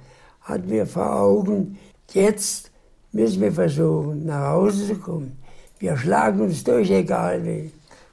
hatten 0.40 0.70
wir 0.70 0.86
vor 0.86 1.14
Augen, 1.14 1.78
jetzt 2.14 2.70
müssen 3.12 3.42
wir 3.42 3.52
versuchen, 3.52 4.24
nach 4.24 4.52
Hause 4.52 4.86
zu 4.86 4.94
kommen. 4.94 5.36
Wir 5.78 5.94
schlagen 5.94 6.40
uns 6.40 6.64
durch, 6.64 6.90
egal 6.90 7.44
wie. 7.44 7.70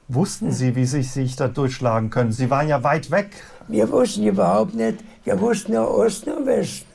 Wussten 0.09 0.51
Sie, 0.51 0.75
wie 0.75 0.85
Sie 0.85 1.01
sich 1.01 1.37
da 1.37 1.47
durchschlagen 1.47 2.09
können? 2.09 2.33
Sie 2.33 2.49
waren 2.49 2.67
ja 2.67 2.83
weit 2.83 3.09
weg. 3.09 3.29
Wir 3.69 3.89
wussten 3.89 4.27
überhaupt 4.27 4.75
nicht. 4.75 4.97
Wir 5.23 5.39
wussten 5.39 5.71
nur 5.71 5.89
Osten 5.89 6.31
und 6.31 6.45
Westen. 6.45 6.85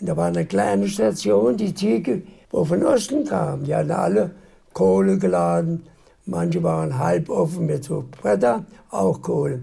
Und 0.00 0.06
da 0.06 0.14
war 0.18 0.26
eine 0.26 0.44
kleine 0.44 0.86
Station, 0.86 1.56
die 1.56 1.74
Züge, 1.74 2.24
wo 2.50 2.62
von 2.66 2.84
Osten 2.84 3.24
kamen. 3.24 3.64
Die 3.64 3.74
hatten 3.74 3.90
alle 3.90 4.32
Kohle 4.74 5.16
geladen. 5.16 5.86
Manche 6.26 6.62
waren 6.62 6.98
halb 6.98 7.30
offen 7.30 7.64
mit 7.64 7.84
so 7.84 8.04
Bretter, 8.20 8.66
auch 8.90 9.22
Kohle. 9.22 9.62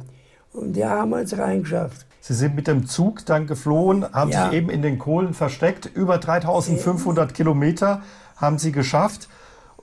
Und 0.60 0.78
da 0.78 0.90
haben 0.90 1.14
uns 1.14 1.38
reingeschafft. 1.38 2.06
Sie 2.22 2.34
sind 2.34 2.56
mit 2.56 2.68
dem 2.68 2.86
Zug 2.86 3.26
dann 3.26 3.48
geflohen, 3.48 4.06
haben 4.14 4.32
ja. 4.32 4.46
sich 4.46 4.58
eben 4.58 4.70
in 4.70 4.82
den 4.82 5.00
Kohlen 5.00 5.34
versteckt. 5.34 5.86
Über 5.86 6.18
3500 6.18 7.34
Kilometer 7.34 8.02
haben 8.36 8.58
Sie 8.60 8.72
geschafft. 8.72 9.30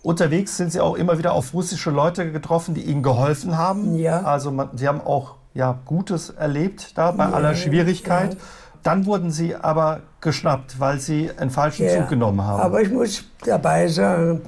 Unterwegs 0.03 0.57
sind 0.57 0.71
Sie 0.71 0.81
auch 0.81 0.95
immer 0.95 1.19
wieder 1.19 1.33
auf 1.33 1.55
russische 1.55 1.91
Leute 1.91 2.31
getroffen, 2.31 2.75
die 2.75 2.83
Ihnen 2.83 3.03
geholfen 3.03 3.57
haben. 3.57 3.97
Ja. 3.97 4.21
Also 4.23 4.53
man, 4.53 4.69
Sie 4.75 4.87
haben 4.87 5.01
auch 5.01 5.37
ja, 5.55 5.79
Gutes 5.87 6.31
erlebt 6.31 6.97
da 6.97 7.11
bei 7.13 7.25
ja, 7.25 7.33
aller 7.33 7.55
Schwierigkeit. 7.55 8.35
Ja. 8.35 8.41
Dann 8.83 9.07
wurden 9.07 9.33
Sie 9.33 9.57
aber 9.57 10.01
geschnappt, 10.21 10.79
weil 10.79 11.01
Sie 11.01 11.31
einen 11.37 11.51
falschen 11.51 11.89
Zug 11.89 12.09
genommen 12.09 12.43
haben. 12.43 12.61
Aber 12.61 12.83
ich 12.83 12.91
muss 12.91 13.25
dabei 13.45 13.89
sagen, 13.89 14.43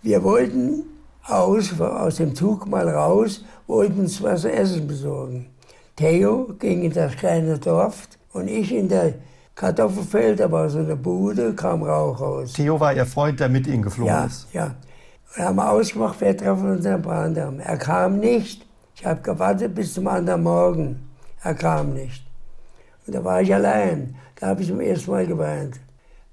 wir 0.00 0.22
wollten 0.22 0.84
aus, 1.24 1.78
aus 1.78 2.16
dem 2.16 2.34
Zug 2.34 2.66
mal 2.66 2.88
raus, 2.88 3.44
wollten 3.66 4.00
uns 4.00 4.22
was 4.22 4.44
Essen 4.44 4.86
besorgen. 4.86 5.51
Theo 5.96 6.54
ging 6.58 6.82
in 6.82 6.92
das 6.92 7.16
kleine 7.16 7.58
Dorf 7.58 8.08
und 8.32 8.48
ich 8.48 8.74
in 8.74 8.88
der 8.88 9.14
Kartoffelfeld, 9.54 10.40
da 10.40 10.50
war 10.50 10.68
so 10.70 10.78
eine 10.78 10.96
Bude, 10.96 11.54
kam 11.54 11.82
Rauch 11.82 12.20
raus. 12.20 12.54
Theo 12.54 12.80
war 12.80 12.94
Ihr 12.94 13.04
Freund, 13.04 13.38
der 13.38 13.48
mit 13.48 13.66
Ihnen 13.66 13.82
geflogen 13.82 14.12
ja, 14.12 14.24
ist? 14.24 14.48
Ja, 14.52 14.74
Wir 15.34 15.44
haben 15.44 15.60
ausgemacht, 15.60 16.20
wir 16.20 16.36
treffen 16.36 16.70
uns 16.70 16.86
am 16.86 17.02
Bahndamm. 17.02 17.60
Er 17.60 17.76
kam 17.76 18.18
nicht. 18.18 18.66
Ich 18.94 19.04
habe 19.04 19.20
gewartet 19.20 19.74
bis 19.74 19.94
zum 19.94 20.06
anderen 20.08 20.42
Morgen. 20.42 21.10
Er 21.42 21.54
kam 21.54 21.92
nicht. 21.92 22.24
Und 23.06 23.14
da 23.14 23.22
war 23.24 23.42
ich 23.42 23.52
allein. 23.52 24.14
Da 24.36 24.48
habe 24.48 24.62
ich 24.62 24.68
zum 24.68 24.80
ersten 24.80 25.10
Mal 25.10 25.26
geweint. 25.26 25.80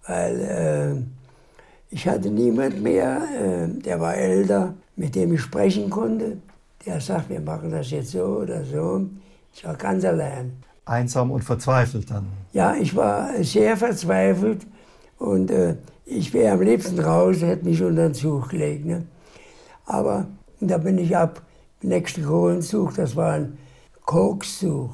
Weil 0.08 0.40
äh, 0.40 1.94
ich 1.94 2.08
hatte 2.08 2.30
niemand 2.30 2.82
mehr, 2.82 3.22
äh, 3.40 3.68
der 3.68 4.00
war 4.00 4.16
älter, 4.16 4.74
mit 4.96 5.16
dem 5.16 5.34
ich 5.34 5.42
sprechen 5.42 5.90
konnte. 5.90 6.38
Der 6.86 7.02
sagt, 7.02 7.30
wir 7.30 7.42
machen 7.42 7.72
das 7.72 7.92
jetzt 7.92 8.12
so 8.12 8.40
oder 8.42 8.64
so. 8.64 9.06
Ich 9.60 9.66
war 9.66 9.76
ganz 9.76 10.06
allein. 10.06 10.54
Einsam 10.86 11.32
und 11.32 11.44
verzweifelt 11.44 12.10
dann? 12.10 12.28
Ja, 12.54 12.76
ich 12.76 12.96
war 12.96 13.44
sehr 13.44 13.76
verzweifelt 13.76 14.66
und 15.18 15.52
äh, 15.52 15.76
ich 16.06 16.34
wäre 16.34 16.54
am 16.54 16.62
liebsten 16.62 16.98
raus, 16.98 17.42
hätte 17.42 17.66
mich 17.66 17.84
unter 17.84 18.04
den 18.04 18.14
Zug 18.14 18.52
gelegt. 18.52 18.86
Ne? 18.86 19.04
Aber 19.86 20.28
da 20.62 20.78
bin 20.78 20.98
ich 20.98 21.18
ab, 21.18 21.42
nächsten 21.82 22.24
Kohlenzug, 22.24 22.96
das 22.96 23.18
war 23.18 23.34
ein 23.34 23.58
Kokszug. 24.06 24.92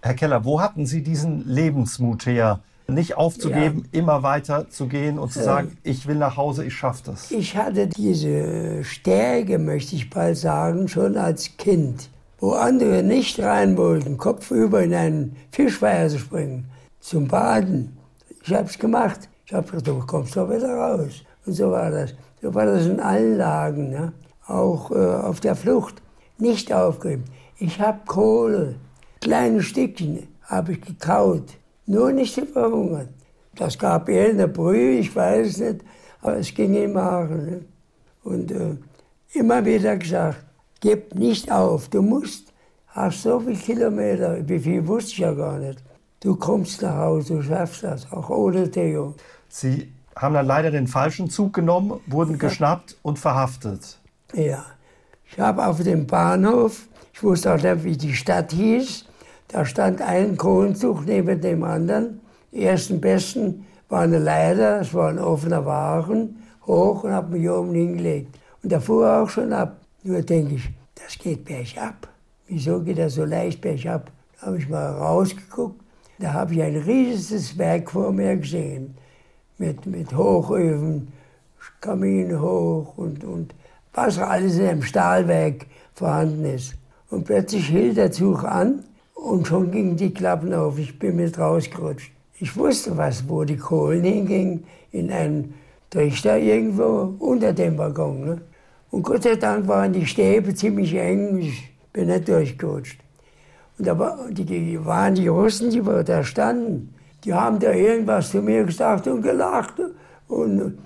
Herr 0.00 0.14
Keller, 0.14 0.44
wo 0.44 0.60
hatten 0.60 0.86
Sie 0.86 1.02
diesen 1.02 1.44
Lebensmut 1.44 2.24
her, 2.24 2.60
nicht 2.86 3.16
aufzugeben, 3.16 3.88
ja. 3.90 3.98
immer 3.98 4.22
weiter 4.22 4.70
zu 4.70 4.86
gehen 4.86 5.18
und 5.18 5.32
zu 5.32 5.42
sagen, 5.42 5.76
äh, 5.82 5.90
ich 5.90 6.06
will 6.06 6.14
nach 6.14 6.36
Hause, 6.36 6.64
ich 6.64 6.74
schaffe 6.74 7.02
das? 7.06 7.32
Ich 7.32 7.56
hatte 7.56 7.88
diese 7.88 8.84
Stärke, 8.84 9.58
möchte 9.58 9.96
ich 9.96 10.08
bald 10.08 10.36
sagen, 10.36 10.86
schon 10.86 11.16
als 11.16 11.56
Kind 11.56 12.10
wo 12.38 12.52
andere 12.52 13.02
nicht 13.02 13.40
rein 13.40 13.76
wollten, 13.76 14.18
kopfüber 14.18 14.82
in 14.82 14.94
einen 14.94 15.36
Fischweiher 15.50 16.08
zu 16.08 16.18
springen, 16.18 16.66
zum 17.00 17.28
Baden. 17.28 17.96
Ich 18.42 18.52
habe 18.52 18.68
es 18.68 18.78
gemacht. 18.78 19.28
Ich 19.46 19.52
habe 19.52 19.66
gesagt, 19.66 19.86
du 19.86 19.98
kommst 20.06 20.36
doch 20.36 20.50
wieder 20.50 20.74
raus. 20.74 21.22
Und 21.46 21.52
so 21.52 21.70
war 21.70 21.90
das. 21.90 22.14
So 22.42 22.54
war 22.54 22.66
das 22.66 22.86
in 22.86 23.00
allen 23.00 23.38
Lagen, 23.38 23.90
ne? 23.90 24.12
auch 24.46 24.90
äh, 24.90 24.94
auf 24.94 25.40
der 25.40 25.56
Flucht. 25.56 26.02
Nicht 26.38 26.72
aufgeben. 26.72 27.24
Ich 27.58 27.80
habe 27.80 28.00
Kohle, 28.06 28.74
kleine 29.20 29.62
Stückchen 29.62 30.28
habe 30.42 30.72
ich 30.72 30.80
gekaut, 30.82 31.54
nur 31.86 32.12
nicht 32.12 32.34
zu 32.34 32.44
verhungern. 32.44 33.08
Das 33.54 33.78
gab 33.78 34.08
in 34.08 34.36
der 34.36 34.48
Brühe, 34.48 34.98
ich 34.98 35.14
weiß 35.16 35.58
nicht, 35.58 35.80
aber 36.20 36.36
es 36.36 36.52
ging 36.52 36.74
im 36.74 36.92
Magen. 36.92 37.46
Ne? 37.46 37.64
Und 38.22 38.50
äh, 38.50 38.76
immer 39.32 39.64
wieder 39.64 39.96
gesagt, 39.96 40.44
gib 40.80 41.14
nicht 41.14 41.50
auf, 41.50 41.88
du 41.88 42.02
musst, 42.02 42.52
hast 42.88 43.22
so 43.22 43.40
viele 43.40 43.56
Kilometer, 43.56 44.48
wie 44.48 44.58
viel 44.58 44.86
wusste 44.86 45.12
ich 45.12 45.18
ja 45.18 45.32
gar 45.32 45.58
nicht. 45.58 45.82
Du 46.20 46.36
kommst 46.36 46.82
nach 46.82 46.96
Hause, 46.96 47.36
du 47.36 47.42
schaffst 47.42 47.84
das, 47.84 48.10
auch 48.10 48.30
ohne 48.30 48.70
Theo. 48.70 49.14
Sie 49.48 49.92
haben 50.16 50.34
dann 50.34 50.46
leider 50.46 50.70
den 50.70 50.86
falschen 50.86 51.28
Zug 51.28 51.52
genommen, 51.52 52.00
wurden 52.06 52.38
geschnappt 52.38 52.96
und 53.02 53.18
verhaftet. 53.18 53.98
Ja, 54.32 54.64
ich 55.30 55.38
habe 55.38 55.66
auf 55.66 55.82
dem 55.82 56.06
Bahnhof, 56.06 56.88
ich 57.12 57.22
wusste 57.22 57.52
auch 57.52 57.62
nicht, 57.62 57.84
wie 57.84 57.96
die 57.96 58.14
Stadt 58.14 58.52
hieß, 58.52 59.04
da 59.48 59.64
stand 59.64 60.00
ein 60.02 60.36
Kohlenzug 60.36 61.06
neben 61.06 61.40
dem 61.40 61.62
anderen. 61.62 62.20
Die 62.52 62.64
ersten 62.64 63.00
Besten 63.00 63.66
war 63.88 64.00
eine 64.00 64.18
Leiter, 64.18 64.80
es 64.80 64.92
war 64.94 65.10
ein 65.10 65.18
offener 65.18 65.64
Wagen, 65.64 66.42
hoch 66.66 67.04
und 67.04 67.12
habe 67.12 67.36
mich 67.36 67.48
oben 67.48 67.74
hingelegt. 67.74 68.38
Und 68.62 68.72
da 68.72 68.80
fuhr 68.80 69.06
er 69.06 69.22
auch 69.22 69.28
schon 69.28 69.52
ab. 69.52 69.76
Nur 70.06 70.22
denke 70.22 70.54
ich, 70.54 70.70
das 70.94 71.18
geht 71.18 71.44
bergab. 71.44 72.06
Wieso 72.46 72.80
geht 72.80 72.98
das 72.98 73.14
so 73.14 73.24
leicht 73.24 73.60
bergab? 73.60 74.12
Da 74.38 74.46
habe 74.46 74.58
ich 74.58 74.68
mal 74.68 74.86
rausgeguckt, 74.86 75.80
da 76.20 76.32
habe 76.32 76.54
ich 76.54 76.62
ein 76.62 76.76
riesiges 76.76 77.58
Werk 77.58 77.90
vor 77.90 78.12
mir 78.12 78.36
gesehen. 78.36 78.96
Mit, 79.58 79.84
mit 79.84 80.16
Hochöfen, 80.16 81.08
Kamin 81.80 82.40
hoch 82.40 82.96
und, 82.96 83.24
und 83.24 83.52
was 83.94 84.18
alles 84.20 84.58
in 84.58 84.66
einem 84.66 84.82
Stahlwerk 84.82 85.66
vorhanden 85.92 86.44
ist. 86.44 86.76
Und 87.10 87.24
plötzlich 87.24 87.66
hielt 87.66 87.96
der 87.96 88.12
Zug 88.12 88.44
an 88.44 88.84
und 89.14 89.48
schon 89.48 89.72
gingen 89.72 89.96
die 89.96 90.14
Klappen 90.14 90.54
auf. 90.54 90.78
Ich 90.78 90.96
bin 91.00 91.16
mit 91.16 91.36
rausgerutscht. 91.36 92.12
Ich 92.38 92.56
wusste 92.56 92.96
was, 92.96 93.28
wo 93.28 93.42
die 93.42 93.56
Kohlen 93.56 94.04
hingingen, 94.04 94.66
in 94.92 95.10
einen 95.10 95.54
Trichter 95.90 96.38
irgendwo 96.38 97.16
unter 97.18 97.52
dem 97.52 97.76
Waggon. 97.76 98.24
Ne? 98.24 98.40
Und 98.90 99.02
Gott 99.02 99.22
sei 99.24 99.36
Dank 99.36 99.66
waren 99.68 99.92
die 99.92 100.06
Stäbe 100.06 100.54
ziemlich 100.54 100.94
eng, 100.94 101.38
ich 101.38 101.74
bin 101.92 102.06
nicht 102.06 102.28
durchgerutscht. 102.28 103.00
Und 103.78 103.86
da 103.86 103.98
war, 103.98 104.18
die, 104.30 104.84
waren 104.84 105.14
die 105.14 105.28
Russen, 105.28 105.70
die 105.70 105.82
da 105.82 106.24
standen, 106.24 106.94
die 107.24 107.34
haben 107.34 107.58
da 107.58 107.72
irgendwas 107.72 108.30
zu 108.30 108.40
mir 108.40 108.64
gesagt 108.64 109.06
und 109.06 109.22
gelacht. 109.22 109.74
Und 110.28 110.78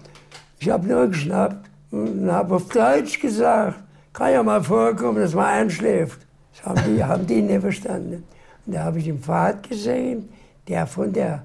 ich 0.58 0.70
habe 0.70 0.86
nur 0.86 1.06
geschnappt 1.08 1.70
und 1.90 2.30
habe 2.30 2.56
auf 2.56 2.68
Deutsch 2.68 3.20
gesagt, 3.20 3.82
kann 4.12 4.32
ja 4.32 4.42
mal 4.42 4.62
vorkommen, 4.62 5.20
dass 5.20 5.34
man 5.34 5.46
einschläft. 5.46 6.26
Das 6.52 6.66
haben 6.66 6.80
die, 6.86 7.04
haben 7.04 7.26
die 7.26 7.42
nicht 7.42 7.60
verstanden. 7.60 8.24
Und 8.66 8.74
da 8.74 8.84
habe 8.84 8.98
ich 8.98 9.04
den 9.04 9.18
Pfad 9.18 9.68
gesehen, 9.68 10.28
der 10.68 10.86
von 10.86 11.12
der 11.12 11.42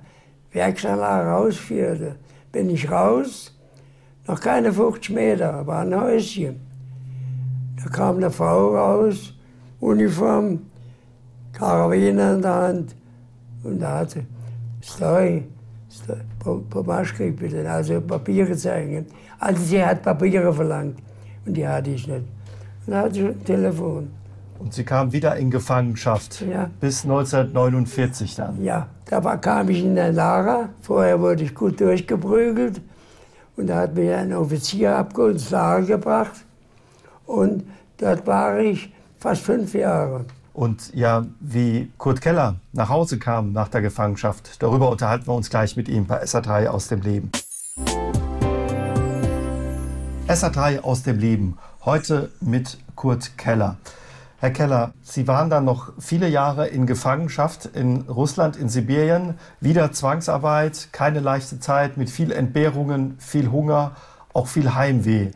Werksanlage 0.52 1.30
rausführte. 1.30 2.16
Bin 2.52 2.70
ich 2.70 2.90
raus, 2.90 3.55
noch 4.28 4.40
keine 4.40 4.72
50 4.72 5.16
Meter, 5.16 5.66
war 5.66 5.82
ein 5.82 5.96
Häuschen. 5.96 6.60
Da 7.82 7.90
kam 7.90 8.18
eine 8.18 8.32
Frau 8.32 8.76
raus, 8.76 9.34
Uniform, 9.80 10.60
Karabiner 11.54 12.36
in 12.36 12.42
der 12.42 12.56
Hand. 12.56 12.96
Und 13.64 13.80
da 13.80 14.00
hat 14.00 14.12
sie, 14.12 14.26
Story, 14.84 15.44
Pomaschke 16.70 17.32
bitte, 17.32 17.70
also 17.70 18.02
Papiere 18.02 18.56
zeigen. 18.56 19.06
Also 19.40 19.64
sie 19.64 19.84
hat 19.84 20.02
Papiere 20.02 20.54
verlangt 20.54 20.98
und 21.46 21.56
die 21.56 21.68
hatte 21.68 21.92
ich 21.92 22.08
nicht. 22.08 22.26
Und 22.86 22.94
da 22.94 23.02
hatte 23.02 23.14
sie 23.16 23.28
ein 23.28 23.44
Telefon. 23.44 24.10
Und 24.58 24.74
Sie 24.74 24.86
kamen 24.86 25.12
wieder 25.12 25.36
in 25.36 25.52
Gefangenschaft 25.52 26.42
ja. 26.42 26.70
bis 26.80 27.04
1949 27.04 28.36
dann? 28.36 28.64
Ja, 28.64 28.88
da 29.06 29.22
war, 29.24 29.38
kam 29.40 29.70
ich 29.70 29.84
in 29.84 29.96
der 29.96 30.14
Lara. 30.14 30.70
Vorher 30.82 31.20
wurde 31.20 31.44
ich 31.44 31.54
gut 31.54 31.80
durchgeprügelt. 31.82 32.82
Und 33.58 33.68
da 33.68 33.82
hat 33.82 33.96
mich 33.96 34.12
ein 34.12 34.34
Offizier 34.34 34.96
abgeholt, 34.96 35.36
ins 35.36 35.50
Lager 35.50 35.86
gebracht. 35.86 36.44
Und 37.26 37.64
dort 37.98 38.28
war 38.28 38.60
ich 38.60 38.92
fast 39.18 39.42
fünf 39.42 39.74
Jahre. 39.74 40.26
Und 40.54 40.94
ja, 40.94 41.26
wie 41.40 41.92
Kurt 41.98 42.22
Keller 42.22 42.56
nach 42.72 42.90
Hause 42.90 43.20
kam 43.20 43.52
nach 43.52 43.68
der 43.68 43.82
Gefangenschaft, 43.82 44.62
darüber 44.62 44.90
unterhalten 44.90 45.28
wir 45.28 45.34
uns 45.34 45.50
gleich 45.50 45.76
mit 45.76 45.90
ihm 45.90 46.06
bei 46.06 46.24
SA3 46.24 46.68
aus 46.68 46.88
dem 46.88 47.02
Leben. 47.02 47.32
SA3 50.28 50.82
aus 50.82 51.04
dem 51.04 51.20
Leben, 51.20 51.58
heute 51.84 52.32
mit 52.40 52.78
Kurt 52.96 53.38
Keller. 53.38 53.78
Herr 54.38 54.52
Keller, 54.52 54.94
Sie 55.02 55.28
waren 55.28 55.50
dann 55.50 55.64
noch 55.64 55.94
viele 55.98 56.28
Jahre 56.28 56.68
in 56.68 56.86
Gefangenschaft 56.86 57.68
in 57.68 58.02
Russland, 58.02 58.58
in 58.58 58.68
Sibirien. 58.68 59.36
Wieder 59.62 59.94
Zwangsarbeit, 59.94 60.90
keine 60.92 61.22
leichte 61.22 61.60
Zeit 61.60 61.96
mit 61.96 62.10
viel 62.10 62.32
Entbehrungen, 62.32 63.16
viel 63.20 63.50
Hunger, 63.50 63.96
auch 64.34 64.48
viel 64.48 64.76
Heimweh. 64.76 65.32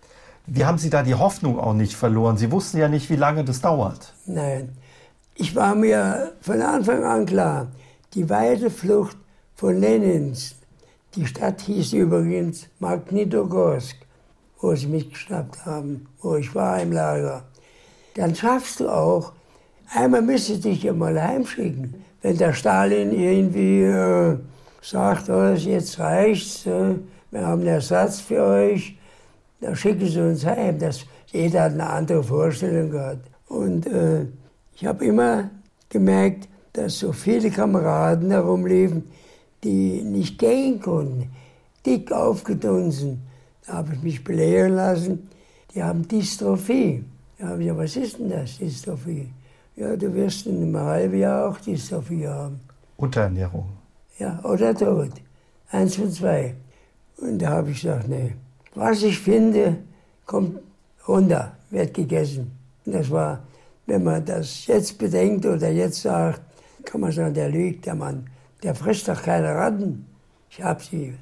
Wie 0.45 0.65
haben 0.65 0.77
Sie 0.77 0.89
da 0.89 1.03
die 1.03 1.15
Hoffnung 1.15 1.59
auch 1.59 1.73
nicht 1.73 1.95
verloren? 1.95 2.37
Sie 2.37 2.51
wussten 2.51 2.77
ja 2.77 2.89
nicht, 2.89 3.09
wie 3.09 3.15
lange 3.15 3.45
das 3.45 3.61
dauert. 3.61 4.13
Nein, 4.25 4.69
ich 5.35 5.55
war 5.55 5.75
mir 5.75 6.33
von 6.41 6.61
Anfang 6.61 7.03
an 7.05 7.25
klar, 7.25 7.67
die 8.13 8.29
weite 8.29 8.69
Flucht 8.69 9.15
von 9.55 9.79
Lenins, 9.79 10.55
die 11.15 11.25
Stadt 11.25 11.61
hieß 11.61 11.93
übrigens 11.93 12.67
Magnitogorsk, 12.79 13.95
wo 14.59 14.75
sie 14.75 14.87
mich 14.87 15.09
geschnappt 15.09 15.65
haben, 15.65 16.07
wo 16.21 16.35
ich 16.35 16.53
war 16.53 16.81
im 16.81 16.91
Lager. 16.91 17.45
Dann 18.19 18.35
schaffst 18.35 18.81
du 18.81 18.89
auch, 18.89 19.31
einmal 19.95 20.21
müsstest 20.21 20.65
du 20.65 20.69
dich 20.71 20.83
ja 20.83 20.91
mal 20.91 21.23
heimschicken. 21.23 22.03
Wenn 22.21 22.37
der 22.37 22.51
Stalin 22.51 23.13
irgendwie 23.13 23.83
äh, 23.83 24.35
sagt, 24.81 25.29
oh, 25.29 25.53
jetzt 25.53 25.97
reicht's, 25.99 26.65
äh, 26.65 26.95
wir 27.31 27.47
haben 27.47 27.61
einen 27.61 27.69
Ersatz 27.69 28.19
für 28.19 28.43
euch, 28.43 28.97
dann 29.61 29.73
schicken 29.73 30.05
sie 30.05 30.19
uns 30.19 30.45
heim. 30.45 30.79
Das, 30.79 31.05
jeder 31.27 31.63
hat 31.63 31.71
eine 31.71 31.87
andere 31.87 32.21
Vorstellung 32.21 32.89
gehabt. 32.89 33.25
Und 33.47 33.87
äh, 33.87 34.25
ich 34.75 34.85
habe 34.85 35.05
immer 35.05 35.49
gemerkt, 35.87 36.49
dass 36.73 36.99
so 36.99 37.13
viele 37.13 37.49
Kameraden 37.49 38.31
herumliefen, 38.31 39.09
die 39.63 40.01
nicht 40.01 40.37
gehen 40.39 40.81
konnten, 40.81 41.29
dick 41.85 42.11
aufgedunsen. 42.11 43.21
Da 43.65 43.75
habe 43.75 43.93
ich 43.93 44.03
mich 44.03 44.23
belehren 44.25 44.73
lassen, 44.73 45.29
die 45.73 45.81
haben 45.81 46.05
Dystrophie. 46.05 47.05
Ja, 47.39 47.47
habe 47.47 47.63
ich, 47.63 47.75
was 47.75 47.95
ist 47.95 48.19
denn 48.19 48.29
das, 48.29 48.57
Dystrophie? 48.57 49.29
Ja, 49.75 49.95
du 49.95 50.13
wirst 50.13 50.45
in 50.45 50.61
einem 50.61 50.77
halben 50.77 51.17
Jahr 51.17 51.49
auch 51.49 51.57
Dystrophie 51.59 52.27
haben. 52.27 52.59
Unterernährung. 52.97 53.69
Ja, 54.17 54.39
oder 54.43 54.75
Tod. 54.75 55.11
Eins 55.71 55.95
von 55.95 56.11
zwei. 56.11 56.55
Und 57.17 57.41
da 57.41 57.49
habe 57.49 57.71
ich 57.71 57.81
gesagt, 57.81 58.09
nee, 58.09 58.35
was 58.75 59.03
ich 59.03 59.17
finde, 59.19 59.77
kommt 60.25 60.59
runter, 61.07 61.53
wird 61.69 61.93
gegessen. 61.93 62.51
Und 62.85 62.95
das 62.95 63.09
war, 63.09 63.39
wenn 63.85 64.03
man 64.03 64.25
das 64.25 64.67
jetzt 64.67 64.97
bedenkt 64.97 65.45
oder 65.45 65.69
jetzt 65.69 66.01
sagt, 66.01 66.41
kann 66.83 66.99
man 67.01 67.11
sagen, 67.13 67.33
der 67.33 67.49
lügt, 67.49 67.85
der 67.85 67.95
Mann. 67.95 68.27
Der 68.63 68.75
frisst 68.75 69.07
doch 69.07 69.21
keine 69.21 69.55
Ratten. 69.55 70.05
Ich 70.49 70.61
hab 70.61 70.81
sie. 70.81 71.13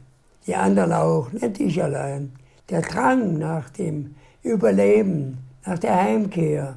Die 0.48 0.56
anderen 0.56 0.94
auch, 0.94 1.32
nicht 1.32 1.60
ich 1.60 1.84
allein. 1.84 2.32
Der 2.70 2.82
Drang 2.82 3.38
nach 3.38 3.70
dem 3.70 4.16
Überleben, 4.42 5.38
nach 5.66 5.80
der 5.80 5.96
Heimkehr. 5.96 6.76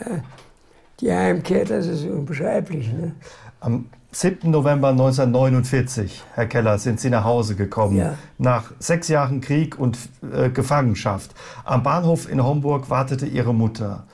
Ja, 0.00 0.06
die 1.00 1.12
Heimkehr, 1.12 1.64
das 1.64 1.86
ist 1.86 2.04
unbeschreiblich. 2.04 2.92
Ne? 2.92 3.12
Am 3.60 3.86
7. 4.12 4.50
November 4.50 4.88
1949, 4.88 6.22
Herr 6.34 6.46
Keller, 6.46 6.78
sind 6.78 7.00
Sie 7.00 7.08
nach 7.08 7.24
Hause 7.24 7.56
gekommen. 7.56 7.96
Ja. 7.96 8.14
Nach 8.36 8.72
sechs 8.78 9.08
Jahren 9.08 9.40
Krieg 9.40 9.78
und 9.78 9.98
äh, 10.32 10.50
Gefangenschaft. 10.50 11.34
Am 11.64 11.82
Bahnhof 11.82 12.30
in 12.30 12.44
Homburg 12.44 12.90
wartete 12.90 13.26
Ihre 13.26 13.54
Mutter. 13.54 14.04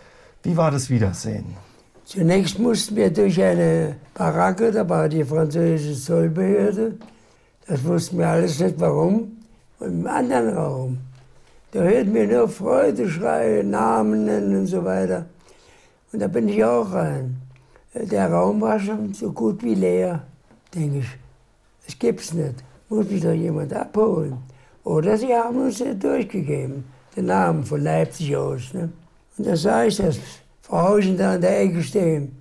Wie 0.44 0.56
war 0.56 0.70
das 0.70 0.88
Wiedersehen? 0.88 1.56
Zunächst 2.04 2.58
mussten 2.58 2.96
wir 2.96 3.12
durch 3.12 3.42
eine 3.42 3.96
Baracke, 4.14 4.70
da 4.70 4.88
war 4.88 5.08
die 5.08 5.24
französische 5.24 6.00
Zollbehörde. 6.00 6.96
Das 7.66 7.84
wussten 7.84 8.18
wir 8.18 8.28
alles 8.28 8.60
nicht 8.60 8.78
warum. 8.78 9.32
Und 9.80 10.00
im 10.00 10.06
anderen 10.06 10.56
Raum, 10.56 10.98
da 11.72 11.80
hörten 11.80 12.14
wir 12.14 12.26
nur 12.26 12.48
Freudeschreie, 12.48 13.62
Namen 13.62 14.24
nennen 14.24 14.60
und 14.60 14.66
so 14.66 14.84
weiter. 14.84 15.26
Und 16.12 16.20
da 16.20 16.28
bin 16.28 16.48
ich 16.48 16.64
auch 16.64 16.92
rein. 16.92 17.36
Der 17.94 18.30
Raum 18.30 18.60
war 18.60 18.78
schon 18.78 19.12
so 19.12 19.32
gut 19.32 19.62
wie 19.62 19.74
leer, 19.74 20.22
denke 20.74 20.98
ich. 20.98 21.18
Das 21.84 21.98
gibt's 21.98 22.32
nicht. 22.32 22.64
Muss 22.88 23.10
mich 23.10 23.22
doch 23.22 23.32
jemand 23.32 23.72
abholen. 23.74 24.38
Oder 24.84 25.18
sie 25.18 25.34
haben 25.34 25.60
uns 25.60 25.80
nicht 25.80 26.02
durchgegeben, 26.02 26.84
den 27.14 27.26
Namen 27.26 27.64
von 27.64 27.82
Leipzig 27.82 28.34
aus. 28.34 28.72
Ne? 28.72 28.90
Und 29.36 29.46
da 29.46 29.54
sah 29.56 29.84
ich 29.84 29.96
das 29.96 30.18
Frauchen 30.62 31.18
da 31.18 31.32
an 31.32 31.40
der 31.40 31.60
Ecke 31.60 31.82
stehen. 31.82 32.38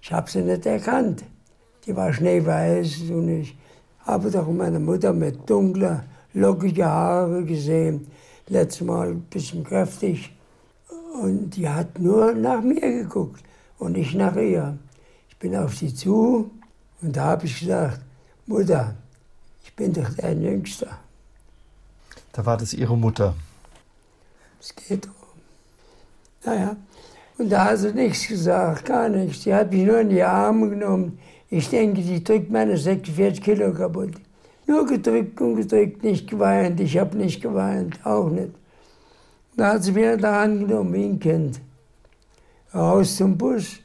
Ich 0.00 0.12
habe 0.12 0.30
sie 0.30 0.42
nicht 0.42 0.66
erkannt. 0.66 1.24
Die 1.86 1.96
war 1.96 2.12
schneeweiß 2.12 3.10
und 3.10 3.28
ich 3.28 3.56
habe 4.00 4.30
doch 4.30 4.48
meine 4.50 4.78
Mutter 4.78 5.12
mit 5.12 5.48
dunkler, 5.48 6.04
lockiger 6.34 6.90
Haare 6.90 7.44
gesehen. 7.44 8.06
Letztes 8.50 8.86
Mal 8.86 9.10
ein 9.10 9.22
bisschen 9.22 9.64
kräftig. 9.64 10.32
Und 11.22 11.50
die 11.56 11.68
hat 11.68 11.98
nur 11.98 12.34
nach 12.34 12.60
mir 12.60 12.80
geguckt 12.80 13.42
und 13.78 13.96
ich 13.96 14.14
nach 14.14 14.36
ihr. 14.36 14.76
Ich 15.28 15.36
bin 15.38 15.56
auf 15.56 15.76
sie 15.76 15.94
zu 15.94 16.50
und 17.00 17.16
da 17.16 17.24
habe 17.24 17.46
ich 17.46 17.60
gesagt, 17.60 18.00
Mutter, 18.46 18.94
ich 19.64 19.74
bin 19.74 19.92
doch 19.92 20.10
dein 20.16 20.42
Jüngster. 20.42 20.98
Da 22.32 22.44
war 22.44 22.56
das 22.56 22.74
Ihre 22.74 22.96
Mutter. 22.96 23.34
Es 24.60 24.74
geht 24.74 25.06
um. 25.06 25.12
Naja, 26.44 26.76
und 27.38 27.50
da 27.50 27.66
hat 27.66 27.78
sie 27.78 27.92
nichts 27.92 28.26
gesagt, 28.26 28.84
gar 28.84 29.08
nichts. 29.08 29.44
Die 29.44 29.54
hat 29.54 29.70
mich 29.72 29.84
nur 29.84 30.00
in 30.00 30.10
die 30.10 30.22
Arme 30.22 30.70
genommen. 30.70 31.18
Ich 31.48 31.70
denke, 31.70 32.02
die 32.02 32.22
drückt 32.22 32.50
meine 32.50 32.76
46 32.76 33.42
Kilo 33.42 33.72
kaputt. 33.72 34.14
Nur 34.70 34.86
gedrückt 34.86 35.40
und 35.40 35.56
gedrückt, 35.56 36.04
nicht 36.04 36.30
geweint. 36.30 36.78
Ich 36.78 36.96
habe 36.96 37.16
nicht 37.16 37.42
geweint, 37.42 37.98
auch 38.06 38.30
nicht. 38.30 38.52
Da 39.56 39.72
hat 39.72 39.82
sie 39.82 39.90
mir 39.90 40.12
in 40.12 40.20
der 40.20 40.32
Hand 40.42 40.60
genommen, 40.60 40.92
wie 40.92 41.06
ein 41.06 41.18
Kind. 41.18 41.60
Raus 42.72 43.16
zum 43.16 43.36
Bus. 43.36 43.80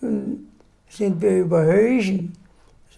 Und 0.00 0.48
sind 0.88 1.22
wir 1.22 1.42
über 1.42 1.62
Höchen. 1.62 2.32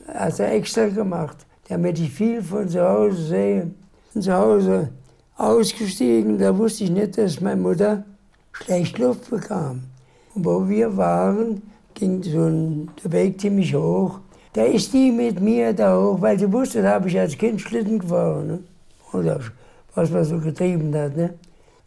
Er 0.07 0.53
extra 0.55 0.89
gemacht, 0.89 1.37
damit 1.69 1.99
ich 1.99 2.11
viel 2.11 2.43
von 2.43 2.67
zu 2.67 2.81
Hause 2.81 3.23
sehe. 3.23 3.71
Von 4.15 4.23
zu 4.23 4.33
Hause 4.33 4.89
ausgestiegen, 5.37 6.39
da 6.39 6.57
wusste 6.57 6.85
ich 6.85 6.91
nicht, 6.91 7.19
dass 7.19 7.39
meine 7.43 7.61
Mutter 7.61 8.03
schlecht 8.53 8.97
Luft 8.97 9.29
bekam. 9.29 9.83
Und 10.35 10.47
wo 10.47 10.67
wir 10.67 10.97
waren, 10.97 11.61
ging 11.93 12.23
so 12.23 12.47
ein, 12.47 12.89
der 13.05 13.13
Weg 13.13 13.39
ziemlich 13.39 13.75
hoch. 13.75 14.21
Da 14.53 14.65
ist 14.65 14.93
die 14.93 15.13
mit 15.13 15.41
mir 15.41 15.73
da 15.73 15.97
hoch, 15.97 16.21
weil 16.21 16.39
sie 16.39 16.53
wusste, 16.53 16.83
da 16.83 16.95
habe 16.95 17.09
ich 17.09 17.19
als 17.19 17.39
Kind 17.39 17.61
Schlitten 17.61 18.01
gefahren. 18.01 18.47
Ne? 18.47 18.59
Oder 19.13 19.41
was 19.95 20.11
man 20.11 20.25
so 20.25 20.39
getrieben 20.39 20.95
hat. 20.95 21.17
Ne? 21.17 21.35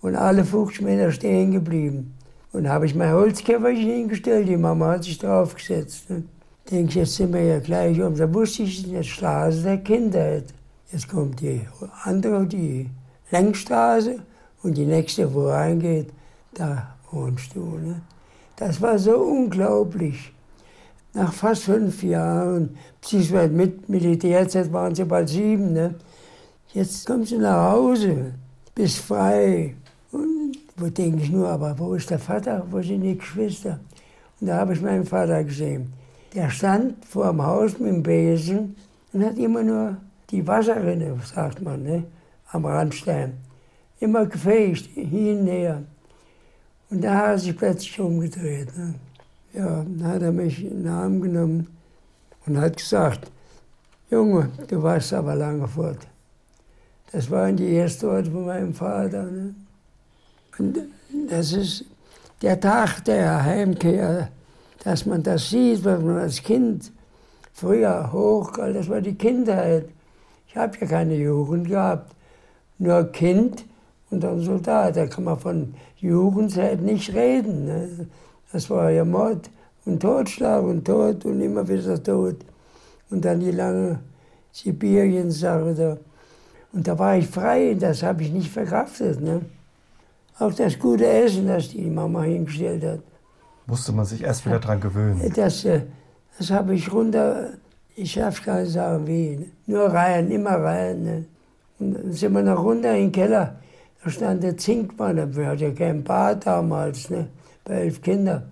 Und 0.01 0.15
alle 0.15 0.45
50 0.45 0.81
Meter 0.81 1.11
stehen 1.11 1.51
geblieben. 1.51 2.15
Und 2.53 2.69
habe 2.69 2.85
ich 2.85 2.95
mein 2.95 3.11
Holzkäferchen 3.11 3.89
hingestellt, 3.89 4.47
die 4.47 4.57
Mama 4.57 4.91
hat 4.91 5.03
sich 5.03 5.17
draufgesetzt. 5.17 6.09
Ne? 6.09 6.23
Denke 6.71 6.89
ich, 6.89 6.95
jetzt 6.95 7.15
sind 7.15 7.33
wir 7.33 7.43
ja 7.43 7.59
gleich 7.59 8.01
um. 8.01 8.15
Da 8.15 8.33
wusste 8.33 8.63
ich, 8.63 8.89
der 8.89 9.03
Straße 9.03 9.63
der 9.63 9.77
Kindheit. 9.79 10.45
Jetzt 10.91 11.09
kommt 11.09 11.41
die 11.41 11.61
andere, 12.03 12.45
die 12.45 12.89
Längsstraße 13.31 14.19
und 14.61 14.77
die 14.77 14.85
nächste, 14.85 15.33
wo 15.33 15.49
reingeht, 15.49 16.13
da 16.53 16.95
wohnst 17.11 17.55
du. 17.55 17.77
Ne? 17.77 18.01
Das 18.55 18.81
war 18.81 18.97
so 18.97 19.17
unglaublich. 19.17 20.31
Nach 21.13 21.31
fast 21.31 21.63
fünf 21.63 22.01
Jahren, 22.01 22.75
beziehungsweise 22.99 23.53
mit 23.53 23.87
Militärzeit 23.87 24.73
waren 24.73 24.95
sie 24.95 25.03
bald 25.05 25.29
sieben, 25.29 25.73
ne? 25.73 25.95
jetzt 26.73 27.05
kommst 27.05 27.31
du 27.31 27.39
nach 27.39 27.71
Hause, 27.71 28.33
bist 28.73 28.97
frei. 28.97 29.75
Und 30.11 30.57
wo 30.75 30.87
denke 30.87 31.21
ich 31.21 31.31
nur, 31.31 31.47
aber 31.47 31.77
wo 31.77 31.93
ist 31.93 32.09
der 32.09 32.17
Vater, 32.19 32.65
wo 32.69 32.81
sind 32.81 33.01
die 33.01 33.17
Geschwister? 33.17 33.79
Und 34.41 34.47
da 34.47 34.57
habe 34.57 34.73
ich 34.73 34.81
meinen 34.81 35.05
Vater 35.05 35.43
gesehen. 35.43 35.93
Der 36.33 36.49
stand 36.49 37.05
vor 37.05 37.27
dem 37.27 37.45
Haus 37.45 37.77
mit 37.77 37.91
dem 37.91 38.01
Besen 38.01 38.75
und 39.13 39.23
hat 39.23 39.37
immer 39.37 39.61
nur 39.61 39.97
die 40.31 40.45
Wasserrinne, 40.47 41.15
sagt 41.23 41.61
man, 41.61 41.83
ne? 41.83 42.03
am 42.51 42.65
Randstein, 42.65 43.33
immer 43.99 44.25
gefegt, 44.25 44.89
hin 44.95 45.41
und 45.41 45.47
her. 45.47 45.83
Und 46.89 47.03
da 47.03 47.15
hat 47.15 47.27
er 47.27 47.37
sich 47.39 47.55
plötzlich 47.55 47.99
umgedreht. 47.99 48.75
Ne? 48.75 48.95
Ja, 49.53 49.83
dann 49.83 50.03
hat 50.07 50.21
er 50.23 50.31
mich 50.31 50.63
in 50.63 50.83
den 50.83 50.87
Arm 50.87 51.21
genommen 51.21 51.67
und 52.45 52.59
hat 52.59 52.77
gesagt, 52.77 53.31
Junge, 54.09 54.49
du 54.67 54.81
warst 54.81 55.13
aber 55.13 55.35
lange 55.35 55.67
fort. 55.67 55.99
Das 57.11 57.29
waren 57.29 57.55
die 57.55 57.75
ersten 57.75 58.07
Worte 58.07 58.31
von 58.31 58.45
meinem 58.45 58.73
Vater. 58.73 59.23
Ne? 59.23 59.53
Und 60.57 60.79
das 61.29 61.53
ist 61.53 61.85
der 62.41 62.59
Tag 62.59 63.05
der 63.05 63.43
Heimkehr, 63.43 64.29
dass 64.83 65.05
man 65.05 65.21
das 65.21 65.49
sieht, 65.49 65.85
was 65.85 66.01
man 66.01 66.17
als 66.17 66.41
Kind 66.41 66.91
früher 67.53 68.11
hoch, 68.11 68.53
das 68.57 68.89
war 68.89 69.01
die 69.01 69.15
Kindheit. 69.15 69.87
Ich 70.47 70.57
habe 70.57 70.77
ja 70.79 70.87
keine 70.87 71.15
Jugend 71.15 71.69
gehabt, 71.69 72.15
nur 72.79 73.03
Kind 73.11 73.65
und 74.09 74.23
dann 74.23 74.39
Soldat. 74.41 74.97
Da 74.97 75.05
kann 75.05 75.23
man 75.23 75.39
von 75.39 75.75
Jugendzeit 75.97 76.81
nicht 76.81 77.13
reden. 77.13 77.65
Ne? 77.65 78.07
Das 78.53 78.69
war 78.69 78.91
ja 78.91 79.03
Mord 79.03 79.49
und 79.85 79.99
Totschlag 79.99 80.63
und 80.63 80.85
Tod 80.85 81.25
und 81.25 81.41
immer 81.41 81.67
wieder 81.67 82.01
Tod. 82.01 82.37
Und 83.09 83.25
dann 83.25 83.39
die 83.39 83.51
lange 83.51 83.99
Sibirien-Sache 84.51 85.73
da. 85.73 85.97
Und 86.71 86.87
da 86.87 86.97
war 86.97 87.17
ich 87.17 87.27
frei, 87.27 87.75
das 87.77 88.03
habe 88.03 88.21
ich 88.21 88.31
nicht 88.31 88.51
verkraftet. 88.51 89.19
Ne? 89.21 89.41
Auch 90.37 90.53
das 90.53 90.77
gute 90.77 91.07
Essen, 91.07 91.47
das 91.47 91.69
die 91.69 91.89
Mama 91.89 92.21
hingestellt 92.23 92.83
hat. 92.83 92.99
Musste 93.65 93.91
man 93.91 94.05
sich 94.05 94.23
erst 94.23 94.45
wieder 94.45 94.59
dran 94.59 94.79
gewöhnen. 94.79 95.33
Das, 95.35 95.65
äh, 95.65 95.81
das 96.37 96.51
habe 96.51 96.75
ich 96.75 96.91
runter, 96.91 97.49
ich 97.95 98.13
darf 98.13 98.43
gar 98.43 98.61
nicht 98.61 98.73
sagen 98.73 99.07
wie, 99.07 99.37
ne? 99.37 99.45
nur 99.65 99.85
rein, 99.85 100.29
immer 100.29 100.57
rein. 100.61 101.03
Ne? 101.03 101.25
Und 101.79 101.93
dann 101.93 102.11
sind 102.11 102.33
wir 102.33 102.43
noch 102.43 102.63
runter 102.63 102.93
in 102.93 103.05
den 103.05 103.11
Keller. 103.11 103.55
Da 104.03 104.09
stand 104.11 104.43
der 104.43 104.57
Zinkmann, 104.57 105.35
wir 105.35 105.47
hatten 105.47 105.61
ja 105.61 105.71
kein 105.71 106.03
Bad 106.03 106.45
damals, 106.45 107.09
ne? 107.09 107.29
Bei 107.63 107.73
elf 107.75 108.01
Kindern. 108.01 108.43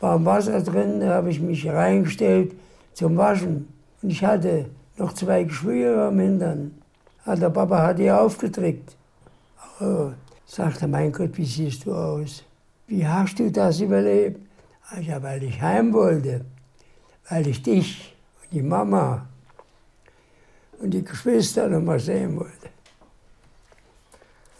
War 0.00 0.24
Wasser 0.24 0.60
drin, 0.62 1.00
da 1.00 1.14
habe 1.14 1.30
ich 1.30 1.40
mich 1.40 1.68
reingestellt 1.68 2.54
zum 2.94 3.16
Waschen. 3.16 3.68
Und 4.02 4.10
ich 4.10 4.24
hatte 4.24 4.66
noch 4.96 5.12
zwei 5.12 5.44
Geschwüre 5.44 6.08
am 6.08 6.18
Hintern. 6.18 6.72
Ah, 7.24 7.36
der 7.36 7.50
Papa 7.50 7.82
hat 7.82 7.98
die 7.98 8.10
aufgedrückt. 8.10 8.96
Oh, 9.80 10.10
sagte, 10.44 10.88
mein 10.88 11.12
Gott, 11.12 11.36
wie 11.38 11.44
siehst 11.44 11.86
du 11.86 11.94
aus? 11.94 12.44
Wie 12.86 13.06
hast 13.06 13.38
du 13.38 13.50
das 13.50 13.80
überlebt? 13.80 14.40
Ja, 15.00 15.22
weil 15.22 15.42
ich 15.44 15.60
heim 15.62 15.92
wollte, 15.92 16.44
weil 17.30 17.46
ich 17.46 17.62
dich 17.62 18.14
und 18.42 18.52
die 18.52 18.62
Mama 18.62 19.26
und 20.80 20.90
die 20.90 21.02
Geschwister 21.02 21.68
noch 21.68 21.80
mal 21.80 21.98
sehen 21.98 22.36
wollte. 22.36 22.68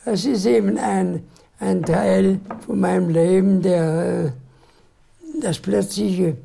Das 0.05 0.25
ist 0.25 0.47
eben 0.47 0.79
ein, 0.79 1.25
ein 1.63 1.83
Teil 1.85 2.41
von 2.67 2.81
meinem 2.81 3.09
Leben, 3.09 3.63
der 3.63 4.25
äh, 4.27 5.41
das 5.41 5.59
plötzliche 5.59 6.37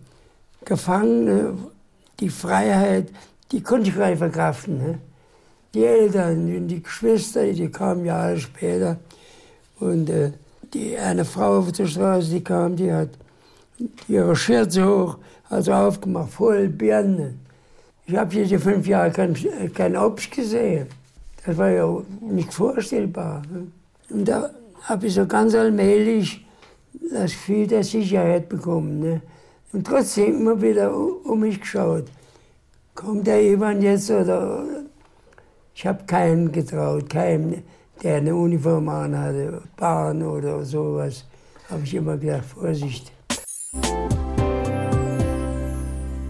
Gefangene, 0.64 1.54
die 2.20 2.30
Freiheit, 2.30 3.10
die 3.52 3.62
konnte 3.62 3.90
ich 3.90 3.96
gar 3.96 4.10
nicht 4.10 4.20
verkraften. 4.20 4.78
Ne? 4.78 5.00
Die 5.74 5.84
Eltern 5.84 6.68
die 6.68 6.84
Geschwister, 6.84 7.52
die 7.52 7.70
kamen 7.70 8.06
Jahre 8.06 8.38
später. 8.40 8.98
Und 9.80 10.10
äh, 10.10 10.32
die, 10.74 10.98
eine 10.98 11.26
Frau 11.26 11.60
auf 11.60 11.72
der 11.72 11.88
Straße, 11.88 12.30
die 12.30 12.44
kam, 12.44 12.76
die 12.76 12.92
hat 12.92 13.10
ihre 14.08 14.36
Schürze 14.36 14.86
hoch, 14.86 15.18
also 15.50 15.74
aufgemacht, 15.74 16.32
voll 16.32 16.68
Birnen. 16.68 17.40
Ich 18.06 18.16
habe 18.16 18.34
diese 18.34 18.60
fünf 18.60 18.88
Jahre 18.88 19.12
kein, 19.12 19.36
kein 19.74 19.98
Obst 19.98 20.32
gesehen. 20.32 20.88
Das 21.46 21.58
war 21.58 21.70
ja 21.70 22.02
nicht 22.22 22.54
vorstellbar. 22.54 23.42
Ne? 23.52 23.68
Und 24.10 24.28
da 24.28 24.50
habe 24.84 25.08
ich 25.08 25.14
so 25.14 25.26
ganz 25.26 25.54
allmählich 25.56 26.46
das 27.12 27.32
Gefühl 27.32 27.68
der 27.68 27.84
Sicherheit 27.84 28.50
bekommen. 28.50 29.00
Ne? 29.00 29.22
Und 29.74 29.86
trotzdem 29.86 30.42
immer 30.42 30.62
wieder 30.62 30.94
um 30.96 31.40
mich 31.40 31.60
geschaut. 31.60 32.06
Kommt 32.96 33.28
der 33.28 33.44
jemand 33.44 33.84
jetzt 33.84 34.10
oder. 34.10 34.64
Ich 35.76 35.86
habe 35.86 36.06
keinen 36.06 36.52
getraut, 36.52 37.08
keinen, 37.08 37.64
der 38.02 38.16
eine 38.16 38.36
Uniform 38.36 38.90
anhatte, 38.90 39.62
Bahn 39.76 40.24
oder 40.24 40.66
sowas. 40.66 41.26
Habe 41.70 41.84
ich 41.84 41.94
immer 41.94 42.18
gedacht, 42.18 42.46
Vorsicht. 42.46 43.12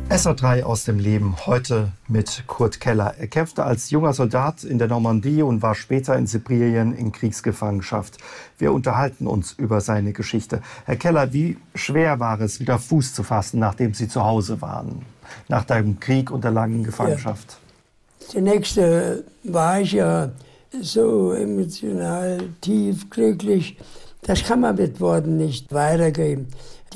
SA3 0.09 0.63
aus 0.63 0.85
dem 0.85 0.99
Leben, 0.99 1.35
heute 1.45 1.91
mit 2.07 2.43
Kurt 2.47 2.79
Keller. 2.79 3.15
Er 3.19 3.27
kämpfte 3.27 3.65
als 3.65 3.89
junger 3.89 4.13
Soldat 4.13 4.63
in 4.63 4.79
der 4.79 4.87
Normandie 4.87 5.41
und 5.41 5.61
war 5.61 5.75
später 5.75 6.15
in 6.15 6.27
Sibirien 6.27 6.93
in 6.93 7.11
Kriegsgefangenschaft. 7.11 8.17
Wir 8.57 8.71
unterhalten 8.71 9.27
uns 9.27 9.51
über 9.51 9.81
seine 9.81 10.13
Geschichte. 10.13 10.61
Herr 10.85 10.95
Keller, 10.95 11.33
wie 11.33 11.57
schwer 11.75 12.21
war 12.21 12.39
es, 12.39 12.61
wieder 12.61 12.79
Fuß 12.79 13.13
zu 13.13 13.23
fassen, 13.23 13.59
nachdem 13.59 13.93
Sie 13.93 14.07
zu 14.07 14.23
Hause 14.23 14.61
waren, 14.61 15.01
nach 15.49 15.65
dem 15.65 15.99
Krieg 15.99 16.31
und 16.31 16.45
der 16.45 16.51
langen 16.51 16.85
Gefangenschaft? 16.85 17.57
Ja. 18.21 18.27
Zunächst 18.29 18.77
äh, 18.77 19.17
war 19.43 19.81
ich 19.81 19.91
ja 19.91 20.31
so 20.81 21.33
emotional 21.33 22.43
tief 22.61 23.09
glücklich. 23.09 23.77
Das 24.21 24.43
kann 24.43 24.61
man 24.61 24.75
mit 24.75 25.01
Worten 25.01 25.35
nicht 25.35 25.73
weitergeben 25.73 26.47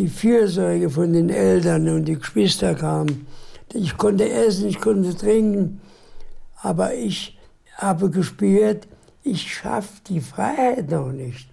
die 0.01 0.07
Fürsorge 0.07 0.89
von 0.89 1.13
den 1.13 1.29
Eltern 1.29 1.87
und 1.87 2.05
die 2.05 2.17
Geschwister 2.17 2.73
kam. 2.73 3.05
Ich 3.71 3.95
konnte 3.97 4.27
essen, 4.27 4.67
ich 4.67 4.81
konnte 4.81 5.15
trinken, 5.15 5.79
aber 6.63 6.95
ich 6.95 7.37
habe 7.75 8.09
gespürt, 8.09 8.87
ich 9.23 9.53
schaffe 9.53 10.01
die 10.07 10.19
Freiheit 10.19 10.89
noch 10.89 11.11
nicht. 11.11 11.47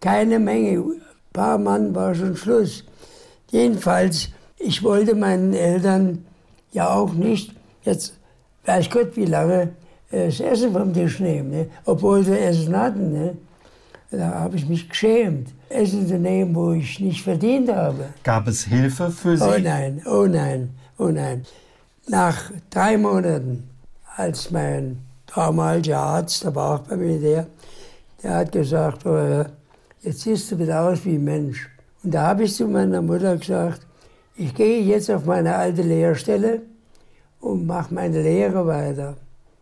Keine 0.00 0.38
Menge, 0.38 0.78
ein 0.80 1.02
paar 1.34 1.58
Mann 1.58 1.94
war 1.94 2.14
schon 2.14 2.34
Schluss. 2.34 2.84
Jedenfalls, 3.50 4.30
ich 4.58 4.82
wollte 4.82 5.14
meinen 5.14 5.52
Eltern 5.52 6.24
ja 6.72 6.88
auch 6.88 7.12
nicht, 7.12 7.54
jetzt 7.82 8.14
weiß 8.64 8.88
Gott 8.88 9.14
wie 9.16 9.26
lange, 9.26 9.74
äh, 10.10 10.26
das 10.26 10.40
Essen 10.40 10.72
vom 10.72 10.94
Tisch 10.94 11.20
nehmen, 11.20 11.50
ne? 11.50 11.66
obwohl 11.84 12.24
sie 12.24 12.38
Essen 12.38 12.74
hatten. 12.74 13.12
Ne? 13.12 13.36
Da 14.12 14.28
habe 14.34 14.56
ich 14.56 14.68
mich 14.68 14.90
geschämt, 14.90 15.48
Essen 15.70 16.06
zu 16.06 16.18
nehmen, 16.18 16.54
wo 16.54 16.72
ich 16.72 17.00
nicht 17.00 17.22
verdient 17.22 17.72
habe. 17.72 18.10
Gab 18.22 18.46
es 18.46 18.64
Hilfe 18.64 19.10
für 19.10 19.38
Sie? 19.38 19.42
Oh 19.42 19.58
nein, 19.58 20.02
oh 20.04 20.26
nein, 20.26 20.68
oh 20.98 21.08
nein. 21.08 21.46
Nach 22.08 22.50
drei 22.68 22.98
Monaten, 22.98 23.70
als 24.16 24.50
mein 24.50 24.98
damaliger 25.34 25.98
Arzt, 25.98 26.44
der 26.44 26.54
war 26.54 26.74
auch 26.74 26.80
beim 26.80 26.98
Militär, 26.98 27.46
der 28.22 28.34
hat 28.34 28.52
gesagt, 28.52 29.06
oh, 29.06 29.44
jetzt 30.02 30.20
siehst 30.20 30.52
du 30.52 30.58
wieder 30.58 30.82
aus 30.82 31.02
wie 31.06 31.14
ein 31.14 31.24
Mensch. 31.24 31.70
Und 32.04 32.12
da 32.12 32.26
habe 32.28 32.44
ich 32.44 32.54
zu 32.54 32.68
meiner 32.68 33.00
Mutter 33.00 33.38
gesagt, 33.38 33.86
ich 34.36 34.54
gehe 34.54 34.82
jetzt 34.82 35.10
auf 35.10 35.24
meine 35.24 35.56
alte 35.56 35.80
Lehrstelle 35.80 36.60
und 37.40 37.66
mache 37.66 37.94
meine 37.94 38.20
Lehre 38.22 38.66
weiter. 38.66 39.16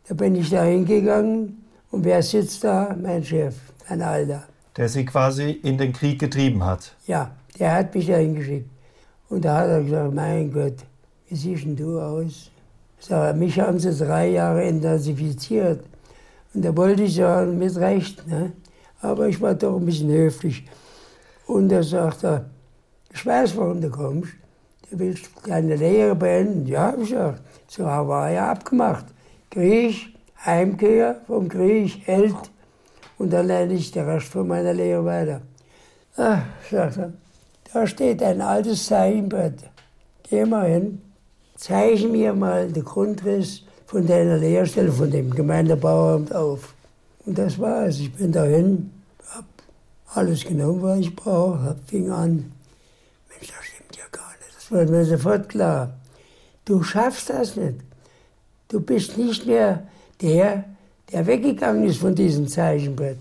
Da 0.08 0.14
bin 0.14 0.34
ich 0.34 0.50
da 0.50 0.64
hingegangen 0.64 1.59
und 1.90 2.04
wer 2.04 2.22
sitzt 2.22 2.64
da? 2.64 2.96
Mein 3.00 3.24
Chef 3.24 3.54
ein 3.88 4.02
Alter. 4.02 4.44
Der 4.76 4.88
Sie 4.88 5.04
quasi 5.04 5.50
in 5.50 5.76
den 5.76 5.92
Krieg 5.92 6.18
getrieben 6.18 6.64
hat? 6.64 6.94
Ja, 7.06 7.32
der 7.58 7.74
hat 7.74 7.94
mich 7.94 8.06
da 8.06 8.16
hingeschickt. 8.16 8.70
Und 9.28 9.44
da 9.44 9.58
hat 9.58 9.68
er 9.68 9.82
gesagt, 9.82 10.14
mein 10.14 10.52
Gott, 10.52 10.76
wie 11.28 11.36
siehst 11.36 11.64
denn 11.64 11.76
du 11.76 12.00
aus? 12.00 12.50
Sag, 12.98 13.36
mich 13.36 13.58
haben 13.58 13.78
sie 13.78 13.94
drei 13.94 14.28
Jahre 14.28 14.64
intensifiziert. 14.64 15.84
Und 16.52 16.64
da 16.64 16.76
wollte 16.76 17.04
ich 17.04 17.14
sagen, 17.14 17.58
mit 17.58 17.76
Recht. 17.76 18.26
Ne? 18.26 18.52
Aber 19.00 19.28
ich 19.28 19.40
war 19.40 19.54
doch 19.54 19.76
ein 19.76 19.86
bisschen 19.86 20.10
höflich. 20.10 20.64
Und 21.46 21.68
da 21.68 21.82
sagt 21.82 22.24
er, 22.24 22.46
ich 23.12 23.24
weiß, 23.24 23.56
warum 23.56 23.80
du 23.80 23.90
kommst. 23.90 24.32
Du 24.90 24.98
willst 24.98 25.30
deine 25.46 25.76
Lehre 25.76 26.14
beenden. 26.14 26.66
Ja, 26.66 26.92
ich 26.94 27.10
gesagt, 27.10 27.42
so 27.68 27.84
war 27.84 28.30
ja 28.30 28.50
abgemacht. 28.50 29.06
Krieg, 29.50 30.14
Heimkehr 30.44 31.20
vom 31.26 31.48
Krieg, 31.48 32.02
Held 32.06 32.34
und 33.18 33.32
dann 33.32 33.46
lerne 33.46 33.74
ich 33.74 33.90
den 33.90 34.08
Rest 34.08 34.28
von 34.28 34.48
meiner 34.48 34.72
Lehre 34.72 35.04
weiter. 35.04 35.42
Ach, 36.16 36.42
sagt 36.70 36.96
er, 36.96 37.12
da 37.72 37.86
steht 37.86 38.22
ein 38.22 38.40
altes 38.40 38.86
Zeichenbrett. 38.86 39.58
Geh 40.28 40.44
mal 40.44 40.68
hin, 40.68 41.02
zeichne 41.56 42.08
mir 42.08 42.32
mal 42.32 42.72
den 42.72 42.84
Grundriss 42.84 43.62
von 43.86 44.06
deiner 44.06 44.38
Lehrstelle, 44.38 44.90
von 44.92 45.10
dem 45.10 45.30
Gemeindebauamt 45.30 46.34
auf. 46.34 46.74
Und 47.26 47.36
das 47.36 47.58
war 47.58 47.86
es. 47.86 47.98
Ich 47.98 48.12
bin 48.12 48.32
dahin, 48.32 48.90
hab 49.34 49.44
alles 50.14 50.44
genommen, 50.44 50.82
was 50.82 51.00
ich 51.00 51.14
brauche, 51.14 51.76
fing 51.86 52.10
an. 52.10 52.52
Mensch, 53.28 53.52
das 53.52 53.64
stimmt 53.66 53.96
ja 53.96 54.04
gar 54.10 54.30
nicht. 54.38 54.56
Das 54.56 54.72
war 54.72 54.84
mir 54.86 55.04
sofort 55.04 55.48
klar. 55.48 55.92
Du 56.64 56.82
schaffst 56.82 57.30
das 57.30 57.56
nicht. 57.56 57.80
Du 58.68 58.80
bist 58.80 59.18
nicht 59.18 59.46
mehr 59.46 59.86
der, 60.20 60.64
der 61.12 61.26
weggegangen 61.26 61.84
ist 61.84 61.98
von 61.98 62.14
diesem 62.14 62.46
Zeichenbrett. 62.48 63.18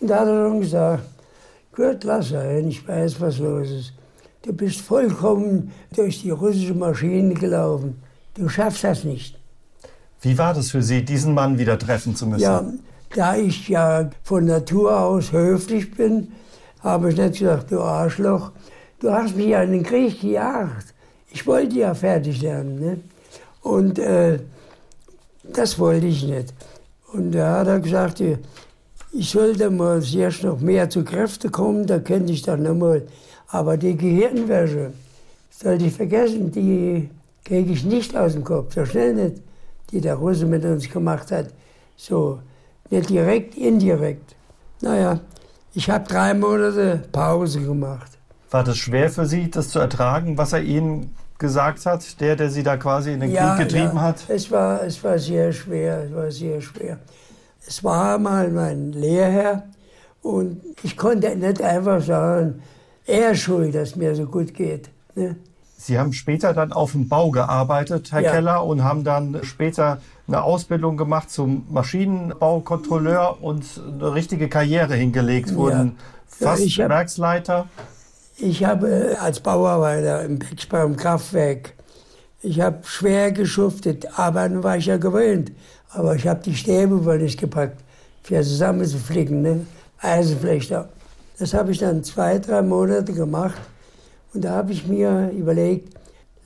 Und 0.00 0.08
da 0.08 0.20
hat 0.20 0.28
er 0.28 0.44
dann 0.44 0.60
gesagt, 0.60 1.04
gut, 1.74 2.04
lass 2.04 2.32
ein, 2.32 2.68
ich 2.68 2.86
weiß, 2.86 3.20
was 3.20 3.38
los 3.38 3.70
ist. 3.70 3.92
Du 4.42 4.52
bist 4.52 4.80
vollkommen 4.80 5.72
durch 5.94 6.20
die 6.20 6.30
russische 6.30 6.74
Maschine 6.74 7.34
gelaufen. 7.34 8.02
Du 8.34 8.48
schaffst 8.48 8.84
das 8.84 9.04
nicht. 9.04 9.38
Wie 10.20 10.36
war 10.36 10.52
das 10.54 10.70
für 10.70 10.82
Sie, 10.82 11.04
diesen 11.04 11.34
Mann 11.34 11.58
wieder 11.58 11.78
treffen 11.78 12.14
zu 12.14 12.26
müssen? 12.26 12.42
Ja, 12.42 12.64
da 13.14 13.36
ich 13.36 13.68
ja 13.68 14.10
von 14.22 14.44
Natur 14.44 14.98
aus 14.98 15.32
höflich 15.32 15.94
bin, 15.94 16.32
habe 16.80 17.10
ich 17.10 17.16
nicht 17.16 17.38
gesagt, 17.38 17.70
du 17.70 17.80
Arschloch, 17.80 18.52
du 19.00 19.10
hast 19.10 19.36
mich 19.36 19.46
ja 19.46 19.62
in 19.62 19.72
den 19.72 19.82
Krieg 19.82 20.20
gejagt. 20.20 20.94
Ich 21.30 21.46
wollte 21.46 21.76
ja 21.78 21.94
fertig 21.94 22.42
lernen. 22.42 22.80
Ne? 22.80 23.00
Und 23.62 23.98
äh, 23.98 24.40
das 25.52 25.78
wollte 25.78 26.06
ich 26.06 26.24
nicht. 26.24 26.54
Und 27.12 27.32
da 27.32 27.60
hat 27.60 27.68
er 27.68 27.80
gesagt, 27.80 28.22
ich 29.12 29.30
sollte 29.30 29.70
mal 29.70 30.02
erst 30.14 30.42
noch 30.42 30.60
mehr 30.60 30.90
zu 30.90 31.04
Kräften 31.04 31.52
kommen, 31.52 31.86
da 31.86 31.98
könnte 31.98 32.32
ich 32.32 32.42
dann 32.42 32.62
nochmal. 32.62 33.06
Aber 33.48 33.76
die 33.76 33.96
Gehirnwäsche, 33.96 34.92
sollte 35.50 35.84
ich 35.84 35.94
vergessen, 35.94 36.50
die 36.50 37.08
kriege 37.44 37.72
ich 37.72 37.84
nicht 37.84 38.16
aus 38.16 38.32
dem 38.32 38.42
Kopf, 38.42 38.74
so 38.74 38.84
schnell 38.84 39.14
nicht, 39.14 39.42
die 39.90 40.00
der 40.00 40.16
Russe 40.16 40.46
mit 40.46 40.64
uns 40.64 40.90
gemacht 40.90 41.30
hat. 41.30 41.50
So, 41.96 42.40
nicht 42.90 43.10
direkt, 43.10 43.56
indirekt. 43.56 44.34
Naja, 44.80 45.20
ich 45.74 45.88
habe 45.88 46.08
drei 46.08 46.34
Monate 46.34 47.04
Pause 47.12 47.60
gemacht. 47.60 48.10
War 48.50 48.64
das 48.64 48.78
schwer 48.78 49.10
für 49.10 49.26
Sie, 49.26 49.50
das 49.50 49.68
zu 49.68 49.78
ertragen, 49.78 50.36
was 50.36 50.52
er 50.52 50.62
Ihnen 50.62 51.14
gesagt 51.38 51.86
hat, 51.86 52.20
der, 52.20 52.36
der 52.36 52.50
Sie 52.50 52.62
da 52.62 52.76
quasi 52.76 53.12
in 53.12 53.20
den 53.20 53.30
ja, 53.30 53.54
Krieg 53.54 53.68
getrieben 53.68 53.96
ja. 53.96 54.02
hat? 54.02 54.24
Es 54.28 54.50
war, 54.50 54.82
es 54.82 55.02
war 55.02 55.18
sehr 55.18 55.52
schwer, 55.52 56.04
es 56.04 56.14
war 56.14 56.30
sehr 56.30 56.60
schwer. 56.60 56.98
Es 57.66 57.82
war 57.82 58.18
mal 58.18 58.50
mein 58.50 58.92
Lehrherr 58.92 59.64
und 60.22 60.60
ich 60.82 60.96
konnte 60.96 61.34
nicht 61.36 61.62
einfach 61.62 62.02
sagen, 62.02 62.62
er 63.06 63.32
ist 63.32 63.40
schuld, 63.40 63.74
dass 63.74 63.90
es 63.90 63.96
mir 63.96 64.14
so 64.14 64.26
gut 64.26 64.54
geht. 64.54 64.90
Ne? 65.14 65.36
Sie 65.76 65.98
haben 65.98 66.12
später 66.12 66.54
dann 66.54 66.72
auf 66.72 66.92
dem 66.92 67.08
Bau 67.08 67.30
gearbeitet, 67.30 68.12
Herr 68.12 68.20
ja. 68.20 68.30
Keller, 68.30 68.64
und 68.64 68.82
haben 68.82 69.04
dann 69.04 69.40
später 69.42 69.98
eine 70.26 70.42
Ausbildung 70.42 70.96
gemacht 70.96 71.30
zum 71.30 71.66
Maschinenbaukontrolleur 71.70 73.42
und 73.42 73.64
eine 73.86 74.14
richtige 74.14 74.48
Karriere 74.48 74.94
hingelegt, 74.94 75.54
wurden 75.54 75.96
fast 76.26 76.62
hab, 76.78 76.88
Werksleiter. 76.88 77.66
Ich 78.36 78.64
habe 78.64 79.16
als 79.20 79.38
Bauarbeiter 79.38 80.24
im 80.24 80.40
im 80.72 80.96
Kraftwerk, 80.96 81.74
ich 82.42 82.60
habe 82.60 82.78
schwer 82.84 83.30
geschuftet, 83.30 84.06
aber 84.18 84.48
nun 84.48 84.64
war 84.64 84.76
ich 84.76 84.86
ja 84.86 84.96
gewöhnt. 84.96 85.52
Aber 85.90 86.16
ich 86.16 86.26
habe 86.26 86.42
die 86.42 86.56
Stäbe 86.56 87.04
wohl 87.04 87.18
nicht 87.18 87.38
gepackt. 87.38 87.84
für 88.24 88.42
zusammenzuflicken, 88.42 89.42
ne? 89.42 89.66
Eisenflechter. 89.98 90.88
Das 91.38 91.54
habe 91.54 91.72
ich 91.72 91.78
dann 91.78 92.02
zwei, 92.02 92.38
drei 92.38 92.62
Monate 92.62 93.12
gemacht. 93.12 93.60
Und 94.32 94.44
da 94.44 94.50
habe 94.52 94.72
ich 94.72 94.86
mir 94.86 95.30
überlegt, 95.30 95.94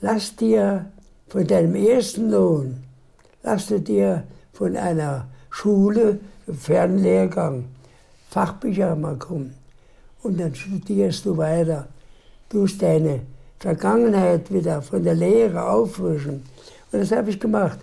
lass 0.01 0.35
dir 0.35 0.85
von 1.27 1.47
deinem 1.47 1.75
ersten 1.75 2.29
Lohn, 2.29 2.83
lass 3.41 3.67
dir 3.67 4.23
von 4.53 4.77
einer 4.77 5.27
Schule, 5.49 6.19
Fernlehrgang, 6.47 7.65
Fachbücher 8.29 8.95
mal 8.95 9.17
kommen. 9.17 9.58
Und 10.21 10.39
dann 10.39 10.53
studierst 10.53 11.25
du 11.25 11.37
weiter. 11.37 11.87
Du 12.49 12.61
musst 12.61 12.81
deine 12.81 13.21
Vergangenheit 13.59 14.51
wieder 14.51 14.81
von 14.81 15.03
der 15.03 15.15
Lehre 15.15 15.65
auffrischen. 15.65 16.43
Und 16.91 16.99
das 16.99 17.11
habe 17.11 17.29
ich 17.29 17.39
gemacht. 17.39 17.79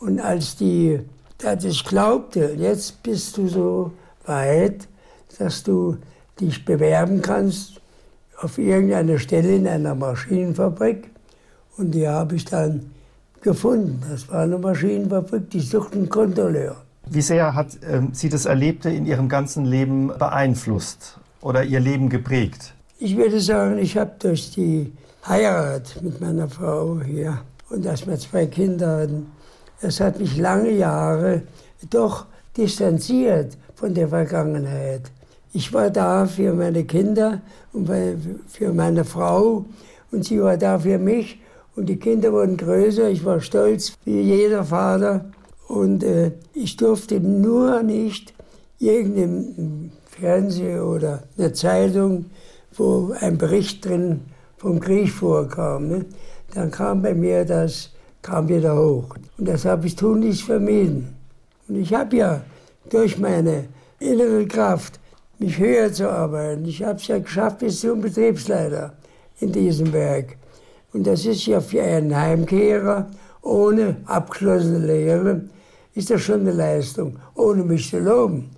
Und 0.00 0.20
als 0.20 0.56
die, 0.56 1.00
als 1.44 1.64
ich 1.64 1.84
glaubte, 1.84 2.54
jetzt 2.58 3.02
bist 3.02 3.36
du 3.36 3.48
so 3.48 3.92
weit, 4.26 4.88
dass 5.38 5.62
du 5.62 5.96
dich 6.40 6.64
bewerben 6.64 7.22
kannst 7.22 7.80
auf 8.40 8.58
irgendeiner 8.58 9.18
Stelle 9.18 9.56
in 9.56 9.66
einer 9.66 9.94
Maschinenfabrik. 9.94 11.10
Und 11.76 11.92
die 11.92 12.06
habe 12.06 12.36
ich 12.36 12.44
dann 12.44 12.90
gefunden. 13.40 14.02
Das 14.10 14.28
war 14.28 14.42
eine 14.42 14.58
Maschinenfabrik, 14.58 15.50
die 15.50 15.60
suchten 15.60 16.08
Kontrolleur. 16.08 16.76
Wie 17.08 17.20
sehr 17.20 17.54
hat 17.54 17.82
äh, 17.82 18.00
Sie 18.12 18.28
das 18.28 18.46
Erlebte 18.46 18.90
in 18.90 19.06
Ihrem 19.06 19.28
ganzen 19.28 19.64
Leben 19.64 20.08
beeinflusst 20.08 21.18
oder 21.44 21.62
Ihr 21.62 21.80
Leben 21.80 22.08
geprägt? 22.08 22.74
Ich 22.98 23.16
würde 23.16 23.38
sagen, 23.38 23.78
ich 23.78 23.96
habe 23.96 24.12
durch 24.18 24.50
die 24.52 24.92
Heirat 25.28 26.02
mit 26.02 26.20
meiner 26.20 26.48
Frau 26.48 27.00
hier 27.00 27.38
und 27.70 27.84
dass 27.84 28.06
wir 28.06 28.18
zwei 28.18 28.46
Kinder 28.46 29.02
hatten, 29.02 29.26
es 29.80 30.00
hat 30.00 30.18
mich 30.18 30.36
lange 30.38 30.70
Jahre 30.70 31.42
doch 31.90 32.26
distanziert 32.56 33.58
von 33.74 33.92
der 33.92 34.08
Vergangenheit. 34.08 35.02
Ich 35.52 35.72
war 35.72 35.90
da 35.90 36.26
für 36.26 36.54
meine 36.54 36.84
Kinder 36.84 37.42
und 37.72 37.90
für 38.48 38.72
meine 38.72 39.04
Frau 39.04 39.66
und 40.10 40.24
sie 40.24 40.40
war 40.40 40.56
da 40.56 40.78
für 40.78 40.98
mich 40.98 41.40
und 41.76 41.86
die 41.86 41.96
Kinder 41.96 42.32
wurden 42.32 42.56
größer. 42.56 43.10
Ich 43.10 43.24
war 43.24 43.40
stolz 43.40 43.92
wie 44.04 44.20
jeder 44.20 44.64
Vater 44.64 45.26
und 45.68 46.02
äh, 46.04 46.32
ich 46.54 46.76
durfte 46.76 47.20
nur 47.20 47.82
nicht 47.82 48.32
irgendeinem 48.78 49.90
Fernsehen 50.18 50.80
oder 50.80 51.24
einer 51.36 51.52
Zeitung, 51.52 52.26
wo 52.72 53.14
ein 53.20 53.38
Bericht 53.38 53.84
drin 53.84 54.20
vom 54.56 54.80
Krieg 54.80 55.10
vorkam. 55.10 55.88
Ne? 55.88 56.04
Dann 56.54 56.70
kam 56.70 57.02
bei 57.02 57.14
mir 57.14 57.44
das, 57.44 57.90
kam 58.22 58.48
wieder 58.48 58.76
hoch. 58.76 59.16
Und 59.38 59.48
das 59.48 59.64
habe 59.64 59.86
ich 59.86 59.96
tunlichst 59.96 60.42
vermieden. 60.42 61.14
Und 61.68 61.76
ich 61.76 61.92
habe 61.92 62.16
ja 62.16 62.40
durch 62.90 63.18
meine 63.18 63.66
innere 63.98 64.46
Kraft, 64.46 65.00
mich 65.38 65.58
höher 65.58 65.92
zu 65.92 66.08
arbeiten. 66.08 66.64
Ich 66.64 66.82
habe 66.82 66.98
es 66.98 67.06
ja 67.08 67.18
geschafft 67.18 67.58
bis 67.58 67.80
zum 67.80 68.00
Betriebsleiter 68.00 68.94
in 69.40 69.52
diesem 69.52 69.92
Werk. 69.92 70.36
Und 70.92 71.06
das 71.06 71.26
ist 71.26 71.46
ja 71.46 71.60
für 71.60 71.82
einen 71.82 72.16
Heimkehrer 72.16 73.08
ohne 73.42 73.96
abgeschlossene 74.06 74.78
Lehre, 74.78 75.42
ist 75.94 76.10
das 76.10 76.22
schon 76.22 76.40
eine 76.40 76.52
Leistung, 76.52 77.16
ohne 77.34 77.62
mich 77.62 77.90
zu 77.90 77.98
loben. 77.98 78.50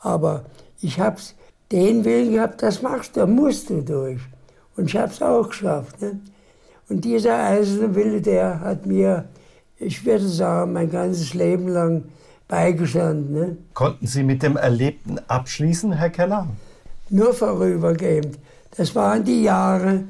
Aber 0.00 0.44
ich 0.84 1.00
habe 1.00 1.16
den 1.72 2.04
Willen 2.04 2.34
gehabt, 2.34 2.62
das 2.62 2.82
machst 2.82 3.16
du, 3.16 3.20
da 3.20 3.26
musst 3.26 3.70
du 3.70 3.80
durch. 3.80 4.20
Und 4.76 4.86
ich 4.86 4.96
habe 4.96 5.10
es 5.10 5.22
auch 5.22 5.48
geschafft. 5.48 6.00
Ne? 6.02 6.20
Und 6.88 7.04
dieser 7.04 7.42
eiserne 7.42 7.94
Wille, 7.94 8.20
der 8.20 8.60
hat 8.60 8.84
mir, 8.84 9.24
ich 9.78 10.04
würde 10.04 10.28
sagen, 10.28 10.74
mein 10.74 10.90
ganzes 10.90 11.32
Leben 11.32 11.68
lang 11.68 12.04
beigestanden. 12.48 13.32
Ne? 13.32 13.56
Konnten 13.72 14.06
Sie 14.06 14.22
mit 14.22 14.42
dem 14.42 14.56
Erlebten 14.56 15.18
abschließen, 15.26 15.92
Herr 15.92 16.10
Keller? 16.10 16.48
Nur 17.08 17.32
vorübergehend. 17.32 18.38
Das 18.76 18.94
waren 18.94 19.24
die 19.24 19.44
Jahre, 19.44 20.04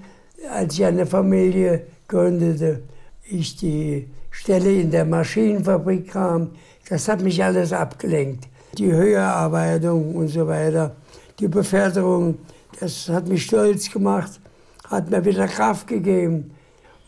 als 0.50 0.74
ich 0.74 0.84
eine 0.84 1.06
Familie 1.06 1.86
gründete, 2.08 2.82
ich 3.24 3.56
die 3.56 4.08
Stelle 4.30 4.72
in 4.72 4.90
der 4.90 5.04
Maschinenfabrik 5.04 6.10
kam. 6.10 6.50
Das 6.88 7.08
hat 7.08 7.22
mich 7.22 7.42
alles 7.44 7.72
abgelenkt. 7.72 8.48
Die 8.78 8.92
Höherarbeitung 8.92 10.14
und 10.14 10.28
so 10.28 10.46
weiter, 10.46 10.94
die 11.38 11.48
Beförderung, 11.48 12.38
das 12.80 13.08
hat 13.08 13.28
mich 13.28 13.44
stolz 13.44 13.90
gemacht, 13.90 14.40
hat 14.88 15.10
mir 15.10 15.24
wieder 15.24 15.46
Kraft 15.46 15.86
gegeben. 15.86 16.50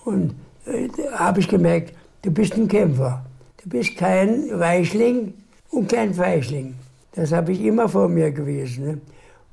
Und 0.05 0.35
äh, 0.67 0.89
habe 1.13 1.41
ich 1.41 1.49
gemerkt, 1.49 1.95
du 2.23 2.31
bist 2.31 2.55
ein 2.55 2.69
Kämpfer. 2.69 3.25
Du 3.63 3.69
bist 3.71 3.97
kein 3.97 4.59
Weichling 4.59 5.35
und 5.71 5.89
kein 5.89 6.15
Feichling. 6.15 6.75
Das 7.13 7.33
habe 7.33 7.53
ich 7.53 7.61
immer 7.63 7.89
vor 7.89 8.09
mir 8.09 8.31
gewesen. 8.31 8.85
Ne? 8.85 9.01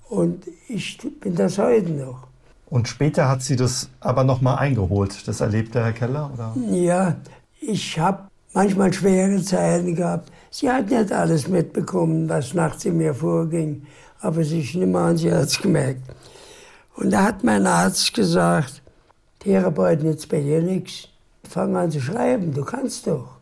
Und 0.10 0.46
ich 0.68 0.98
bin 1.20 1.34
das 1.36 1.58
heute 1.58 1.90
noch. 1.90 2.28
Und 2.70 2.88
später 2.88 3.30
hat 3.30 3.42
sie 3.42 3.56
das 3.56 3.90
aber 4.00 4.24
noch 4.24 4.42
mal 4.42 4.56
eingeholt. 4.56 5.28
Das 5.28 5.42
erlebte 5.42 5.84
Herr 5.84 5.94
Keller, 5.94 6.32
oder? 6.34 6.56
Ja, 6.72 7.16
ich 7.62 7.98
habe 8.00 8.24
manchmal 8.54 8.94
schwere 8.94 9.42
Zeiten 9.44 9.96
gehabt. 9.96 10.32
Sie 10.52 10.70
hat 10.70 10.90
nicht 10.90 11.12
alles 11.12 11.48
mitbekommen, 11.48 12.30
was 12.30 12.54
nachts 12.54 12.86
in 12.86 12.98
mir 12.98 13.14
vorging. 13.14 13.86
Aber 14.22 14.44
sie 14.44 14.60
nicht 14.60 14.96
an, 14.96 15.18
sie 15.18 15.32
hat 15.32 15.48
es 15.48 15.62
gemerkt. 15.62 16.02
Und 16.96 17.12
da 17.12 17.24
hat 17.24 17.44
mein 17.44 17.66
Arzt 17.66 18.14
gesagt, 18.14 18.82
Therapeuten 19.40 20.08
jetzt 20.08 20.30
bei 20.30 20.40
dir 20.40 20.62
nichts. 20.62 21.10
Fang 21.50 21.76
an 21.76 21.92
zu 21.92 22.00
schreiben, 22.00 22.54
du 22.54 22.64
kannst 22.64 23.08
doch. 23.08 23.40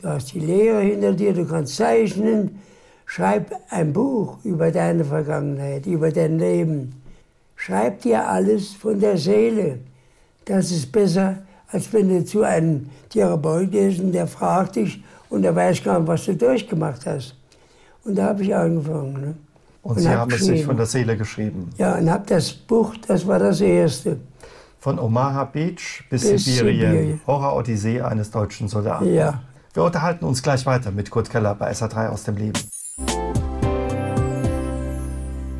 Du 0.00 0.08
hast 0.08 0.32
die 0.32 0.40
Lehre 0.40 0.80
hinter 0.80 1.12
dir, 1.12 1.34
du 1.34 1.44
kannst 1.44 1.76
zeichnen. 1.76 2.60
Schreib 3.04 3.52
ein 3.68 3.92
Buch 3.92 4.38
über 4.44 4.70
deine 4.70 5.04
Vergangenheit, 5.04 5.86
über 5.86 6.10
dein 6.10 6.38
Leben. 6.38 7.02
Schreib 7.56 8.00
dir 8.00 8.26
alles 8.26 8.72
von 8.72 8.98
der 9.00 9.18
Seele. 9.18 9.80
Das 10.46 10.70
ist 10.70 10.90
besser, 10.90 11.42
als 11.72 11.92
wenn 11.92 12.08
du 12.08 12.24
zu 12.24 12.42
einem 12.42 12.88
Therapeut 13.08 13.70
gehst 13.70 14.00
und 14.00 14.12
der 14.12 14.26
fragt 14.26 14.76
dich 14.76 15.02
und 15.28 15.42
der 15.42 15.54
weiß 15.54 15.82
gar 15.82 15.98
nicht, 15.98 16.08
was 16.08 16.24
du 16.24 16.34
durchgemacht 16.34 17.06
hast. 17.06 17.36
Und 18.04 18.16
da 18.16 18.26
habe 18.26 18.42
ich 18.42 18.54
angefangen. 18.54 19.12
Ne? 19.12 19.34
Und, 19.82 19.96
und 19.96 19.98
Sie 20.00 20.08
hab 20.08 20.18
haben 20.18 20.32
es 20.32 20.44
sich 20.44 20.64
von 20.64 20.76
der 20.76 20.86
Seele 20.86 21.16
geschrieben? 21.16 21.70
Ja, 21.78 21.96
und 21.96 22.10
habe 22.10 22.24
das 22.26 22.52
Buch, 22.52 22.94
das 23.06 23.26
war 23.26 23.38
das 23.38 23.60
erste. 23.60 24.18
Von 24.78 24.98
Omaha 24.98 25.44
Beach 25.44 26.04
bis, 26.08 26.30
bis 26.30 26.44
Sibirien. 26.44 26.90
Sibirien. 26.90 27.20
Horror-Odyssee 27.26 28.00
eines 28.00 28.30
deutschen 28.30 28.68
Soldaten. 28.68 29.12
Ja. 29.12 29.42
Wir 29.72 29.84
unterhalten 29.84 30.24
uns 30.24 30.42
gleich 30.42 30.66
weiter 30.66 30.90
mit 30.90 31.10
Kurt 31.10 31.30
Keller 31.30 31.54
bei 31.54 31.70
SA3 31.70 32.08
aus 32.08 32.24
dem 32.24 32.36
Leben. 32.36 32.58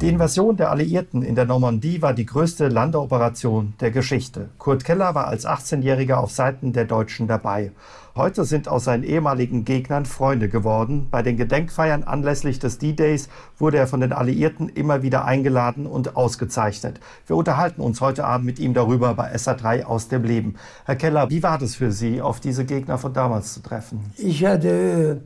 Die 0.00 0.08
Invasion 0.08 0.56
der 0.56 0.70
Alliierten 0.70 1.20
in 1.20 1.34
der 1.34 1.44
Normandie 1.44 2.00
war 2.00 2.14
die 2.14 2.24
größte 2.24 2.68
Landeoperation 2.68 3.74
der 3.80 3.90
Geschichte. 3.90 4.48
Kurt 4.56 4.82
Keller 4.82 5.14
war 5.14 5.26
als 5.26 5.46
18-Jähriger 5.46 6.14
auf 6.14 6.30
Seiten 6.30 6.72
der 6.72 6.86
Deutschen 6.86 7.28
dabei. 7.28 7.72
Heute 8.16 8.46
sind 8.46 8.66
aus 8.66 8.84
seinen 8.84 9.04
ehemaligen 9.04 9.66
Gegnern 9.66 10.06
Freunde 10.06 10.48
geworden. 10.48 11.08
Bei 11.10 11.20
den 11.20 11.36
Gedenkfeiern 11.36 12.02
anlässlich 12.02 12.58
des 12.58 12.78
D-Days 12.78 13.28
wurde 13.58 13.76
er 13.76 13.86
von 13.86 14.00
den 14.00 14.14
Alliierten 14.14 14.70
immer 14.70 15.02
wieder 15.02 15.26
eingeladen 15.26 15.84
und 15.84 16.16
ausgezeichnet. 16.16 16.98
Wir 17.26 17.36
unterhalten 17.36 17.82
uns 17.82 18.00
heute 18.00 18.24
Abend 18.24 18.46
mit 18.46 18.58
ihm 18.58 18.72
darüber 18.72 19.12
bei 19.12 19.34
SA3 19.34 19.84
aus 19.84 20.08
dem 20.08 20.24
Leben. 20.24 20.54
Herr 20.86 20.96
Keller, 20.96 21.28
wie 21.28 21.42
war 21.42 21.58
das 21.58 21.74
für 21.74 21.92
Sie, 21.92 22.22
auf 22.22 22.40
diese 22.40 22.64
Gegner 22.64 22.96
von 22.96 23.12
damals 23.12 23.52
zu 23.52 23.60
treffen? 23.60 24.00
Ich 24.16 24.46
hatte 24.46 25.20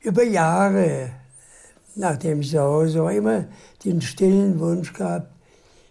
über 0.00 0.24
Jahre 0.24 1.10
nachdem 1.96 2.40
ich 2.40 2.50
zu 2.50 2.60
Hause 2.60 3.02
war, 3.02 3.12
immer 3.12 3.46
den 3.84 4.00
stillen 4.00 4.60
Wunsch 4.60 4.92
gehabt, 4.92 5.30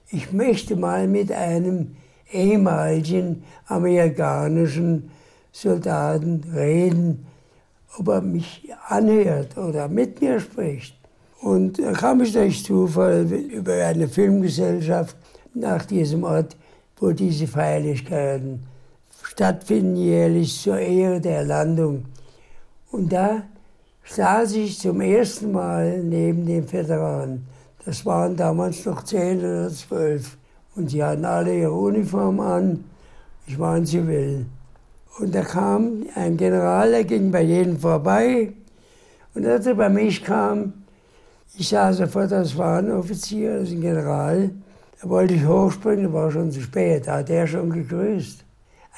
ich 0.10 0.32
möchte 0.32 0.76
mal 0.76 1.08
mit 1.08 1.32
einem 1.32 1.96
ehemaligen 2.32 3.44
amerikanischen 3.68 5.12
Soldaten 5.52 6.44
reden, 6.54 7.26
ob 7.98 8.08
er 8.10 8.22
mich 8.22 8.70
anhört 8.88 9.58
oder 9.58 9.88
mit 9.88 10.22
mir 10.22 10.40
spricht. 10.40 10.96
Und 11.42 11.80
da 11.80 11.92
kam 11.92 12.22
ich 12.22 12.34
durch 12.34 12.64
Zufall 12.64 13.24
über 13.24 13.74
eine 13.86 14.08
Filmgesellschaft 14.08 15.16
nach 15.54 15.86
diesem 15.86 16.24
Ort, 16.24 16.56
wo 16.98 17.12
diese 17.12 17.48
Feierlichkeiten 17.48 18.64
stattfinden, 19.24 19.96
jährlich 19.96 20.62
zur 20.62 20.78
Ehre 20.80 21.20
der 21.20 21.44
Landung. 21.44 22.06
Und 22.92 23.12
da 23.12 23.44
saß 24.08 24.54
ich 24.54 24.80
zum 24.80 25.02
ersten 25.02 25.52
Mal 25.52 26.04
neben 26.04 26.46
den 26.46 26.72
Veteranen. 26.72 27.46
Das 27.86 28.06
waren 28.06 28.36
damals 28.36 28.86
noch 28.86 29.04
zehn 29.04 29.40
oder 29.40 29.70
zwölf. 29.70 30.38
Und 30.76 30.90
sie 30.90 31.04
hatten 31.04 31.26
alle 31.26 31.58
ihre 31.58 31.72
Uniform 31.72 32.40
an. 32.40 32.84
Ich 33.48 33.58
war 33.60 33.76
ein 33.76 33.86
Zivil. 33.86 34.46
Und 35.20 35.34
da 35.34 35.42
kam 35.42 36.06
ein 36.16 36.36
General, 36.36 36.92
der 36.92 37.04
ging 37.04 37.32
bei 37.32 37.42
jedem 37.42 37.80
vorbei. 37.80 38.54
Und 39.34 39.46
als 39.46 39.66
er 39.66 39.76
bei 39.76 39.90
mich 39.90 40.24
kam, 40.24 40.74
ich 41.58 41.70
sah 41.70 41.94
sofort, 41.94 42.32
das 42.32 42.58
war 42.58 42.80
ein 42.80 42.92
Offizier, 42.92 43.60
das 43.60 43.70
ist 43.70 43.76
ein 43.76 43.82
General. 43.82 44.50
Da 45.02 45.10
wollte 45.10 45.36
ich 45.36 45.46
hochspringen, 45.46 46.12
war 46.12 46.32
schon 46.32 46.52
zu 46.52 46.62
spät, 46.62 47.08
da 47.08 47.18
hat 47.18 47.30
er 47.30 47.48
schon 47.48 47.70
gegrüßt. 47.70 48.44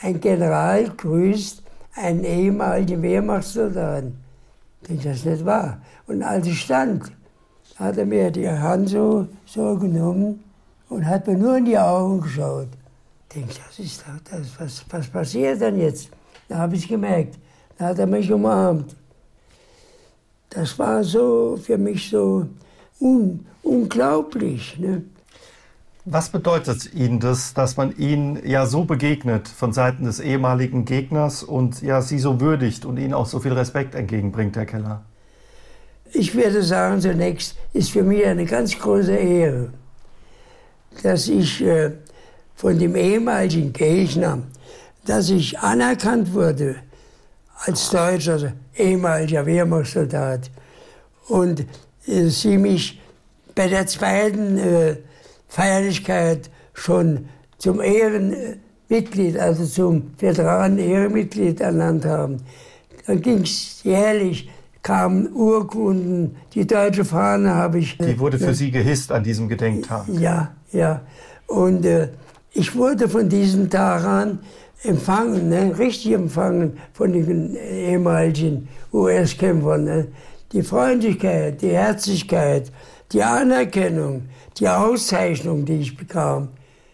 Ein 0.02 0.20
General 0.20 0.90
grüßt 0.90 1.64
einen 1.96 2.24
ehemaligen 2.24 3.02
Wehrmachtssoldaten. 3.02 4.27
Denke, 4.88 5.10
das 5.10 5.18
ist 5.18 5.26
nicht 5.26 5.46
wahr. 5.46 5.82
Und 6.08 6.24
als 6.24 6.48
ich 6.48 6.62
stand, 6.62 7.12
hat 7.76 7.98
er 7.98 8.06
mir 8.06 8.32
die 8.32 8.50
Hand 8.50 8.90
so, 8.90 9.28
so 9.46 9.76
genommen 9.78 10.44
und 10.90 11.06
hat 11.06 11.28
mir 11.28 11.38
nur 11.38 11.58
in 11.58 11.66
die 11.66 11.78
Augen 11.78 12.22
geschaut. 12.22 12.70
Ich 13.30 13.36
denke, 13.36 13.54
das 13.66 13.80
ist 13.80 14.04
das, 14.32 14.60
was, 14.60 14.86
was 14.90 15.08
passiert 15.08 15.62
denn 15.62 15.80
jetzt? 15.80 16.10
Da 16.48 16.60
habe 16.60 16.76
ich 16.76 16.88
gemerkt, 16.88 17.38
da 17.78 17.88
hat 17.88 18.00
er 18.00 18.08
mich 18.08 18.32
umarmt. 18.32 18.96
Das 20.50 20.80
war 20.80 21.04
so 21.04 21.58
für 21.62 21.78
mich 21.78 22.10
so 22.10 22.48
un, 23.00 23.46
unglaublich. 23.64 24.80
Ne? 24.80 25.04
Was 26.10 26.30
bedeutet 26.30 26.94
Ihnen 26.94 27.20
das, 27.20 27.54
dass 27.54 27.76
man 27.76 27.94
Ihnen 27.98 28.40
ja 28.48 28.66
so 28.66 28.86
begegnet 28.86 29.50
von 29.50 29.74
Seiten 29.74 30.06
des 30.06 30.22
ehemaligen 30.22 30.86
Gegners 30.86 31.44
und 31.44 31.82
ja 31.82 32.02
Sie 32.02 32.18
so 32.18 32.40
würdigt 32.40 32.86
und 32.86 32.96
Ihnen 32.96 33.14
auch 33.14 33.26
so 33.26 33.42
viel 33.42 33.52
Respekt 33.52 33.94
entgegenbringt, 33.94 34.56
Herr 34.56 34.66
Keller? 34.66 35.04
Ich 36.14 36.34
würde 36.34 36.64
sagen, 36.64 37.02
zunächst 37.02 37.58
ist 37.74 37.92
für 37.92 38.04
mich 38.04 38.26
eine 38.26 38.46
ganz 38.46 38.80
große 38.80 39.14
Ehre, 39.14 39.74
dass 41.04 41.28
ich 41.28 41.62
äh, 41.62 41.92
von 42.56 42.80
dem 42.80 42.96
ehemaligen 42.96 43.74
Gegner, 43.74 44.44
dass 45.06 45.30
ich 45.30 45.60
anerkannt 45.60 46.34
wurde 46.34 46.78
als 47.66 47.90
deutscher, 47.90 48.32
also 48.32 48.48
ehemaliger 48.78 49.46
Wehrmachtssoldat 49.46 50.52
und 51.28 51.66
äh, 52.08 52.28
sie 52.28 52.58
mich 52.58 53.02
bei 53.54 53.68
der 53.68 53.88
zweiten 53.88 54.58
äh, 54.58 54.96
Feierlichkeit 55.48 56.50
schon 56.74 57.30
zum 57.58 57.82
Ehrenmitglied, 57.82 59.38
also 59.38 59.66
zum 59.66 60.12
Veteranen-Ehrenmitglied 60.20 61.62
ernannt 61.62 62.06
haben. 62.06 62.38
Dann 63.06 63.22
ging 63.22 63.42
es 63.42 63.84
jährlich, 63.84 64.50
kamen 64.84 65.34
Urkunden, 65.34 66.36
die 66.54 66.68
deutsche 66.68 67.06
Fahne 67.06 67.56
habe 67.56 67.80
ich. 67.80 67.98
Die 67.98 68.20
wurde 68.20 68.38
für 68.38 68.54
Sie 68.54 68.72
gehisst 68.72 69.12
an 69.12 69.24
diesem 69.24 69.50
Gedenktag. 69.50 70.06
Ja, 70.08 70.54
ja. 70.72 71.02
Und 71.48 71.86
äh, 71.86 72.10
ich 72.54 72.76
wurde 72.76 73.10
von 73.10 73.30
diesem 73.30 73.70
Tag 73.70 74.04
an 74.04 74.40
empfangen, 74.84 75.50
ne, 75.50 75.78
richtig 75.78 76.14
empfangen 76.14 76.78
von 76.94 77.14
den 77.14 77.56
ehemaligen 77.56 78.68
US-Kämpfern. 78.94 79.84
Ne. 79.84 80.08
Die 80.52 80.64
Freundlichkeit, 80.64 81.62
die 81.62 81.70
Herzlichkeit, 81.70 82.72
die 83.12 83.24
Anerkennung, 83.24 84.30
die 84.58 84.68
Auszeichnung, 84.68 85.66
die 85.66 85.80
ich 85.80 85.96
bekam. 85.96 86.50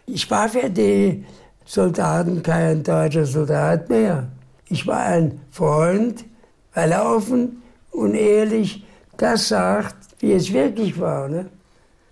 Ich 0.06 0.30
war 0.30 0.48
für 0.48 0.70
die 0.70 1.24
Soldaten 1.64 2.42
kein 2.42 2.82
deutscher 2.82 3.24
Soldat 3.26 3.88
mehr. 3.88 4.28
Ich 4.68 4.86
war 4.86 5.00
ein 5.00 5.40
Freund, 5.50 6.24
weil 6.74 6.92
er 6.92 7.04
offen 7.04 7.62
und 7.90 8.14
ehrlich 8.14 8.84
das 9.16 9.48
sagt, 9.48 9.96
wie 10.18 10.32
es 10.32 10.52
wirklich 10.52 10.98
war. 10.98 11.28
Ne? 11.28 11.46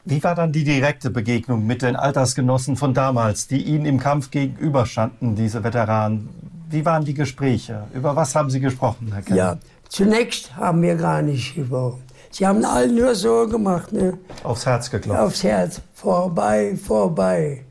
Wie 0.04 0.22
war 0.22 0.34
dann 0.34 0.52
die 0.52 0.64
direkte 0.64 1.10
Begegnung 1.10 1.66
mit 1.66 1.82
den 1.82 1.96
Altersgenossen 1.96 2.76
von 2.76 2.94
damals, 2.94 3.46
die 3.46 3.62
Ihnen 3.62 3.86
im 3.86 3.98
Kampf 4.00 4.30
gegenüberstanden, 4.30 5.36
diese 5.36 5.62
Veteranen? 5.62 6.28
Wie 6.70 6.84
waren 6.84 7.04
die 7.04 7.14
Gespräche? 7.14 7.84
Über 7.94 8.16
was 8.16 8.34
haben 8.34 8.50
Sie 8.50 8.60
gesprochen, 8.60 9.10
Herr 9.12 9.22
Keller? 9.22 9.36
Ja, 9.36 9.58
zunächst 9.88 10.56
haben 10.56 10.82
wir 10.82 10.96
gar 10.96 11.22
nicht 11.22 11.54
gesprochen. 11.54 12.02
Sie 12.32 12.46
haben 12.46 12.64
alle 12.64 12.90
nur 12.90 13.14
so 13.14 13.46
gemacht. 13.46 13.92
Ne? 13.92 14.18
Aufs 14.42 14.64
Herz 14.64 14.90
geklopft. 14.90 15.20
Aufs 15.20 15.44
Herz. 15.44 15.80
Vorbei, 15.92 16.74
vorbei. 16.82 17.64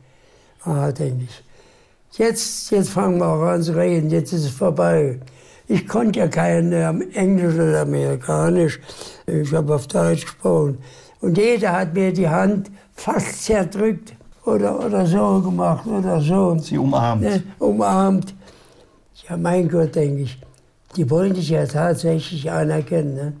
Ah, 0.64 0.92
denke 0.92 1.24
ich. 1.24 1.44
Jetzt, 2.18 2.70
jetzt 2.70 2.90
fangen 2.90 3.18
wir 3.18 3.26
auch 3.26 3.42
an 3.42 3.62
zu 3.62 3.76
reden. 3.76 4.08
Jetzt 4.10 4.32
ist 4.32 4.44
es 4.44 4.50
vorbei. 4.50 5.18
Ich 5.66 5.88
konnte 5.88 6.20
ja 6.20 6.28
kein 6.28 6.72
ähm, 6.72 7.02
Englisch 7.12 7.54
oder 7.54 7.80
Amerikanisch. 7.80 8.78
Ich 9.26 9.52
habe 9.52 9.74
auf 9.74 9.88
Deutsch 9.88 10.22
gesprochen. 10.22 10.78
Und 11.20 11.36
jeder 11.38 11.72
hat 11.72 11.94
mir 11.94 12.12
die 12.12 12.28
Hand 12.28 12.70
fast 12.94 13.44
zerdrückt 13.44 14.14
oder, 14.44 14.84
oder 14.84 15.06
so 15.06 15.40
gemacht 15.40 15.86
oder 15.86 16.20
so. 16.20 16.56
Sie 16.58 16.78
umarmt. 16.78 17.22
Ne, 17.22 17.42
umarmt. 17.58 18.34
Ja, 19.28 19.36
mein 19.36 19.68
Gott, 19.68 19.94
denke 19.96 20.22
ich. 20.22 20.38
Die 20.94 21.08
wollen 21.10 21.34
dich 21.34 21.48
ja 21.48 21.66
tatsächlich 21.66 22.50
anerkennen. 22.50 23.14
Ne? 23.14 23.32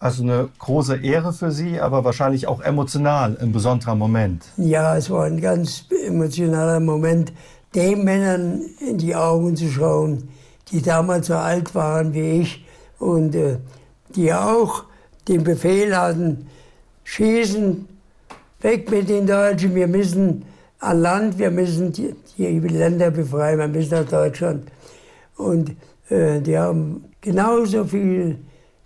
Also 0.00 0.22
eine 0.22 0.48
große 0.58 0.96
Ehre 0.98 1.32
für 1.32 1.50
Sie, 1.50 1.80
aber 1.80 2.04
wahrscheinlich 2.04 2.46
auch 2.46 2.60
emotional 2.60 3.36
ein 3.40 3.50
besonderer 3.50 3.96
Moment. 3.96 4.44
Ja, 4.56 4.96
es 4.96 5.10
war 5.10 5.24
ein 5.24 5.40
ganz 5.40 5.86
emotionaler 6.06 6.78
Moment, 6.78 7.32
den 7.74 8.04
Männern 8.04 8.62
in 8.80 8.98
die 8.98 9.16
Augen 9.16 9.56
zu 9.56 9.68
schauen, 9.68 10.28
die 10.70 10.82
damals 10.82 11.26
so 11.26 11.34
alt 11.34 11.74
waren 11.74 12.14
wie 12.14 12.40
ich 12.42 12.64
und 12.98 13.34
äh, 13.34 13.58
die 14.14 14.32
auch 14.32 14.84
den 15.26 15.42
Befehl 15.42 15.96
hatten, 15.96 16.46
schießen, 17.04 17.88
weg 18.60 18.90
mit 18.90 19.08
den 19.08 19.26
Deutschen, 19.26 19.74
wir 19.74 19.88
müssen 19.88 20.44
an 20.78 21.00
Land, 21.00 21.38
wir 21.38 21.50
müssen 21.50 21.92
die, 21.92 22.14
die 22.36 22.58
Länder 22.60 23.10
befreien, 23.10 23.58
wir 23.58 23.68
müssen 23.68 23.94
nach 23.94 24.08
Deutschland. 24.08 24.70
Und 25.36 25.76
äh, 26.08 26.40
die 26.40 26.56
haben 26.56 27.04
genauso 27.20 27.84
viel 27.84 28.38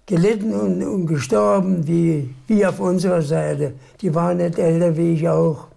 gelitten 0.06 0.52
und, 0.52 0.82
und 0.82 1.06
gestorben 1.06 1.86
wie 1.86 2.34
wir 2.46 2.68
auf 2.70 2.80
unserer 2.80 3.22
Seite. 3.22 3.74
Die 4.00 4.14
waren 4.14 4.38
nicht 4.38 4.58
älter 4.58 4.96
wie 4.96 5.14
ich 5.14 5.28
auch. 5.28 5.68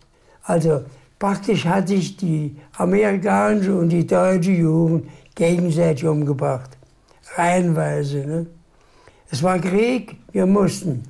Also 0.44 0.84
praktisch 1.20 1.66
hat 1.66 1.88
sich 1.88 2.18
die 2.18 2.56
amerikanische 2.78 3.76
und 3.76 3.90
die 3.90 4.06
deutsche 4.06 4.52
Jugend 4.52 5.08
gegenseitig 5.36 6.06
umgebracht. 6.06 6.72
Reihenweise. 7.36 8.18
Ne? 8.26 8.48
Es 9.30 9.44
war 9.44 9.60
Krieg, 9.60 10.18
wir 10.32 10.46
mussten. 10.46 11.04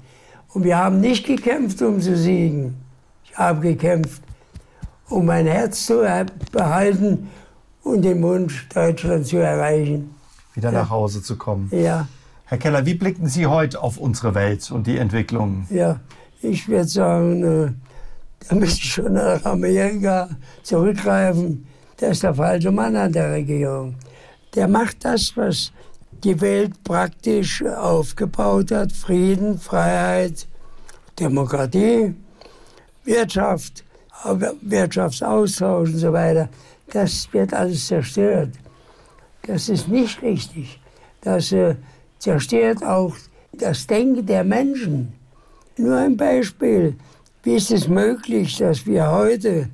Und 0.54 0.64
wir 0.64 0.78
haben 0.78 1.02
nicht 1.02 1.26
gekämpft, 1.26 1.82
um 1.82 2.00
zu 2.00 2.16
siegen. 2.16 2.76
Ich 3.26 3.38
habe 3.38 3.60
gekämpft, 3.60 4.22
um 5.10 5.26
mein 5.26 5.46
Herz 5.46 5.86
zu 5.86 6.02
behalten 6.52 7.30
und 7.84 8.02
den 8.02 8.22
Wunsch, 8.24 8.68
Deutschland 8.70 9.28
zu 9.28 9.38
erreichen. 9.38 10.16
Wieder 10.54 10.72
ja. 10.72 10.80
nach 10.80 10.90
Hause 10.90 11.22
zu 11.22 11.38
kommen. 11.38 11.70
Ja. 11.72 12.08
Herr 12.48 12.60
Keller, 12.60 12.86
wie 12.86 12.94
blicken 12.94 13.28
Sie 13.28 13.48
heute 13.48 13.82
auf 13.82 13.98
unsere 13.98 14.36
Welt 14.36 14.70
und 14.70 14.86
die 14.86 14.98
Entwicklung? 14.98 15.66
Ja, 15.72 16.00
ich 16.44 16.68
würde 16.68 16.88
sagen, 16.88 17.44
äh, 17.44 17.72
da 18.48 18.56
müsste 18.56 18.82
ich 18.84 18.94
schon 18.94 19.14
nach 19.14 19.44
Amerika 19.46 20.30
zurückgreifen. 20.62 21.66
Der 22.00 22.10
ist 22.10 22.22
der 22.22 22.36
falsche 22.36 22.72
Mann 22.72 22.96
an 22.96 23.12
der 23.12 23.32
Regierung. 23.32 23.96
Der 24.54 24.68
macht 24.68 25.04
das, 25.04 25.36
was 25.36 25.72
die 26.24 26.40
Welt 26.40 26.84
praktisch 26.84 27.64
aufgebaut 27.64 28.70
hat. 28.70 28.92
Frieden, 28.92 29.58
Freiheit, 29.58 30.48
Demokratie, 31.20 32.14
Wirtschaft, 33.06 33.84
Wirtschaftsaustausch 34.62 35.90
und 35.90 35.98
so 35.98 36.14
weiter. 36.14 36.50
Das 36.92 37.28
wird 37.34 37.56
alles 37.56 37.88
zerstört. 37.88 38.52
Das 39.48 39.68
ist 39.68 39.88
nicht 39.88 40.22
richtig. 40.22 40.80
Das 41.22 41.52
äh, 41.52 41.76
zerstört 42.26 42.84
auch 42.84 43.16
das 43.54 43.86
Denken 43.86 44.26
der 44.26 44.44
Menschen. 44.44 45.14
Nur 45.78 45.96
ein 45.98 46.18
Beispiel. 46.18 46.96
Wie 47.44 47.56
ist 47.56 47.72
es 47.72 47.88
möglich, 47.88 48.58
dass 48.58 48.88
wir 48.88 49.12
heute 49.12 49.70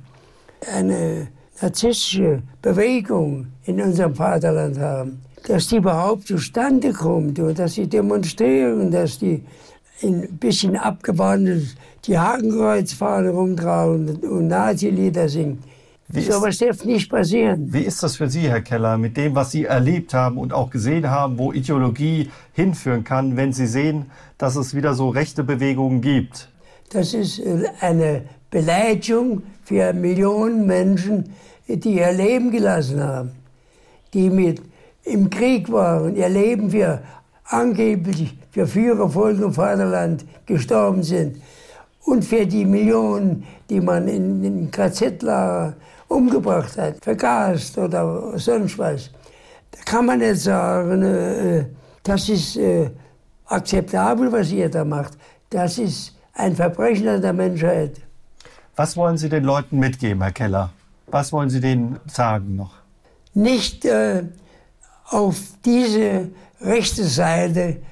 eine 0.70 1.28
narzisstische 1.62 2.42
Bewegung 2.60 3.46
in 3.64 3.80
unserem 3.80 4.14
Vaterland 4.14 4.78
haben? 4.78 5.22
Dass 5.48 5.68
die 5.68 5.76
überhaupt 5.76 6.26
zustande 6.26 6.92
kommt 6.92 7.38
und 7.38 7.58
dass 7.58 7.72
sie 7.72 7.88
demonstrieren, 7.88 8.90
dass 8.90 9.18
die 9.18 9.42
ein 10.02 10.36
bisschen 10.38 10.76
abgewandelt 10.76 11.74
die 12.04 12.18
Hakenkreuzfahne 12.18 13.30
rumtragen 13.30 14.16
und 14.16 14.48
Nazi-Lieder 14.48 15.26
singen. 15.26 15.58
Wie 16.12 16.20
so 16.20 16.42
was 16.42 16.58
darf 16.58 16.84
nicht 16.84 17.10
passieren. 17.10 17.72
Wie 17.72 17.80
ist 17.80 18.02
das 18.02 18.16
für 18.16 18.28
Sie, 18.28 18.42
Herr 18.42 18.60
Keller, 18.60 18.98
mit 18.98 19.16
dem, 19.16 19.34
was 19.34 19.50
Sie 19.50 19.64
erlebt 19.64 20.12
haben 20.12 20.36
und 20.36 20.52
auch 20.52 20.68
gesehen 20.68 21.08
haben, 21.08 21.38
wo 21.38 21.52
Ideologie 21.52 22.30
hinführen 22.52 23.02
kann, 23.02 23.36
wenn 23.36 23.52
Sie 23.54 23.66
sehen, 23.66 24.10
dass 24.36 24.56
es 24.56 24.74
wieder 24.74 24.92
so 24.94 25.08
rechte 25.08 25.42
Bewegungen 25.42 26.02
gibt? 26.02 26.50
Das 26.90 27.14
ist 27.14 27.38
äh, 27.38 27.64
eine 27.80 28.24
Beleidigung 28.50 29.42
für 29.64 29.94
Millionen 29.94 30.66
Menschen, 30.66 31.32
die 31.66 31.94
ihr 31.94 32.12
Leben 32.12 32.50
gelassen 32.50 33.02
haben, 33.02 33.30
die 34.12 34.28
mit 34.28 34.60
im 35.04 35.30
Krieg 35.30 35.72
waren, 35.72 36.14
ihr 36.14 36.28
Leben 36.28 36.70
für 36.70 37.00
angeblich 37.46 38.36
für 38.50 38.66
Führer, 38.66 39.08
Volk 39.08 39.42
und 39.42 39.54
Vaterland 39.54 40.24
gestorben 40.44 41.02
sind 41.02 41.40
und 42.04 42.24
für 42.24 42.46
die 42.46 42.66
Millionen, 42.66 43.44
die 43.70 43.80
man 43.80 44.06
in 44.08 44.42
den 44.42 44.70
KZ-Lager 44.70 45.74
umgebracht 46.12 46.76
hat, 46.76 47.02
vergast 47.02 47.76
oder 47.78 48.38
sonst 48.38 48.78
was. 48.78 49.10
Da 49.70 49.80
kann 49.84 50.06
man 50.06 50.18
nicht 50.18 50.40
sagen, 50.40 51.02
äh, 51.02 51.66
das 52.02 52.28
ist 52.28 52.56
äh, 52.56 52.90
akzeptabel, 53.46 54.30
was 54.30 54.50
ihr 54.50 54.68
da 54.68 54.84
macht. 54.84 55.16
Das 55.50 55.78
ist 55.78 56.16
ein 56.34 56.54
Verbrechen 56.56 57.20
der 57.20 57.32
Menschheit. 57.32 58.00
Was 58.76 58.96
wollen 58.96 59.18
Sie 59.18 59.28
den 59.28 59.44
Leuten 59.44 59.78
mitgeben, 59.78 60.22
Herr 60.22 60.32
Keller? 60.32 60.70
Was 61.06 61.32
wollen 61.32 61.50
Sie 61.50 61.60
denen 61.60 62.00
sagen 62.06 62.56
noch? 62.56 62.74
Nicht 63.34 63.84
äh, 63.84 64.24
auf 65.08 65.36
diese 65.64 66.30
rechte 66.60 67.04
Seite 67.04 67.82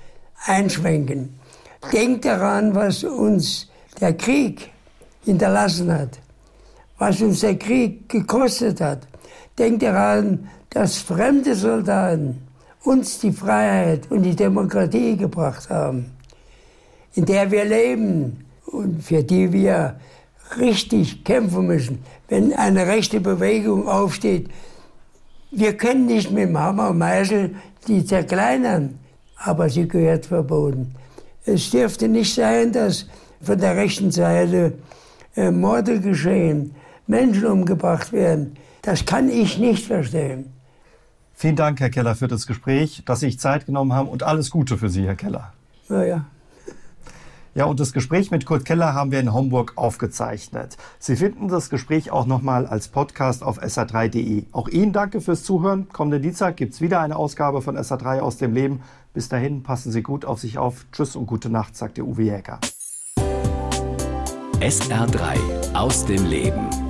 einschwenken. 0.46 1.38
Denkt 1.92 2.24
daran, 2.24 2.74
was 2.74 3.04
uns 3.04 3.70
der 4.00 4.14
Krieg 4.14 4.70
hinterlassen 5.24 5.92
hat, 5.92 6.18
was 7.00 7.22
uns 7.22 7.40
der 7.40 7.58
Krieg 7.58 8.08
gekostet 8.10 8.80
hat. 8.80 9.08
Denkt 9.58 9.82
daran, 9.82 10.50
dass 10.68 10.98
fremde 10.98 11.54
Soldaten 11.54 12.42
uns 12.84 13.18
die 13.18 13.32
Freiheit 13.32 14.10
und 14.10 14.22
die 14.22 14.36
Demokratie 14.36 15.16
gebracht 15.16 15.70
haben, 15.70 16.12
in 17.14 17.24
der 17.24 17.50
wir 17.50 17.64
leben 17.64 18.44
und 18.66 19.02
für 19.02 19.22
die 19.22 19.50
wir 19.50 19.98
richtig 20.58 21.24
kämpfen 21.24 21.66
müssen. 21.66 22.04
Wenn 22.28 22.52
eine 22.52 22.86
rechte 22.86 23.18
Bewegung 23.20 23.88
aufsteht, 23.88 24.50
wir 25.50 25.76
können 25.76 26.04
nicht 26.04 26.30
mit 26.30 26.48
dem 26.48 26.58
Hammer 26.58 26.90
und 26.90 26.98
Meißel 26.98 27.54
die 27.88 28.04
zerkleinern, 28.04 28.98
aber 29.36 29.70
sie 29.70 29.88
gehört 29.88 30.26
verboten. 30.26 30.94
Es 31.46 31.70
dürfte 31.70 32.08
nicht 32.08 32.34
sein, 32.34 32.72
dass 32.72 33.06
von 33.40 33.58
der 33.58 33.74
rechten 33.74 34.10
Seite 34.10 34.74
äh, 35.34 35.50
Morde 35.50 35.98
geschehen, 35.98 36.74
Menschen 37.10 37.46
umgebracht 37.46 38.12
werden. 38.12 38.56
Das 38.82 39.04
kann 39.04 39.28
ich 39.28 39.58
nicht 39.58 39.86
verstehen. 39.86 40.52
Vielen 41.34 41.56
Dank, 41.56 41.80
Herr 41.80 41.90
Keller, 41.90 42.14
für 42.14 42.28
das 42.28 42.46
Gespräch, 42.46 43.02
dass 43.04 43.20
Sie 43.20 43.26
sich 43.26 43.38
Zeit 43.38 43.66
genommen 43.66 43.92
haben 43.92 44.08
und 44.08 44.22
alles 44.22 44.50
Gute 44.50 44.78
für 44.78 44.88
Sie, 44.88 45.06
Herr 45.06 45.16
Keller. 45.16 45.52
Ja, 45.88 46.04
ja. 46.04 46.24
Ja, 47.54 47.64
und 47.64 47.80
das 47.80 47.92
Gespräch 47.92 48.30
mit 48.30 48.46
Kurt 48.46 48.64
Keller 48.64 48.94
haben 48.94 49.10
wir 49.10 49.18
in 49.18 49.32
Homburg 49.32 49.72
aufgezeichnet. 49.74 50.76
Sie 51.00 51.16
finden 51.16 51.48
das 51.48 51.68
Gespräch 51.68 52.12
auch 52.12 52.26
nochmal 52.26 52.66
als 52.66 52.88
Podcast 52.88 53.42
auf 53.42 53.60
sr3.de. 53.60 54.44
Auch 54.52 54.68
Ihnen 54.68 54.92
danke 54.92 55.20
fürs 55.20 55.42
Zuhören. 55.42 55.88
Kommende 55.92 56.20
Dienstag 56.20 56.56
gibt 56.56 56.74
es 56.74 56.80
wieder 56.80 57.00
eine 57.00 57.16
Ausgabe 57.16 57.60
von 57.60 57.76
SR3 57.76 58.20
aus 58.20 58.36
dem 58.36 58.54
Leben. 58.54 58.82
Bis 59.14 59.28
dahin, 59.28 59.64
passen 59.64 59.90
Sie 59.90 60.02
gut 60.02 60.24
auf 60.24 60.38
sich 60.38 60.58
auf. 60.58 60.86
Tschüss 60.92 61.16
und 61.16 61.26
gute 61.26 61.50
Nacht, 61.50 61.76
sagt 61.76 61.96
der 61.96 62.06
Uwe 62.06 62.22
Jäger. 62.22 62.60
SR3 64.60 65.74
aus 65.74 66.06
dem 66.06 66.26
Leben. 66.26 66.89